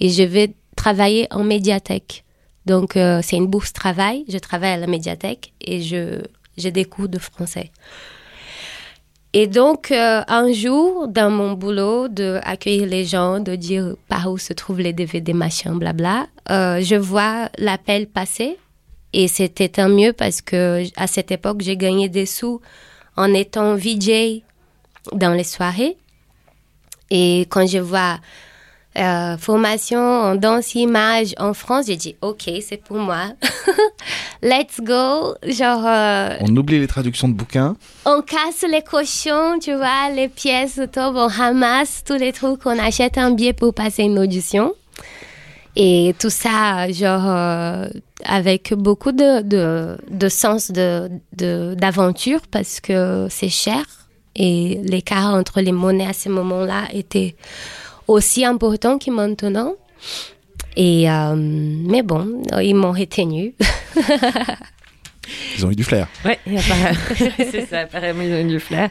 et 0.00 0.08
je 0.08 0.24
vais 0.24 0.54
travailler 0.74 1.28
en 1.30 1.44
médiathèque. 1.44 2.24
Donc, 2.64 2.96
euh, 2.96 3.20
c'est 3.22 3.36
une 3.36 3.46
bourse 3.46 3.72
travail, 3.72 4.24
je 4.28 4.38
travaille 4.38 4.72
à 4.72 4.76
la 4.76 4.88
médiathèque 4.88 5.52
et 5.60 5.82
je, 5.82 6.20
j'ai 6.56 6.70
des 6.70 6.84
cours 6.84 7.08
de 7.08 7.18
français. 7.18 7.70
Et 9.32 9.46
donc, 9.46 9.90
euh, 9.90 10.22
un 10.28 10.50
jour, 10.52 11.08
dans 11.08 11.30
mon 11.30 11.52
boulot 11.52 12.08
de 12.08 12.40
accueillir 12.42 12.86
les 12.86 13.04
gens, 13.04 13.38
de 13.38 13.54
dire 13.54 13.94
par 14.08 14.30
où 14.30 14.38
se 14.38 14.54
trouvent 14.54 14.80
les 14.80 14.94
DVD, 14.94 15.34
machin, 15.34 15.74
blabla, 15.74 16.26
euh, 16.50 16.80
je 16.80 16.94
vois 16.94 17.50
l'appel 17.58 18.06
passer. 18.06 18.56
Et 19.12 19.28
c'était 19.28 19.68
tant 19.68 19.90
mieux 19.90 20.12
parce 20.12 20.40
que 20.40 20.84
à 20.96 21.06
cette 21.06 21.30
époque, 21.30 21.60
j'ai 21.60 21.76
gagné 21.76 22.08
des 22.08 22.24
sous 22.24 22.60
en 23.16 23.34
étant 23.34 23.74
VJ 23.74 24.42
dans 25.12 25.32
les 25.32 25.44
soirées. 25.44 25.96
Et 27.10 27.46
quand 27.50 27.66
je 27.66 27.78
vois 27.78 28.18
euh, 28.98 29.36
formation 29.36 29.98
en 29.98 30.36
danse 30.36 30.74
image 30.74 31.34
en 31.38 31.54
France, 31.54 31.86
j'ai 31.86 31.96
dit 31.96 32.16
ok, 32.22 32.50
c'est 32.60 32.82
pour 32.82 32.96
moi. 32.96 33.32
Let's 34.42 34.80
go. 34.80 35.34
Genre. 35.46 35.84
Euh, 35.86 36.36
on 36.40 36.56
oublie 36.56 36.78
les 36.78 36.86
traductions 36.86 37.28
de 37.28 37.34
bouquins. 37.34 37.76
On 38.04 38.22
casse 38.22 38.64
les 38.70 38.82
cochons, 38.82 39.58
tu 39.60 39.74
vois, 39.74 40.10
les 40.14 40.28
pièces 40.28 40.80
tombent, 40.92 41.16
on 41.16 41.26
ramasse 41.26 42.04
tous 42.04 42.14
les 42.14 42.32
trucs, 42.32 42.64
on 42.64 42.78
achète 42.78 43.18
un 43.18 43.32
billet 43.32 43.52
pour 43.52 43.74
passer 43.74 44.04
une 44.04 44.18
audition. 44.18 44.74
Et 45.76 46.14
tout 46.18 46.30
ça, 46.30 46.90
genre, 46.90 47.24
euh, 47.26 47.88
avec 48.24 48.72
beaucoup 48.72 49.12
de, 49.12 49.42
de, 49.42 49.98
de 50.10 50.28
sens 50.30 50.70
de, 50.70 51.10
d'aventure 51.74 52.40
parce 52.50 52.80
que 52.80 53.26
c'est 53.28 53.50
cher 53.50 53.84
Et 54.34 54.80
l'écart 54.84 55.34
entre 55.34 55.60
les 55.60 55.72
monnaies 55.72 56.06
à 56.06 56.14
ce 56.14 56.30
moment-là 56.30 56.84
était 56.94 57.36
aussi 58.08 58.44
important 58.44 58.98
que 58.98 59.10
maintenant. 59.10 59.74
Et, 60.76 61.10
euh, 61.10 61.34
mais 61.36 62.02
bon, 62.02 62.42
ils 62.60 62.74
m'ont 62.74 62.92
retenu. 62.92 63.54
Ils 65.56 65.66
ont 65.66 65.70
eu 65.70 65.74
du 65.74 65.84
flair. 65.84 66.06
Oui, 66.24 66.34
c'est 67.50 67.66
ça, 67.66 67.80
apparemment 67.80 68.22
ils 68.22 68.32
ont 68.32 68.40
eu 68.40 68.48
du 68.48 68.60
flair. 68.60 68.90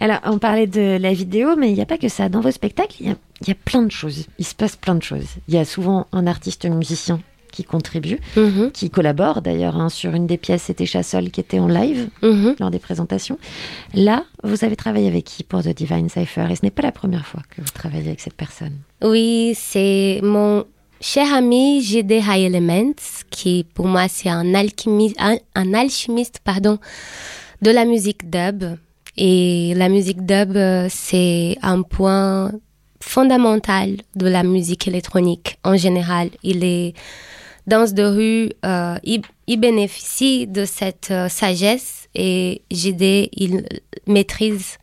Alors, 0.00 0.18
on 0.24 0.38
parlait 0.38 0.66
de 0.66 0.98
la 1.00 1.12
vidéo, 1.12 1.56
mais 1.56 1.70
il 1.70 1.74
n'y 1.74 1.80
a 1.80 1.86
pas 1.86 1.98
que 1.98 2.08
ça. 2.08 2.28
Dans 2.28 2.40
vos 2.40 2.50
spectacles, 2.50 2.96
il 3.00 3.06
y, 3.08 3.10
a, 3.10 3.14
il 3.42 3.48
y 3.48 3.50
a 3.52 3.54
plein 3.54 3.82
de 3.82 3.90
choses. 3.92 4.26
Il 4.38 4.44
se 4.44 4.54
passe 4.54 4.76
plein 4.76 4.94
de 4.94 5.02
choses. 5.02 5.36
Il 5.48 5.54
y 5.54 5.58
a 5.58 5.64
souvent 5.64 6.06
un 6.12 6.26
artiste 6.26 6.64
musicien 6.66 7.20
qui 7.50 7.64
contribue, 7.64 8.18
Mhm. 8.36 8.70
qui 8.72 8.90
collabore 8.90 9.42
d'ailleurs 9.42 9.76
hein, 9.76 9.88
sur 9.88 10.14
une 10.14 10.26
des 10.26 10.36
pièces, 10.38 10.62
c'était 10.64 10.86
Chassol 10.86 11.30
qui 11.30 11.40
était 11.40 11.58
en 11.58 11.68
live 11.68 12.08
Mhm. 12.22 12.56
lors 12.60 12.70
des 12.70 12.78
présentations. 12.78 13.38
Là, 13.94 14.24
vous 14.42 14.64
avez 14.64 14.76
travaillé 14.76 15.08
avec 15.08 15.24
qui 15.24 15.42
pour 15.44 15.62
The 15.62 15.68
Divine 15.74 16.08
Cipher 16.08 16.46
Et 16.50 16.56
ce 16.56 16.60
n'est 16.62 16.70
pas 16.70 16.82
la 16.82 16.92
première 16.92 17.26
fois 17.26 17.42
que 17.54 17.60
vous 17.60 17.70
travaillez 17.72 18.08
avec 18.08 18.20
cette 18.20 18.34
personne. 18.34 18.76
Oui, 19.02 19.52
c'est 19.56 20.20
mon 20.22 20.64
cher 21.00 21.32
ami 21.34 21.82
GD 21.82 22.20
High 22.26 22.44
Elements, 22.54 22.94
qui 23.30 23.64
pour 23.74 23.86
moi 23.86 24.06
c'est 24.08 24.28
un, 24.28 24.54
alchimiste, 24.54 25.16
un, 25.18 25.36
un 25.54 25.74
alchimiste 25.74 26.40
pardon, 26.44 26.78
de 27.62 27.70
la 27.70 27.84
musique 27.84 28.28
dub. 28.30 28.64
Et 29.16 29.74
la 29.76 29.88
musique 29.88 30.24
dub, 30.24 30.56
euh, 30.56 30.86
c'est 30.88 31.56
un 31.62 31.82
point 31.82 32.52
fondamental 33.02 33.96
de 34.14 34.26
la 34.28 34.42
musique 34.42 34.86
électronique 34.86 35.58
en 35.64 35.76
général. 35.76 36.30
Il 36.42 36.62
est 36.64 36.94
danse 37.70 37.94
de 37.94 38.02
rue, 38.02 38.50
euh, 38.66 38.98
il, 39.04 39.22
bénéficie 39.58 40.46
de 40.46 40.64
cette 40.64 41.10
euh, 41.10 41.28
sagesse 41.28 42.08
et 42.14 42.62
GD, 42.70 43.30
il 43.32 43.64
maîtrise 44.06 44.76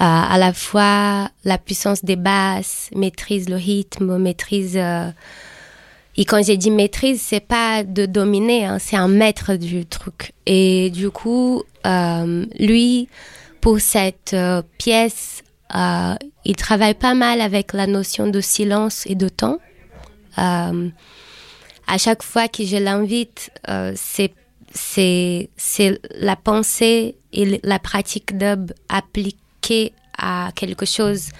euh, 0.00 0.04
à 0.04 0.38
la 0.38 0.52
fois 0.52 1.30
la 1.44 1.58
puissance 1.58 2.04
des 2.04 2.16
basses, 2.16 2.88
maîtrise 2.96 3.48
le 3.48 3.56
rythme, 3.56 4.16
maîtrise. 4.16 4.76
euh, 4.76 5.10
et 6.16 6.24
quand 6.24 6.42
j'ai 6.42 6.56
dit 6.56 6.70
maîtrise, 6.70 7.20
c'est 7.20 7.46
pas 7.46 7.84
de 7.84 8.06
dominer, 8.06 8.64
hein, 8.64 8.78
c'est 8.80 8.96
un 8.96 9.08
maître 9.08 9.54
du 9.54 9.86
truc. 9.86 10.32
Et 10.46 10.90
du 10.90 11.10
coup, 11.10 11.62
lui, 12.58 13.08
pour 13.60 13.80
cette 13.80 14.36
pièce, 14.76 15.44
il 15.72 16.56
travaille 16.56 16.94
pas 16.94 17.14
mal 17.14 17.40
avec 17.40 17.72
la 17.72 17.86
notion 17.86 18.26
de 18.26 18.40
silence 18.40 19.06
et 19.06 19.14
de 19.14 19.28
temps. 19.28 19.58
À 21.90 21.98
chaque 21.98 22.22
fois 22.22 22.46
que 22.46 22.64
je 22.64 22.76
l'invite, 22.76 23.50
euh, 23.68 23.92
c'est 23.96 24.32
c'est 24.72 26.00
la 26.14 26.36
pensée 26.36 27.16
et 27.32 27.60
la 27.64 27.80
pratique 27.80 28.38
dub 28.38 28.72
appliquée 28.88 29.92
à 30.16 30.52
quelque 30.54 30.86
chose 30.86 31.30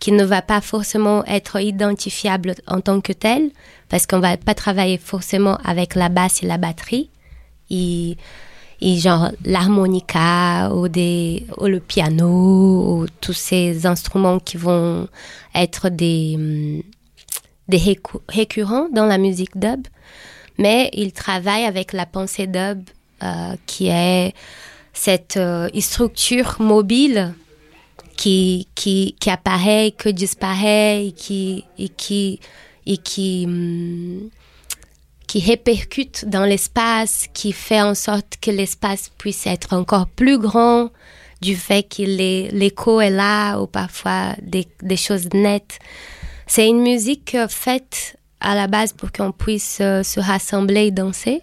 qui 0.00 0.12
ne 0.12 0.22
va 0.22 0.42
pas 0.42 0.60
forcément 0.60 1.24
être 1.24 1.58
identifiable 1.58 2.54
en 2.66 2.82
tant 2.82 3.00
que 3.00 3.14
tel, 3.14 3.50
parce 3.88 4.06
qu'on 4.06 4.20
va 4.20 4.36
pas 4.36 4.52
travailler 4.52 4.98
forcément 4.98 5.56
avec 5.64 5.94
la 5.94 6.10
basse 6.10 6.42
et 6.42 6.46
la 6.46 6.58
batterie, 6.58 7.08
et, 7.70 8.18
et 8.82 8.98
genre 8.98 9.30
l'harmonica 9.46 10.70
ou 10.74 10.88
des 10.88 11.46
ou 11.56 11.64
le 11.64 11.80
piano 11.80 12.28
ou 12.28 13.06
tous 13.22 13.32
ces 13.32 13.86
instruments 13.86 14.38
qui 14.38 14.58
vont 14.58 15.08
être 15.54 15.88
des 15.88 16.34
hum, 16.36 16.82
des 17.68 17.98
récurrents 18.28 18.88
dans 18.92 19.06
la 19.06 19.16
musique 19.18 19.58
dub, 19.58 19.86
mais 20.58 20.90
il 20.92 21.12
travaille 21.12 21.64
avec 21.64 21.92
la 21.92 22.06
pensée 22.06 22.46
dub 22.46 22.82
euh, 23.22 23.56
qui 23.66 23.88
est 23.88 24.34
cette 24.92 25.36
euh, 25.36 25.68
structure 25.80 26.56
mobile 26.60 27.34
qui, 28.16 28.68
qui, 28.74 29.16
qui 29.18 29.30
apparaît, 29.30 29.92
que 29.96 30.08
disparaît 30.08 31.12
qui, 31.16 31.64
qui, 31.96 32.40
qui, 33.02 33.44
hum, 33.46 34.30
qui 35.26 35.40
répercute 35.40 36.26
dans 36.28 36.44
l'espace, 36.44 37.26
qui 37.34 37.52
fait 37.52 37.82
en 37.82 37.94
sorte 37.94 38.36
que 38.40 38.50
l'espace 38.50 39.10
puisse 39.18 39.46
être 39.46 39.72
encore 39.72 40.06
plus 40.06 40.38
grand 40.38 40.90
du 41.40 41.56
fait 41.56 41.82
que 41.82 42.02
l'écho 42.02 43.00
est 43.00 43.10
là 43.10 43.58
ou 43.60 43.66
parfois 43.66 44.34
des, 44.40 44.66
des 44.82 44.96
choses 44.96 45.28
nettes. 45.34 45.78
C'est 46.46 46.68
une 46.68 46.82
musique 46.82 47.34
euh, 47.34 47.48
faite 47.48 48.16
à 48.44 48.54
la 48.54 48.66
base 48.68 48.92
pour 48.92 49.10
qu'on 49.12 49.32
puisse 49.32 49.78
euh, 49.80 50.02
se 50.02 50.20
rassembler 50.20 50.86
et 50.86 50.90
danser. 50.90 51.40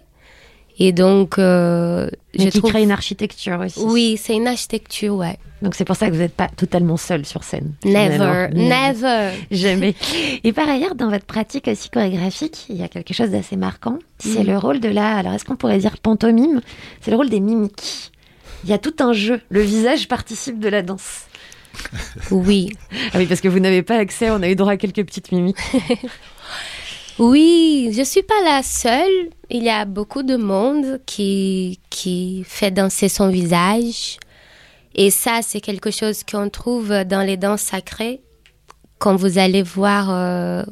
Et 0.78 0.92
donc, 0.92 1.38
euh, 1.38 2.08
Mais 2.38 2.46
je 2.46 2.48
qui 2.50 2.58
trouve... 2.58 2.70
crée 2.70 2.82
une 2.82 2.90
architecture 2.92 3.60
aussi. 3.60 3.78
Oui, 3.84 4.18
c'est 4.20 4.34
une 4.34 4.46
architecture, 4.46 5.14
ouais. 5.16 5.36
Donc 5.60 5.74
c'est 5.74 5.84
pour 5.84 5.94
ça 5.96 6.06
que 6.08 6.12
vous 6.12 6.18
n'êtes 6.20 6.34
pas 6.34 6.48
totalement 6.48 6.96
seul 6.96 7.24
sur 7.26 7.44
scène. 7.44 7.74
Never, 7.84 8.48
never. 8.52 9.30
Jamais. 9.50 9.94
Et 10.42 10.52
par 10.52 10.68
ailleurs, 10.68 10.94
dans 10.96 11.08
votre 11.10 11.26
pratique 11.26 11.68
aussi 11.68 11.88
chorégraphique, 11.90 12.66
il 12.68 12.76
y 12.76 12.82
a 12.82 12.88
quelque 12.88 13.12
chose 13.14 13.30
d'assez 13.30 13.56
marquant. 13.56 13.98
C'est 14.18 14.42
Mm. 14.42 14.46
le 14.46 14.58
rôle 14.58 14.80
de 14.80 14.88
la, 14.88 15.14
alors 15.16 15.34
est-ce 15.34 15.44
qu'on 15.44 15.54
pourrait 15.56 15.78
dire 15.78 15.98
pantomime? 15.98 16.62
C'est 17.00 17.10
le 17.12 17.16
rôle 17.18 17.28
des 17.30 17.38
mimiques. 17.40 18.10
Il 18.64 18.70
y 18.70 18.72
a 18.72 18.78
tout 18.78 18.94
un 19.00 19.12
jeu. 19.12 19.40
Le 19.50 19.60
visage 19.60 20.08
participe 20.08 20.58
de 20.58 20.68
la 20.68 20.82
danse. 20.82 21.26
Oui. 22.30 22.70
Ah 23.12 23.18
oui, 23.18 23.26
parce 23.26 23.40
que 23.40 23.48
vous 23.48 23.60
n'avez 23.60 23.82
pas 23.82 23.96
accès, 23.96 24.30
on 24.30 24.42
a 24.42 24.48
eu 24.48 24.56
droit 24.56 24.72
à 24.72 24.76
quelques 24.76 25.04
petites 25.04 25.30
mimiques. 25.32 25.56
Oui, 27.18 27.92
je 27.94 28.02
suis 28.02 28.22
pas 28.22 28.42
la 28.44 28.62
seule. 28.62 29.30
Il 29.50 29.62
y 29.62 29.68
a 29.68 29.84
beaucoup 29.84 30.22
de 30.22 30.36
monde 30.36 31.00
qui, 31.04 31.78
qui 31.90 32.42
fait 32.46 32.70
danser 32.70 33.08
son 33.10 33.28
visage. 33.28 34.18
Et 34.94 35.10
ça, 35.10 35.40
c'est 35.42 35.60
quelque 35.60 35.90
chose 35.90 36.22
qu'on 36.24 36.48
trouve 36.48 36.88
dans 37.04 37.20
les 37.20 37.36
danses 37.36 37.62
sacrées. 37.62 38.20
Quand 38.98 39.16
vous 39.16 39.38
allez 39.38 39.62
voir 39.62 40.08
euh, 40.10 40.62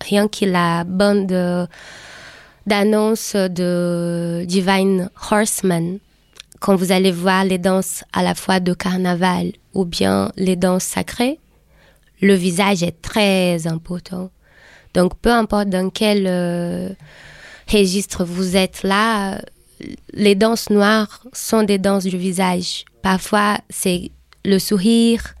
rien 0.00 0.26
que 0.26 0.44
la 0.44 0.84
bande 0.84 1.30
euh, 1.30 1.66
d'annonce 2.66 3.36
de 3.36 4.44
Divine 4.46 5.10
Horseman, 5.30 5.98
quand 6.60 6.74
vous 6.74 6.92
allez 6.92 7.12
voir 7.12 7.44
les 7.44 7.58
danses 7.58 8.04
à 8.12 8.22
la 8.22 8.34
fois 8.34 8.58
de 8.58 8.74
carnaval 8.74 9.52
ou 9.74 9.84
bien 9.84 10.32
les 10.36 10.56
danses 10.56 10.84
sacrées, 10.84 11.38
le 12.20 12.34
visage 12.34 12.82
est 12.82 13.02
très 13.02 13.66
important. 13.66 14.30
Donc, 14.94 15.16
peu 15.20 15.30
importe 15.32 15.68
dans 15.68 15.90
quel 15.90 16.24
euh, 16.26 16.88
registre 17.70 18.24
vous 18.24 18.56
êtes 18.56 18.82
là, 18.82 19.40
les 20.12 20.34
danses 20.34 20.70
noires 20.70 21.22
sont 21.32 21.62
des 21.64 21.78
danses 21.78 22.04
du 22.04 22.16
visage. 22.16 22.84
Parfois, 23.02 23.58
c'est 23.68 24.10
le 24.44 24.58
sourire, 24.58 25.34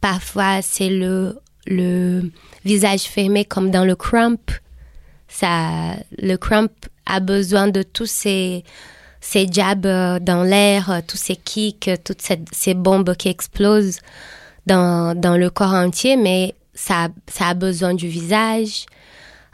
parfois, 0.00 0.60
c'est 0.62 0.90
le, 0.90 1.38
le 1.66 2.30
visage 2.64 3.02
fermé 3.02 3.44
comme 3.44 3.70
dans 3.70 3.84
le 3.84 3.96
crump. 3.96 4.50
Ça, 5.28 5.94
le 6.18 6.36
crump 6.36 6.72
a 7.06 7.20
besoin 7.20 7.68
de 7.68 7.82
tous 7.82 8.06
ces, 8.06 8.64
ces 9.20 9.46
jabs 9.50 9.86
euh, 9.86 10.18
dans 10.18 10.42
l'air, 10.42 10.90
euh, 10.90 11.00
tous 11.06 11.16
ces 11.16 11.36
kicks, 11.36 11.88
euh, 11.88 11.96
toutes 12.04 12.20
cette- 12.22 12.48
ces 12.52 12.74
bombes 12.74 13.14
qui 13.16 13.28
explosent 13.28 13.98
dans, 14.66 15.18
dans 15.18 15.36
le 15.36 15.48
corps 15.50 15.72
entier, 15.74 16.16
mais 16.16 16.54
ça, 16.80 17.08
ça 17.30 17.48
a 17.48 17.54
besoin 17.54 17.92
du 17.94 18.08
visage. 18.08 18.86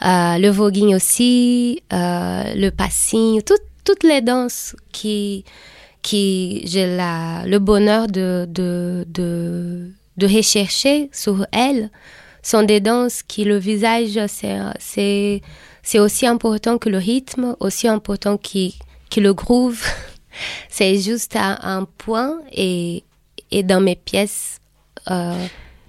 Euh, 0.05 0.39
le 0.39 0.49
voguing 0.49 0.95
aussi, 0.95 1.83
euh, 1.93 2.55
le 2.55 2.71
passing, 2.71 3.43
tout- 3.43 3.55
toutes 3.85 4.05
les 4.05 4.21
danses 4.21 4.77
qui, 4.93 5.45
qui 6.03 6.63
j'ai 6.67 6.87
le 6.87 7.59
bonheur 7.59 8.07
de, 8.07 8.47
de, 8.49 9.05
de, 9.09 9.91
rechercher 10.27 11.09
sur 11.13 11.47
elles 11.53 11.91
sont 12.43 12.63
des 12.63 12.81
danses 12.81 13.23
qui 13.23 13.45
le 13.45 13.57
visage, 13.59 14.19
c'est, 14.29 15.41
aussi 15.99 16.27
important 16.27 16.79
que 16.79 16.89
le 16.89 16.99
rythme, 16.99 17.57
aussi 17.59 17.89
important 17.89 18.37
que, 18.37 18.71
que 19.11 19.21
le 19.21 19.33
groove. 19.35 19.83
c'est 20.69 20.99
juste 20.99 21.35
un, 21.37 21.59
un 21.63 21.85
point 21.85 22.39
et, 22.53 23.03
et 23.51 23.63
dans 23.63 23.81
mes 23.81 23.97
pièces, 23.97 24.61
euh, 25.11 25.47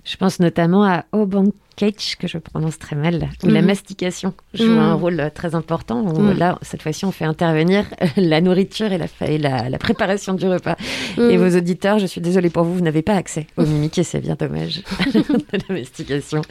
Je 0.09 0.15
pense 0.15 0.39
notamment 0.39 0.85
à 0.85 1.03
Obank 1.11 1.53
Cage, 1.75 2.15
que 2.17 2.27
je 2.27 2.37
prononce 2.37 2.79
très 2.79 2.95
mal, 2.95 3.29
où 3.43 3.47
la 3.49 3.59
Mhm. 3.61 3.67
mastication 3.67 4.33
joue 4.53 4.71
Mhm. 4.71 4.79
un 4.79 4.93
rôle 4.93 5.19
euh, 5.19 5.29
très 5.29 5.53
important. 5.53 6.01
Où 6.01 6.19
Mhm. 6.21 6.37
Là, 6.37 6.57
cette 6.61 6.81
fois-ci, 6.81 7.03
on 7.05 7.11
fait 7.11 7.25
intervenir 7.25 7.85
euh, 8.01 8.05
la 8.15 8.39
nourriture 8.41 8.91
et 8.93 8.97
la, 8.97 9.07
fa- 9.07 9.27
et 9.27 9.37
la, 9.37 9.69
la 9.69 9.77
préparation 9.77 10.33
du 10.33 10.47
repas. 10.47 10.77
Et 11.19 11.35
vos 11.37 11.55
auditeurs, 11.57 11.99
je 11.99 12.05
suis 12.05 12.21
désolée 12.21 12.49
pour 12.49 12.63
vous, 12.63 12.73
vous 12.75 12.81
n'avez 12.81 13.01
pas 13.01 13.15
accès 13.15 13.47
aux 13.57 13.63
mimiques 13.65 13.97
et 13.97 14.03
c'est 14.03 14.21
bien 14.21 14.35
dommage 14.35 14.81
de 15.13 15.59
la 15.69 15.75
mastication. 15.75 16.41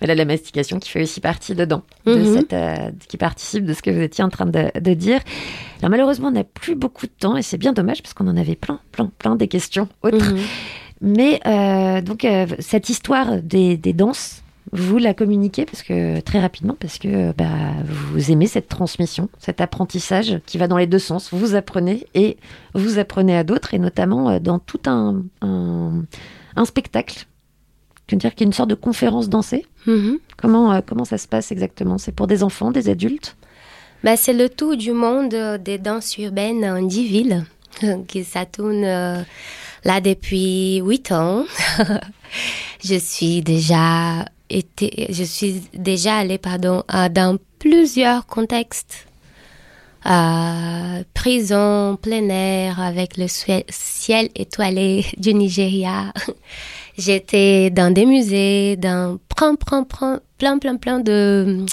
Mais 0.00 0.06
là, 0.06 0.14
la 0.14 0.24
mastication 0.24 0.78
qui 0.78 0.88
fait 0.90 1.02
aussi 1.02 1.20
partie 1.20 1.54
dedans, 1.54 1.82
de 2.06 2.22
cette, 2.24 2.52
euh, 2.52 2.90
qui 3.08 3.16
participe 3.16 3.64
de 3.64 3.72
ce 3.72 3.82
que 3.82 3.90
vous 3.90 4.00
étiez 4.00 4.22
en 4.22 4.28
train 4.28 4.46
de, 4.46 4.70
de 4.78 4.94
dire. 4.94 5.20
Alors 5.80 5.90
malheureusement, 5.90 6.28
on 6.28 6.32
n'a 6.32 6.44
plus 6.44 6.76
beaucoup 6.76 7.06
de 7.06 7.12
temps 7.18 7.36
et 7.36 7.42
c'est 7.42 7.58
bien 7.58 7.72
dommage 7.72 8.00
parce 8.02 8.14
qu'on 8.14 8.28
en 8.28 8.36
avait 8.36 8.56
plein, 8.56 8.78
plein, 8.92 9.10
plein 9.18 9.34
des 9.36 9.48
questions 9.48 9.88
autres. 10.02 10.32
Mais 11.00 11.40
euh, 11.46 12.00
donc 12.00 12.24
euh, 12.24 12.46
cette 12.58 12.88
histoire 12.88 13.42
des, 13.42 13.76
des 13.76 13.92
danses 13.92 14.42
vous 14.72 14.98
la 14.98 15.14
communiquez 15.14 15.64
parce 15.64 15.82
que 15.82 16.20
très 16.20 16.40
rapidement 16.40 16.76
parce 16.78 16.98
que 16.98 17.32
bah, 17.32 17.44
vous 17.84 18.32
aimez 18.32 18.46
cette 18.46 18.68
transmission, 18.68 19.28
cet 19.38 19.60
apprentissage 19.60 20.40
qui 20.44 20.58
va 20.58 20.66
dans 20.66 20.76
les 20.76 20.88
deux 20.88 20.98
sens. 20.98 21.32
Vous 21.32 21.54
apprenez 21.54 22.06
et 22.14 22.36
vous 22.74 22.98
apprenez 22.98 23.36
à 23.36 23.44
d'autres 23.44 23.74
et 23.74 23.78
notamment 23.78 24.30
euh, 24.30 24.38
dans 24.40 24.58
tout 24.58 24.80
un, 24.86 25.22
un, 25.40 26.02
un 26.56 26.64
spectacle. 26.64 27.26
Je 28.08 28.14
veux 28.14 28.18
dire 28.18 28.34
qu'il 28.34 28.42
y 28.42 28.46
a 28.46 28.48
une 28.48 28.52
sorte 28.52 28.70
de 28.70 28.74
conférence 28.74 29.28
dansée. 29.28 29.66
Mhm. 29.86 30.18
Comment, 30.36 30.72
euh, 30.72 30.80
comment 30.84 31.04
ça 31.04 31.18
se 31.18 31.28
passe 31.28 31.52
exactement? 31.52 31.98
C'est 31.98 32.12
pour 32.12 32.26
des 32.26 32.42
enfants, 32.42 32.70
des 32.70 32.88
adultes? 32.88 33.36
Bah, 34.04 34.16
c'est 34.16 34.32
le 34.32 34.48
tour 34.48 34.76
du 34.76 34.92
monde 34.92 35.34
euh, 35.34 35.58
des 35.58 35.78
danses 35.78 36.16
urbaines 36.18 36.64
en 36.64 36.82
10 36.82 37.06
villes 37.06 37.44
qui 38.08 38.24
ça 38.24 38.46
tourne 38.46 38.84
euh, 38.84 39.22
là 39.86 40.00
depuis 40.00 40.82
8 40.84 41.12
ans. 41.12 41.44
je 42.84 42.96
suis 42.98 43.40
déjà 43.40 44.26
été, 44.50 45.06
je 45.10 45.24
suis 45.24 45.62
déjà 45.72 46.18
allée 46.18 46.38
pardon 46.38 46.82
dans 47.10 47.38
plusieurs 47.58 48.26
contextes. 48.26 49.06
Euh, 50.08 51.02
prison, 51.14 51.98
plein 52.00 52.28
air, 52.28 52.80
avec 52.80 53.16
le 53.16 53.26
ciel 53.28 54.28
étoilé 54.36 55.04
du 55.16 55.34
Nigeria. 55.34 56.12
J'étais 56.98 57.70
dans 57.70 57.92
des 57.92 58.06
musées, 58.06 58.76
dans 58.76 59.18
plein, 59.34 59.56
plein, 59.56 59.82
plein, 59.82 60.20
plein, 60.38 60.58
plein, 60.58 60.76
plein 60.76 61.00
de 61.00 61.66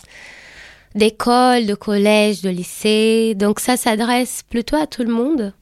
d'écoles, 0.96 1.66
de 1.66 1.76
collèges, 1.76 2.42
de 2.42 2.50
lycées. 2.50 3.36
Donc 3.36 3.60
ça 3.60 3.78
s'adresse 3.78 4.44
plutôt 4.50 4.78
à 4.78 4.88
tout 4.88 5.04
le 5.04 5.14
monde. 5.14 5.54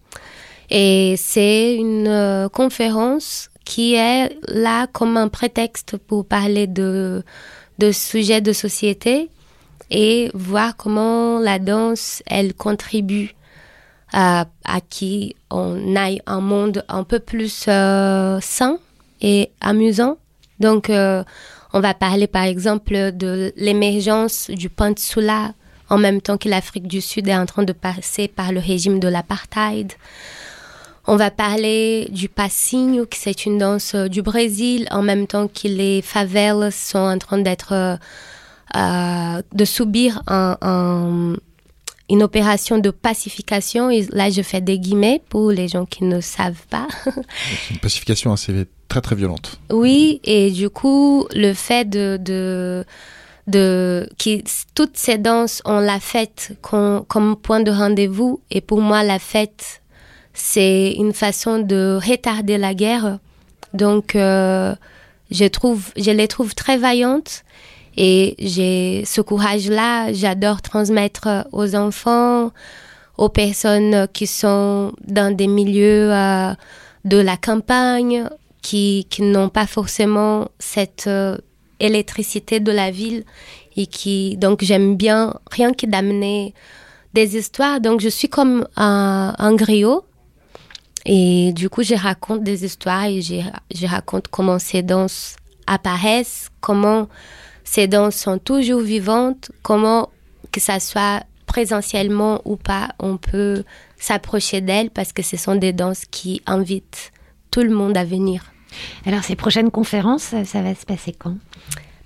Et 0.71 1.15
c'est 1.17 1.75
une 1.75 2.07
euh, 2.07 2.47
conférence 2.47 3.49
qui 3.65 3.95
est 3.95 4.37
là 4.47 4.87
comme 4.87 5.17
un 5.17 5.27
prétexte 5.27 5.97
pour 5.97 6.25
parler 6.25 6.65
de, 6.65 7.23
de 7.77 7.91
sujets 7.91 8.39
de 8.39 8.53
société 8.53 9.29
et 9.91 10.31
voir 10.33 10.77
comment 10.77 11.39
la 11.39 11.59
danse, 11.59 12.23
elle 12.25 12.53
contribue 12.53 13.35
à, 14.13 14.45
à 14.63 14.79
qui 14.79 15.35
on 15.49 15.95
aille 15.97 16.21
un 16.25 16.39
monde 16.39 16.85
un 16.87 17.03
peu 17.03 17.19
plus 17.19 17.65
euh, 17.67 18.39
sain 18.41 18.79
et 19.19 19.51
amusant. 19.59 20.17
Donc, 20.61 20.89
euh, 20.89 21.25
on 21.73 21.81
va 21.81 21.93
parler 21.93 22.27
par 22.27 22.43
exemple 22.43 23.11
de 23.11 23.51
l'émergence 23.57 24.49
du 24.49 24.69
Peninsula 24.69 25.53
en 25.89 25.97
même 25.97 26.21
temps 26.21 26.37
que 26.37 26.47
l'Afrique 26.47 26.87
du 26.87 27.01
Sud 27.01 27.27
est 27.27 27.35
en 27.35 27.45
train 27.45 27.63
de 27.63 27.73
passer 27.73 28.29
par 28.29 28.53
le 28.53 28.61
régime 28.61 29.01
de 29.01 29.09
l'apartheid. 29.09 29.91
On 31.07 31.15
va 31.15 31.31
parler 31.31 32.07
du 32.11 32.29
passinho, 32.29 33.05
qui 33.05 33.19
c'est 33.19 33.45
une 33.45 33.57
danse 33.57 33.95
euh, 33.95 34.07
du 34.07 34.21
Brésil, 34.21 34.87
en 34.91 35.01
même 35.01 35.25
temps 35.27 35.47
que 35.47 35.67
les 35.67 36.01
favelas 36.01 36.71
sont 36.71 36.99
en 36.99 37.17
train 37.17 37.39
d'être, 37.39 37.73
euh, 37.73 37.95
euh, 38.75 39.41
de 39.53 39.65
subir 39.65 40.21
un, 40.27 40.57
un- 40.61 41.35
une 42.09 42.23
opération 42.23 42.77
de 42.77 42.89
pacification. 42.91 43.89
Et 43.89 44.05
là, 44.11 44.29
je 44.29 44.41
fais 44.41 44.61
des 44.61 44.77
guillemets 44.79 45.21
pour 45.29 45.49
les 45.51 45.67
gens 45.67 45.85
qui 45.85 46.03
ne 46.03 46.21
savent 46.21 46.65
pas. 46.69 46.87
Une 47.71 47.77
pacification 47.77 48.31
assez 48.33 48.67
très 48.87 49.01
très 49.01 49.15
violente. 49.15 49.59
Oui, 49.71 50.19
et 50.25 50.51
du 50.51 50.69
coup, 50.69 51.25
le 51.33 51.53
fait 51.53 51.89
de, 51.89 52.17
de, 52.21 52.83
de 53.47 54.09
qui, 54.17 54.43
toutes 54.75 54.97
ces 54.97 55.17
danses, 55.17 55.61
on 55.65 55.79
la 55.79 55.99
fête 56.01 56.51
com- 56.61 57.03
comme 57.07 57.35
point 57.37 57.61
de 57.61 57.71
rendez-vous. 57.71 58.41
Et 58.51 58.59
pour 58.61 58.81
moi, 58.81 59.03
la 59.03 59.17
fête, 59.17 59.80
c'est 60.33 60.93
une 60.97 61.13
façon 61.13 61.59
de 61.59 61.99
retarder 62.01 62.57
la 62.57 62.73
guerre. 62.73 63.19
Donc, 63.73 64.15
euh, 64.15 64.75
je 65.29 65.45
trouve, 65.45 65.91
je 65.97 66.11
les 66.11 66.27
trouve 66.27 66.55
très 66.55 66.77
vaillantes. 66.77 67.43
Et 67.97 68.35
j'ai 68.39 69.03
ce 69.05 69.19
courage-là, 69.19 70.13
j'adore 70.13 70.61
transmettre 70.61 71.45
aux 71.51 71.75
enfants, 71.75 72.51
aux 73.17 73.29
personnes 73.29 74.07
qui 74.13 74.27
sont 74.27 74.93
dans 75.05 75.35
des 75.35 75.47
milieux 75.47 76.13
euh, 76.13 76.53
de 77.03 77.17
la 77.17 77.35
campagne, 77.35 78.29
qui, 78.61 79.07
qui 79.09 79.23
n'ont 79.23 79.49
pas 79.49 79.67
forcément 79.67 80.47
cette 80.57 81.07
euh, 81.07 81.37
électricité 81.79 82.59
de 82.59 82.71
la 82.71 82.91
ville 82.91 83.23
et 83.75 83.87
qui 83.87 84.37
donc 84.37 84.63
j'aime 84.63 84.95
bien 84.95 85.33
rien 85.49 85.73
que 85.73 85.85
d'amener 85.85 86.53
des 87.13 87.35
histoires. 87.35 87.81
Donc 87.81 87.99
je 87.99 88.09
suis 88.09 88.29
comme 88.29 88.67
un, 88.77 89.33
un 89.37 89.53
griot 89.55 90.05
et 91.05 91.53
du 91.53 91.69
coup 91.69 91.83
je 91.83 91.95
raconte 91.95 92.43
des 92.43 92.65
histoires 92.65 93.05
et 93.05 93.21
je, 93.21 93.41
je 93.73 93.87
raconte 93.87 94.27
comment 94.27 94.59
ces 94.59 94.83
danses 94.83 95.35
apparaissent, 95.67 96.49
comment 96.59 97.07
ces 97.63 97.87
danses 97.87 98.15
sont 98.15 98.37
toujours 98.37 98.81
vivantes, 98.81 99.51
comment 99.63 100.09
que 100.51 100.59
ça 100.59 100.79
soit 100.79 101.23
présentiellement 101.45 102.41
ou 102.45 102.55
pas, 102.55 102.89
on 102.99 103.17
peut 103.17 103.63
s'approcher 103.97 104.61
d'elles 104.61 104.89
parce 104.89 105.13
que 105.13 105.21
ce 105.21 105.37
sont 105.37 105.55
des 105.55 105.73
danses 105.73 106.05
qui 106.09 106.41
invitent 106.45 107.11
tout 107.51 107.61
le 107.61 107.71
monde 107.71 107.97
à 107.97 108.05
venir. 108.05 108.51
Alors, 109.05 109.23
ces 109.23 109.35
prochaines 109.35 109.69
conférences, 109.69 110.33
ça, 110.45 110.61
va 110.61 110.75
se 110.75 110.85
passer 110.85 111.11
quand? 111.11 111.35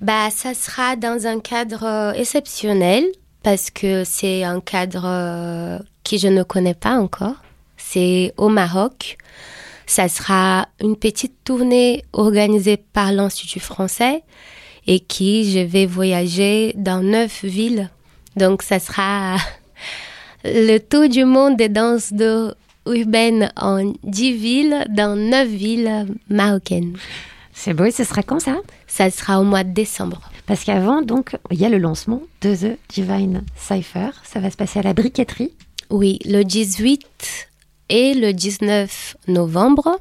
Bah, 0.01 0.29
ça 0.31 0.53
sera 0.55 0.95
dans 0.95 1.27
un 1.27 1.39
cadre 1.39 1.83
euh, 1.83 2.13
exceptionnel 2.13 3.03
parce 3.43 3.69
que 3.69 4.03
c'est 4.03 4.43
un 4.43 4.59
cadre 4.59 5.05
euh, 5.05 5.79
que 6.03 6.17
je 6.17 6.27
ne 6.27 6.41
connais 6.41 6.73
pas 6.73 6.97
encore. 6.97 7.35
C'est 7.87 8.33
au 8.37 8.49
Maroc. 8.49 9.17
Ça 9.85 10.07
sera 10.09 10.67
une 10.81 10.95
petite 10.95 11.43
tournée 11.43 12.03
organisée 12.13 12.77
par 12.77 13.11
l'Institut 13.11 13.59
français 13.59 14.23
et 14.87 14.99
qui 14.99 15.51
je 15.51 15.59
vais 15.59 15.85
voyager 15.85 16.73
dans 16.75 17.01
neuf 17.01 17.45
villes. 17.45 17.89
Donc, 18.35 18.63
ça 18.63 18.79
sera 18.79 19.37
le 20.43 20.79
tour 20.79 21.07
du 21.07 21.25
monde 21.25 21.57
des 21.57 21.69
danses 21.69 22.11
de 22.11 22.53
urbaines 22.87 23.51
en 23.55 23.93
dix 24.03 24.33
villes 24.33 24.85
dans 24.89 25.15
neuf 25.15 25.47
villes 25.47 26.07
marocaines. 26.29 26.97
C'est 27.53 27.73
beau, 27.73 27.85
et 27.85 27.91
ce 27.91 28.03
sera 28.03 28.23
quand 28.23 28.39
ça? 28.39 28.57
Ça 28.87 29.09
sera 29.09 29.39
au 29.39 29.43
mois 29.43 29.63
de 29.63 29.73
décembre. 29.73 30.29
Parce 30.47 30.63
qu'avant, 30.63 31.01
donc, 31.01 31.37
il 31.51 31.59
y 31.59 31.65
a 31.65 31.69
le 31.69 31.77
lancement 31.77 32.21
de 32.41 32.55
The 32.55 32.77
Divine 32.89 33.43
Cipher. 33.55 34.09
Ça 34.23 34.39
va 34.39 34.51
se 34.51 34.57
passer 34.57 34.79
à 34.79 34.83
la 34.83 34.93
briqueterie. 34.93 35.53
Oui, 35.89 36.19
le 36.25 36.43
18 36.43 37.47
et 37.89 38.13
le 38.13 38.33
19 38.33 39.17
novembre 39.27 39.99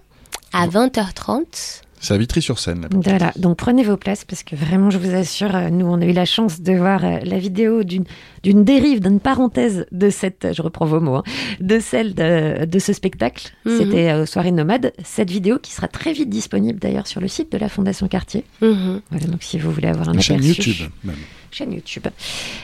à 0.52 0.66
20h30. 0.68 1.80
C'est 2.00 2.12
à 2.12 2.18
Vitry-sur-Seine. 2.18 2.82
là. 2.82 2.88
Voilà, 2.92 3.32
donc 3.36 3.56
prenez 3.56 3.82
vos 3.82 3.96
places 3.96 4.26
parce 4.26 4.42
que 4.42 4.54
vraiment, 4.54 4.90
je 4.90 4.98
vous 4.98 5.14
assure, 5.14 5.56
euh, 5.56 5.70
nous, 5.70 5.86
on 5.86 6.02
a 6.02 6.04
eu 6.04 6.12
la 6.12 6.26
chance 6.26 6.60
de 6.60 6.74
voir 6.74 7.02
euh, 7.02 7.18
la 7.24 7.38
vidéo 7.38 7.82
d'une 7.82 8.04
d'une 8.42 8.62
dérive, 8.62 9.00
d'une 9.00 9.20
parenthèse 9.20 9.86
de 9.90 10.10
cette, 10.10 10.48
je 10.54 10.60
reprends 10.60 10.84
vos 10.84 11.00
mots, 11.00 11.14
hein, 11.14 11.22
de 11.60 11.78
celle 11.78 12.14
de, 12.14 12.66
de 12.66 12.78
ce 12.78 12.92
spectacle. 12.92 13.52
Mhm. 13.64 13.78
C'était 13.78 14.10
euh, 14.10 14.26
Soirée 14.26 14.52
Nomade. 14.52 14.92
Cette 15.02 15.30
vidéo 15.30 15.58
qui 15.58 15.72
sera 15.72 15.88
très 15.88 16.12
vite 16.12 16.28
disponible 16.28 16.78
d'ailleurs 16.78 17.06
sur 17.06 17.22
le 17.22 17.28
site 17.28 17.50
de 17.50 17.56
la 17.56 17.70
Fondation 17.70 18.06
Cartier. 18.06 18.44
Mhm. 18.60 19.00
Voilà, 19.10 19.26
donc 19.28 19.42
si 19.42 19.58
vous 19.58 19.70
voulez 19.70 19.88
avoir 19.88 20.10
un 20.10 20.12
Une 20.12 20.20
chaîne 20.20 20.40
aperçu. 20.44 20.70
YouTube, 20.72 20.90
même. 21.04 21.16
Chaîne 21.54 21.72
YouTube. 21.72 22.06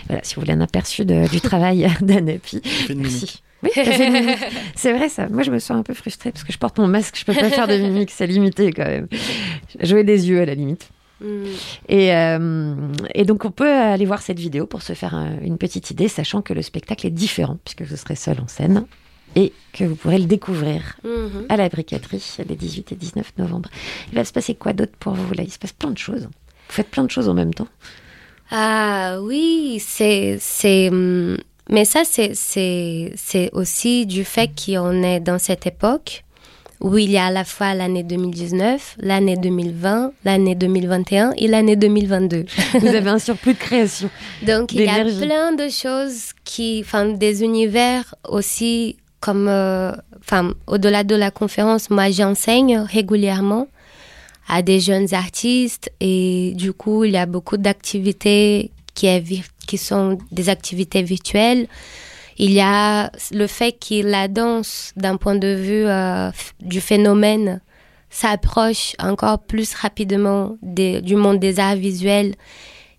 Voilà, 0.08 0.22
si 0.24 0.34
vous 0.34 0.40
voulez 0.40 0.52
un 0.52 0.60
aperçu 0.60 1.04
de- 1.04 1.28
du 1.28 1.40
travail 1.40 1.86
d'Anapi. 2.00 2.60
Mimique. 2.88 3.42
Oui, 3.62 3.70
c'est 4.74 4.92
vrai 4.92 5.08
ça. 5.10 5.28
Moi, 5.28 5.42
je 5.42 5.50
me 5.50 5.58
sens 5.58 5.76
un 5.76 5.82
peu 5.82 5.92
frustrée 5.94 6.32
parce 6.32 6.44
que 6.44 6.52
je 6.52 6.56
porte 6.58 6.78
mon 6.78 6.86
masque, 6.88 7.16
je 7.18 7.24
peux 7.26 7.34
pas 7.34 7.50
faire 7.50 7.68
de 7.68 7.76
mimique, 7.76 8.10
c'est 8.10 8.26
limité 8.26 8.72
quand 8.72 8.86
même. 8.86 9.06
Jouer 9.80 10.02
des 10.02 10.28
yeux 10.28 10.40
à 10.40 10.46
la 10.46 10.54
limite. 10.54 10.88
Mm. 11.20 11.26
Et, 11.90 12.14
euh, 12.14 12.74
et 13.14 13.24
donc, 13.24 13.44
on 13.44 13.50
peut 13.50 13.70
aller 13.70 14.06
voir 14.06 14.22
cette 14.22 14.38
vidéo 14.38 14.66
pour 14.66 14.80
se 14.80 14.94
faire 14.94 15.14
un- 15.14 15.38
une 15.42 15.58
petite 15.58 15.90
idée, 15.90 16.08
sachant 16.08 16.40
que 16.40 16.54
le 16.54 16.62
spectacle 16.62 17.06
est 17.06 17.10
différent, 17.10 17.58
puisque 17.64 17.82
vous 17.82 17.96
serez 17.96 18.16
seul 18.16 18.40
en 18.40 18.48
scène 18.48 18.86
et 19.36 19.52
que 19.74 19.84
vous 19.84 19.94
pourrez 19.94 20.18
le 20.18 20.24
découvrir 20.24 20.96
Mhm. 21.04 21.44
à 21.50 21.56
la 21.58 21.68
briqueterie 21.68 22.24
les 22.48 22.56
18 22.56 22.92
et 22.92 22.96
19 22.96 23.30
novembre. 23.36 23.68
Il 24.10 24.14
va 24.16 24.24
se 24.24 24.32
passer 24.32 24.54
quoi 24.54 24.72
d'autre 24.72 24.92
pour 24.98 25.12
vous 25.12 25.34
là? 25.34 25.42
Il 25.44 25.52
se 25.52 25.58
passe 25.58 25.74
plein 25.74 25.90
de 25.90 25.98
choses. 25.98 26.22
Vous 26.24 26.74
faites 26.74 26.88
plein 26.88 27.04
de 27.04 27.10
choses 27.10 27.28
en 27.28 27.34
même 27.34 27.52
temps. 27.52 27.68
Ah 28.50 29.18
oui, 29.20 29.82
c'est 29.84 30.38
c'est 30.40 30.88
hum, 30.88 31.36
mais 31.68 31.84
ça 31.84 32.02
c'est 32.04 32.32
c'est 32.34 33.12
c'est 33.16 33.50
aussi 33.52 34.06
du 34.06 34.24
fait 34.24 34.50
qu'on 34.50 35.02
est 35.02 35.20
dans 35.20 35.38
cette 35.38 35.66
époque 35.66 36.24
où 36.80 36.96
il 36.96 37.10
y 37.10 37.18
a 37.18 37.26
à 37.26 37.30
la 37.30 37.44
fois 37.44 37.74
l'année 37.74 38.02
2019, 38.02 38.96
l'année 39.00 39.36
2020, 39.36 40.12
l'année 40.24 40.54
2021 40.54 41.32
et 41.36 41.46
l'année 41.46 41.76
2022. 41.76 42.46
Vous 42.80 42.86
avez 42.86 43.10
un 43.10 43.18
surplus 43.18 43.52
de 43.52 43.58
création. 43.58 44.10
Donc 44.46 44.72
il 44.72 44.82
y 44.82 44.88
a 44.88 45.04
plein 45.04 45.52
de 45.52 45.68
choses 45.68 46.30
qui, 46.44 46.82
enfin, 46.84 47.06
des 47.06 47.42
univers 47.42 48.14
aussi 48.26 48.96
comme, 49.20 49.48
euh, 49.48 49.92
enfin, 50.20 50.54
au-delà 50.66 51.04
de 51.04 51.14
la 51.14 51.30
conférence, 51.30 51.90
moi 51.90 52.10
j'enseigne 52.10 52.78
régulièrement 52.78 53.68
à 54.52 54.62
des 54.62 54.80
jeunes 54.80 55.14
artistes 55.14 55.90
et 56.00 56.52
du 56.56 56.72
coup 56.72 57.04
il 57.04 57.12
y 57.12 57.16
a 57.16 57.26
beaucoup 57.26 57.56
d'activités 57.56 58.72
qui, 58.94 59.78
sont 59.78 60.18
des 60.32 60.48
activités 60.48 61.02
virtuelles. 61.02 61.66
Il 62.36 62.52
y 62.52 62.60
a 62.60 63.10
le 63.32 63.46
fait 63.46 63.72
que 63.72 64.02
la 64.02 64.26
danse, 64.28 64.92
d'un 64.96 65.16
point 65.16 65.36
de 65.36 65.54
vue 65.54 65.86
euh, 65.86 66.30
du 66.60 66.80
phénomène, 66.80 67.60
s'approche 68.10 68.94
encore 68.98 69.38
plus 69.38 69.72
rapidement 69.74 70.56
des- 70.62 71.00
du 71.00 71.16
monde 71.16 71.38
des 71.38 71.60
arts 71.60 71.76
visuels. 71.76 72.34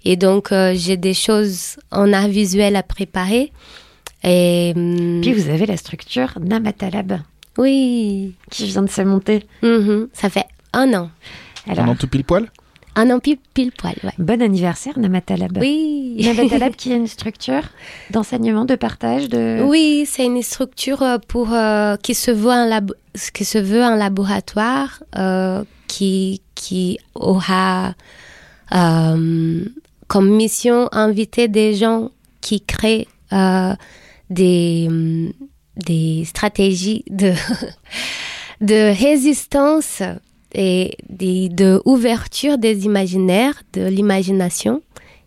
Et 0.05 0.15
donc, 0.15 0.51
euh, 0.51 0.73
j'ai 0.75 0.95
des 0.97 1.13
choses 1.13 1.75
en 1.91 2.13
art 2.13 2.29
visuel 2.29 2.75
à 2.75 2.83
préparer. 2.83 3.51
Et, 4.23 4.73
hum, 4.75 5.19
Puis 5.21 5.33
vous 5.33 5.49
avez 5.49 5.65
la 5.65 5.77
structure 5.77 6.29
Namatalab 6.39 7.19
oui, 7.57 8.33
qui 8.49 8.65
vient 8.67 8.81
de 8.83 8.89
se 8.89 9.01
monter. 9.01 9.43
Mhm, 9.61 10.07
ça 10.13 10.29
fait 10.29 10.45
un 10.73 10.93
an. 10.93 11.09
Alors, 11.67 11.85
Pendant 11.85 11.95
tout 11.95 12.07
pile 12.07 12.23
poil 12.23 12.49
Un 12.95 13.09
an 13.11 13.19
pile, 13.19 13.37
pile 13.53 13.71
poil, 13.71 13.95
ouais. 14.03 14.11
bon 14.17 14.41
anniversaire 14.41 14.97
Namatalab. 14.99 15.57
Oui. 15.59 16.17
Namatalab 16.25 16.75
qui 16.75 16.91
est 16.91 16.95
une 16.97 17.07
structure 17.07 17.63
d'enseignement, 18.09 18.65
de 18.65 18.75
partage, 18.75 19.29
de... 19.29 19.61
Oui, 19.63 20.05
c'est 20.09 20.25
une 20.25 20.41
structure 20.41 21.01
euh, 21.03 21.17
pour 21.27 21.53
euh, 21.53 21.95
qui 21.97 22.13
se 22.15 22.31
veut 22.31 22.49
un 22.51 22.67
labo- 22.67 22.95
qui 23.33 23.45
se 23.45 23.57
veut 23.57 23.83
un 23.83 23.95
laboratoire 23.95 25.03
euh, 25.17 25.63
qui 25.87 26.41
qui 26.55 26.97
aura 27.15 27.93
euh, 28.73 29.65
comme 30.07 30.29
mission 30.35 30.87
inviter 30.91 31.47
des 31.47 31.73
gens 31.75 32.09
qui 32.41 32.61
créent 32.61 33.07
euh, 33.33 33.73
des 34.29 34.89
des 35.77 36.23
stratégies 36.25 37.03
de 37.09 37.33
de 38.61 38.93
résistance 38.97 40.01
et 40.53 40.97
des- 41.09 41.49
de 41.49 41.81
ouverture 41.85 42.57
des 42.57 42.85
imaginaires, 42.85 43.61
de 43.73 43.85
l'imagination. 43.87 44.81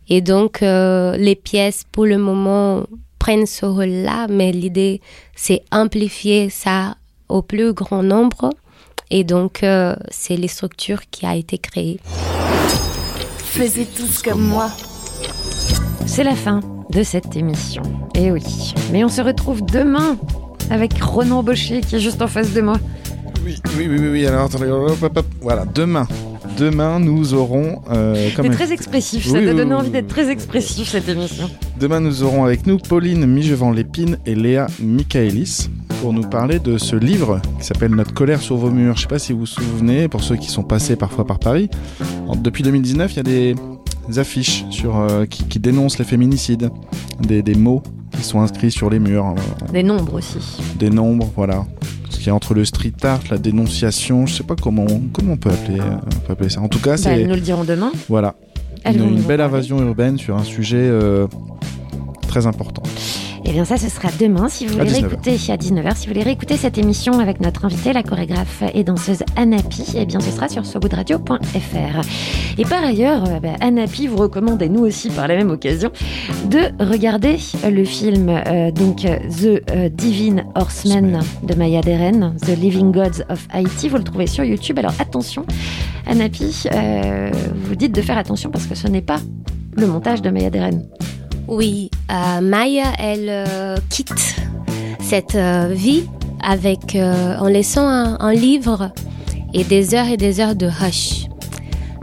Et 0.08 0.20
donc, 0.20 0.62
euh, 0.62 1.16
les 1.16 1.34
pièces, 1.34 1.84
pour 1.90 2.04
le 2.06 2.18
moment, 2.18 2.84
prennent 3.18 3.46
ce 3.46 3.64
rôle-là, 3.64 4.26
mais 4.28 4.52
l'idée, 4.52 5.00
c'est 5.34 5.62
amplifier 5.72 6.50
ça 6.50 6.96
au 7.30 7.40
plus 7.40 7.72
grand 7.72 8.02
nombre. 8.02 8.50
Et 9.10 9.24
donc, 9.24 9.62
euh, 9.62 9.94
c'est 10.10 10.36
les 10.36 10.48
structures 10.48 11.02
qui 11.10 11.24
a 11.24 11.36
été 11.36 11.56
créée. 11.58 11.98
Faisez 13.38 13.86
tous 13.86 14.22
comme 14.22 14.42
moi. 14.42 14.70
C'est 16.06 16.24
la 16.24 16.34
fin 16.34 16.60
de 16.90 17.02
cette 17.02 17.34
émission. 17.36 17.82
Et 18.14 18.30
oui. 18.30 18.74
Mais 18.92 19.04
on 19.04 19.08
se 19.08 19.20
retrouve 19.22 19.64
demain 19.64 20.18
avec 20.70 21.00
Ronan 21.02 21.42
Baucher 21.42 21.80
qui 21.80 21.96
est 21.96 22.00
juste 22.00 22.20
en 22.22 22.26
face 22.28 22.52
de 22.52 22.60
moi. 22.60 22.76
Oui, 23.45 23.57
oui, 23.78 23.86
oui, 23.88 24.09
oui. 24.12 24.26
Alors, 24.26 24.47
attendez, 24.47 24.66
hop, 24.70 24.97
hop, 25.03 25.16
hop. 25.18 25.26
Voilà, 25.40 25.64
demain. 25.66 26.07
Demain, 26.59 27.01
nous 27.01 27.34
aurons. 27.34 27.82
euh, 27.90 28.28
comme 28.36 28.51
très 28.51 28.72
expressif, 28.72 29.26
ça 29.26 29.32
Oui, 29.38 29.45
t'a 29.45 29.53
donné 29.55 29.74
oui, 29.74 29.80
envie 29.80 29.90
d'être 29.90 30.07
très 30.09 30.30
expressif 30.30 30.88
cette 30.88 31.09
émission. 31.09 31.51
Demain, 31.80 32.01
nous 32.01 32.22
aurons 32.22 32.45
avec 32.45 32.66
nous 32.66 32.78
Pauline 32.78 33.26
Mijevant-Lépine 33.26 34.18
et 34.26 34.34
Léa 34.34 34.66
Michaelis 34.80 35.68
pour 36.01 36.12
nous 36.12 36.22
parler 36.22 36.59
de 36.59 36.78
ce 36.78 36.97
livre 36.97 37.40
qui 37.59 37.66
s'appelle 37.66 37.90
Notre 37.92 38.14
colère 38.14 38.40
sur 38.40 38.57
vos 38.57 38.70
murs. 38.70 38.97
Je 38.97 39.03
sais 39.03 39.09
pas 39.09 39.18
si 39.18 39.32
vous 39.32 39.40
vous 39.40 39.47
souvenez, 39.47 40.07
pour 40.09 40.22
ceux 40.22 40.36
qui 40.36 40.49
sont 40.49 40.62
passés 40.62 40.97
parfois 40.97 41.26
par 41.26 41.38
Paris, 41.38 41.68
en- 42.28 42.36
depuis 42.36 42.62
2019, 42.62 43.12
il 43.12 43.16
y 43.16 43.20
a 43.20 43.22
des 43.22 44.18
affiches 44.18 44.64
sur, 44.70 44.97
euh, 44.99 45.24
qui, 45.26 45.45
qui 45.45 45.59
dénoncent 45.59 45.99
les 45.99 46.05
féminicides, 46.05 46.70
des, 47.20 47.42
des 47.42 47.55
mots 47.55 47.82
qui 48.16 48.22
sont 48.22 48.40
inscrits 48.40 48.70
sur 48.70 48.90
les 48.90 48.99
murs, 49.01 49.26
euh, 49.36 49.72
Des 49.72 49.82
nombres 49.82 50.14
aussi. 50.14 50.38
des 50.78 50.90
nombres, 50.90 51.30
voilà. 51.34 51.64
Ce 52.24 52.26
qui 52.26 52.30
est 52.30 52.32
entre 52.32 52.54
le 52.54 52.64
street 52.64 52.94
art, 53.02 53.20
la 53.30 53.36
dénonciation, 53.36 54.24
je 54.24 54.36
sais 54.36 54.44
pas 54.44 54.56
comment, 54.56 54.86
comment 55.12 55.34
on 55.34 55.36
peut 55.36 55.50
appeler, 55.50 55.78
euh, 55.78 55.96
on 56.06 56.20
peut 56.20 56.32
appeler 56.32 56.48
ça. 56.48 56.62
En 56.62 56.68
tout 56.68 56.78
cas, 56.78 56.92
Bah, 56.92 56.96
c'est 56.96 57.22
nous 57.22 57.34
le 57.34 57.40
diront 57.42 57.64
demain. 57.64 57.92
voilà 58.08 58.34
Elles 58.82 58.96
une, 58.96 59.20
belle 59.20 59.42
invasion 59.42 59.78
urbaine 59.82 60.16
sur 60.16 60.34
un 60.34 60.42
sujet 60.42 60.78
euh, 60.78 61.26
très 62.26 62.46
important. 62.46 62.82
Eh 63.47 63.53
bien 63.53 63.64
ça, 63.64 63.76
ce 63.76 63.88
sera 63.90 64.09
demain. 64.18 64.49
Si 64.49 64.66
vous 64.66 64.80
À 64.80 64.84
voulez 64.84 64.99
19h. 65.01 65.07
réécouter 65.09 65.30
à 65.53 65.57
19h, 65.57 65.97
si 65.97 66.07
vous 66.07 66.12
voulez 66.12 66.24
réécouter 66.24 66.57
cette 66.57 66.78
émission 66.78 67.18
avec 67.18 67.40
notre 67.40 67.64
invitée, 67.66 67.92
la 67.92 68.03
chorégraphe 68.03 68.62
et 68.72 68.84
danseuse 68.84 69.22
Anapi, 69.36 69.84
eh 69.97 70.07
bien 70.07 70.18
ce 70.20 70.30
sera 70.30 70.49
sur 70.49 70.64
sogoodradio.fr. 70.64 72.01
Et 72.59 72.64
par 72.64 72.82
ailleurs, 72.84 73.24
euh, 73.28 73.40
bah, 73.40 73.51
Anapi 73.61 74.07
vous 74.07 74.16
recommande, 74.16 74.62
et 74.62 74.68
nous 74.68 74.80
aussi 74.80 75.11
par 75.11 75.28
la 75.28 75.36
même 75.36 75.51
occasion, 75.51 75.90
de 76.47 76.70
regarder 76.82 77.36
le 77.70 77.84
film 77.84 78.28
euh, 78.30 78.70
donc 78.70 79.05
euh, 79.05 79.18
The 79.28 79.90
Divine 79.95 80.45
Horseman 80.55 81.20
de 81.42 81.55
Maya 81.55 81.82
Deren, 81.82 82.34
The 82.40 82.57
Living 82.59 82.92
Gods 82.92 83.24
of 83.28 83.47
Haiti. 83.53 83.88
Vous 83.88 83.99
le 83.99 84.05
trouvez 84.05 84.26
sur 84.26 84.45
YouTube. 84.45 84.78
Alors 84.78 84.95
attention, 84.99 85.45
Anapi, 86.07 86.64
euh, 86.72 87.30
vous 87.64 87.74
dites 87.76 87.95
de 87.95 88.01
faire 88.01 88.16
attention 88.18 88.51
parce 88.51 88.66
que 88.66 88.74
ce 88.74 88.88
n'est 88.88 89.03
pas 89.03 89.18
le 89.76 89.86
montage 89.86 90.22
de 90.22 90.30
Maya 90.30 90.51
Deren. 90.51 90.82
Oui, 91.47 91.90
euh, 92.11 92.40
Maya, 92.40 92.92
elle 92.99 93.28
euh, 93.28 93.76
quitte 93.90 94.36
cette 95.01 95.34
euh, 95.34 95.68
vie 95.74 96.05
avec, 96.42 96.97
en 96.97 97.47
laissant 97.47 97.86
un, 97.86 98.32
livre 98.32 98.90
et 99.55 99.64
des 99.64 99.95
heures 99.95 100.09
et 100.09 100.16
des 100.16 100.40
heures 100.40 100.55
de 100.55 100.66
hush. 100.66 101.26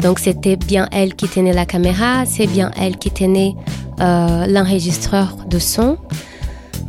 Donc 0.01 0.17
c'était 0.17 0.55
bien 0.55 0.87
elle 0.91 1.13
qui 1.13 1.27
tenait 1.27 1.53
la 1.53 1.65
caméra, 1.65 2.25
c'est 2.25 2.47
bien 2.47 2.71
elle 2.79 2.97
qui 2.97 3.11
tenait 3.11 3.55
l'enregistreur 3.99 5.37
de 5.47 5.59
son, 5.59 5.97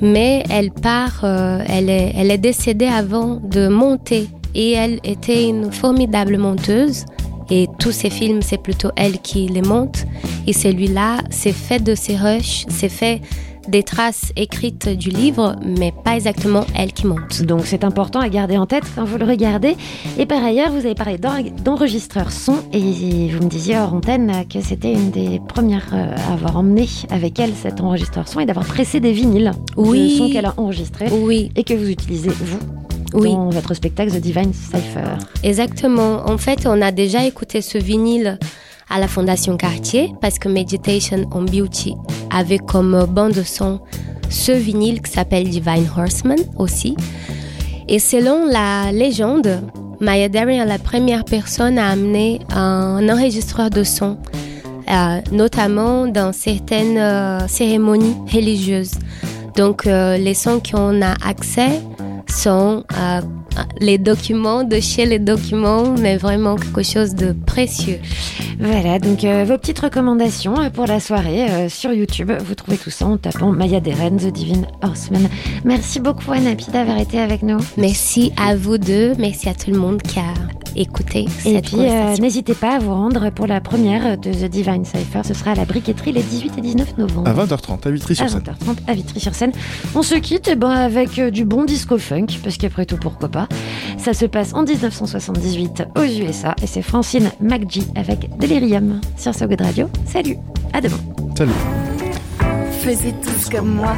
mais 0.01 0.45
elle 0.49 0.71
part, 0.71 1.25
elle, 1.25 1.91
est, 1.91 2.15
elle 2.17 2.31
est 2.31 2.39
décédée 2.39 2.87
avant 2.87 3.37
de 3.37 3.69
monter 3.69 4.31
et 4.55 4.73
elle 4.73 4.99
était 5.05 5.47
une 5.47 5.71
formidable 5.71 6.39
monteuse. 6.39 7.05
Et 7.51 7.69
tous 7.79 7.93
ces 7.93 8.09
films, 8.09 8.41
c'est 8.41 8.57
plutôt 8.57 8.89
elle 8.97 9.19
qui 9.19 9.47
les 9.47 9.61
monte. 9.61 10.07
Et 10.47 10.53
celui-là, 10.53 11.19
c'est 11.31 11.53
fait 11.53 11.81
de 11.83 11.95
ses 11.95 12.17
rushs, 12.17 12.65
c'est 12.69 12.89
fait 12.89 13.21
des 13.69 13.85
traces 13.85 14.33
écrites 14.35 14.89
du 14.89 15.11
livre, 15.11 15.55
mais 15.65 15.93
pas 16.05 16.17
exactement 16.17 16.65
elle 16.75 16.93
qui 16.93 17.07
monte. 17.07 17.43
Donc 17.43 17.61
c'est 17.65 17.85
important 17.85 18.19
à 18.19 18.29
garder 18.29 18.57
en 18.59 18.67
tête 18.67 18.83
quand 18.97 19.05
vous 19.05 19.19
le 19.19 19.25
regardez. 19.25 19.77
Et 20.19 20.27
par 20.27 20.43
ailleurs, 20.45 20.73
vous 20.73 20.79
avez 20.85 20.97
parlé 20.97 21.17
d'en- 21.17 21.41
d'enregistreur 21.65 22.33
son 22.33 22.57
et 22.73 22.81
vous 23.29 23.45
me 23.45 23.49
disiez 23.49 23.79
hors 23.79 23.95
antenne 23.95 24.33
que 24.53 24.61
c'était 24.61 24.93
une 24.93 25.13
des 25.13 25.41
premières 25.47 25.91
euh, 25.95 26.13
à 26.29 26.33
avoir 26.33 26.57
emmené 26.57 26.89
avec 27.11 27.39
elle 27.39 27.53
cet 27.55 27.81
enregistreur 27.81 28.27
son 28.27 28.41
et 28.41 28.47
d'avoir 28.47 28.67
pressé 28.67 28.99
des 28.99 29.13
vinyles 29.13 29.53
Oui. 29.77 30.15
de 30.15 30.19
son 30.19 30.29
qu'elle 30.31 30.47
a 30.47 30.55
enregistré 30.57 31.07
Oui. 31.13 31.53
et 31.55 31.63
que 31.63 31.75
vous 31.75 31.89
utilisez 31.89 32.31
vous 32.31 32.59
Oui. 33.15 33.31
dans 33.31 33.49
votre 33.51 33.75
spectacle 33.75 34.11
The 34.11 34.21
Divine 34.21 34.53
Cipher. 34.53 35.19
Exactement. 35.45 36.29
En 36.29 36.37
fait, 36.37 36.67
on 36.67 36.83
a 36.83 36.91
déjà 36.91 37.25
écouté 37.27 37.61
ce 37.63 37.79
vinyle 37.79 38.41
à 38.89 38.99
la 38.99 39.09
Fondation 39.09 39.57
Cartier 39.57 40.13
parce 40.21 40.39
que 40.39 40.49
Meditation 40.49 41.25
on 41.33 41.43
Beauty 41.43 41.95
avait 42.31 42.59
comme 42.59 43.07
bande 43.07 43.43
son 43.43 43.81
ce 44.33 44.53
vinyle 44.53 45.03
qui 45.03 45.13
s'appelle 45.13 45.49
Divine 45.49 45.87
Horseman 45.97 46.39
aussi. 46.57 46.97
Et 47.89 47.99
selon 47.99 48.47
la 48.47 48.91
légende, 48.93 49.61
Maya 50.01 50.29
Deren 50.29 50.61
est 50.61 50.67
la 50.67 50.79
première 50.79 51.25
personne 51.25 51.79
à 51.79 51.91
amener 51.91 52.41
un 52.51 53.09
enregistreur 53.09 53.71
de 53.71 53.85
son, 53.85 54.19
euh, 54.91 55.21
notamment 55.31 56.07
dans 56.07 56.33
certaines 56.33 56.99
euh, 56.99 57.47
cérémonies 57.47 58.17
religieuses. 58.33 58.95
Donc, 59.57 59.87
euh, 59.87 60.17
les 60.17 60.35
sons 60.35 60.61
qu'on 60.61 61.03
a 61.03 61.13
accès 61.25 61.81
sont 62.27 62.85
les 63.81 63.99
documents 63.99 64.65
de 64.65 64.81
chez 64.81 65.07
les 65.07 65.19
documents, 65.19 65.95
mais 65.99 66.17
vraiment 66.17 66.57
quelque 66.57 66.83
chose 66.83 67.15
de 67.15 67.33
précieux. 67.33 67.99
Voilà, 68.61 68.99
donc 68.99 69.25
euh, 69.25 69.45
vos 69.45 69.59
petites 69.59 69.81
recommandations 69.81 70.61
euh, 70.61 70.71
pour 70.71 70.87
la 70.87 71.01
soirée 71.01 71.51
euh, 71.51 71.69
sur 71.69 71.93
YouTube. 71.93 72.31
Vous 72.45 72.55
trouvez 72.55 72.77
tout 72.77 72.91
ça 72.91 73.07
en 73.07 73.17
tapant 73.17 73.51
Maya 73.51 73.81
Deren, 73.81 74.17
The 74.17 74.33
Divine 74.33 74.67
Horseman. 74.83 75.29
Merci 75.65 76.01
beaucoup 76.01 76.33
Anapi 76.33 76.71
d'avoir 76.71 76.99
été 76.99 77.19
avec 77.19 77.43
nous. 77.43 77.59
Merci 77.77 78.33
à 78.37 78.57
vous 78.57 78.79
deux, 78.79 79.15
merci 79.19 79.49
à 79.49 79.55
tout 79.55 79.71
le 79.71 79.79
monde 79.79 80.01
qui 80.03 80.19
a 80.19 80.35
écouté 80.77 81.27
Et 81.45 81.55
cette 81.55 81.67
puis, 81.67 81.81
euh, 81.81 82.17
n'hésitez 82.17 82.55
pas 82.55 82.77
à 82.77 82.79
vous 82.79 82.93
rendre 82.93 83.31
pour 83.31 83.47
la 83.47 83.61
première 83.61 84.19
de 84.19 84.33
The 84.33 84.51
Divine 84.51 84.85
Cipher. 84.85 85.21
Ce 85.25 85.35
sera 85.35 85.53
à 85.53 85.55
la 85.55 85.65
briqueterie 85.65 86.13
les 86.13 86.23
18 86.23 86.59
et 86.59 86.61
19 86.61 86.99
novembre. 86.99 87.29
À 87.29 87.35
20h30, 87.35 87.85
à 87.85 87.89
À 87.89 87.91
Vitry-sur-Seine. 87.91 88.41
20h30 88.41 88.77
à 88.87 88.95
Vitry-sur-Seine. 88.95 89.53
On 89.95 90.03
se 90.03 90.15
quitte 90.15 90.49
eh 90.51 90.55
ben, 90.55 90.71
avec 90.71 91.21
du 91.21 91.45
bon 91.45 91.65
disco 91.65 91.99
funk, 91.99 92.27
parce 92.43 92.57
qu'après 92.57 92.87
tout, 92.87 92.97
pourquoi 92.97 93.29
pas. 93.29 93.42
Ça 93.99 94.15
se 94.15 94.27
passe 94.27 94.53
en 94.55 94.63
1978 94.63 95.85
aux 95.97 96.03
USA 96.03 96.55
et 96.63 96.67
c'est 96.67 96.83
Francine 96.83 97.31
McGee 97.41 97.87
avec 97.95 98.37
Delirium 98.39 99.01
sur 99.17 99.35
So 99.35 99.47
Good 99.47 99.61
Radio. 99.61 99.89
Salut, 100.07 100.37
à 100.73 100.81
demain. 100.81 100.99
Salut. 101.37 101.53
Faisez 102.81 103.15
tous 103.23 103.49
comme 103.51 103.75
moi. 103.75 103.95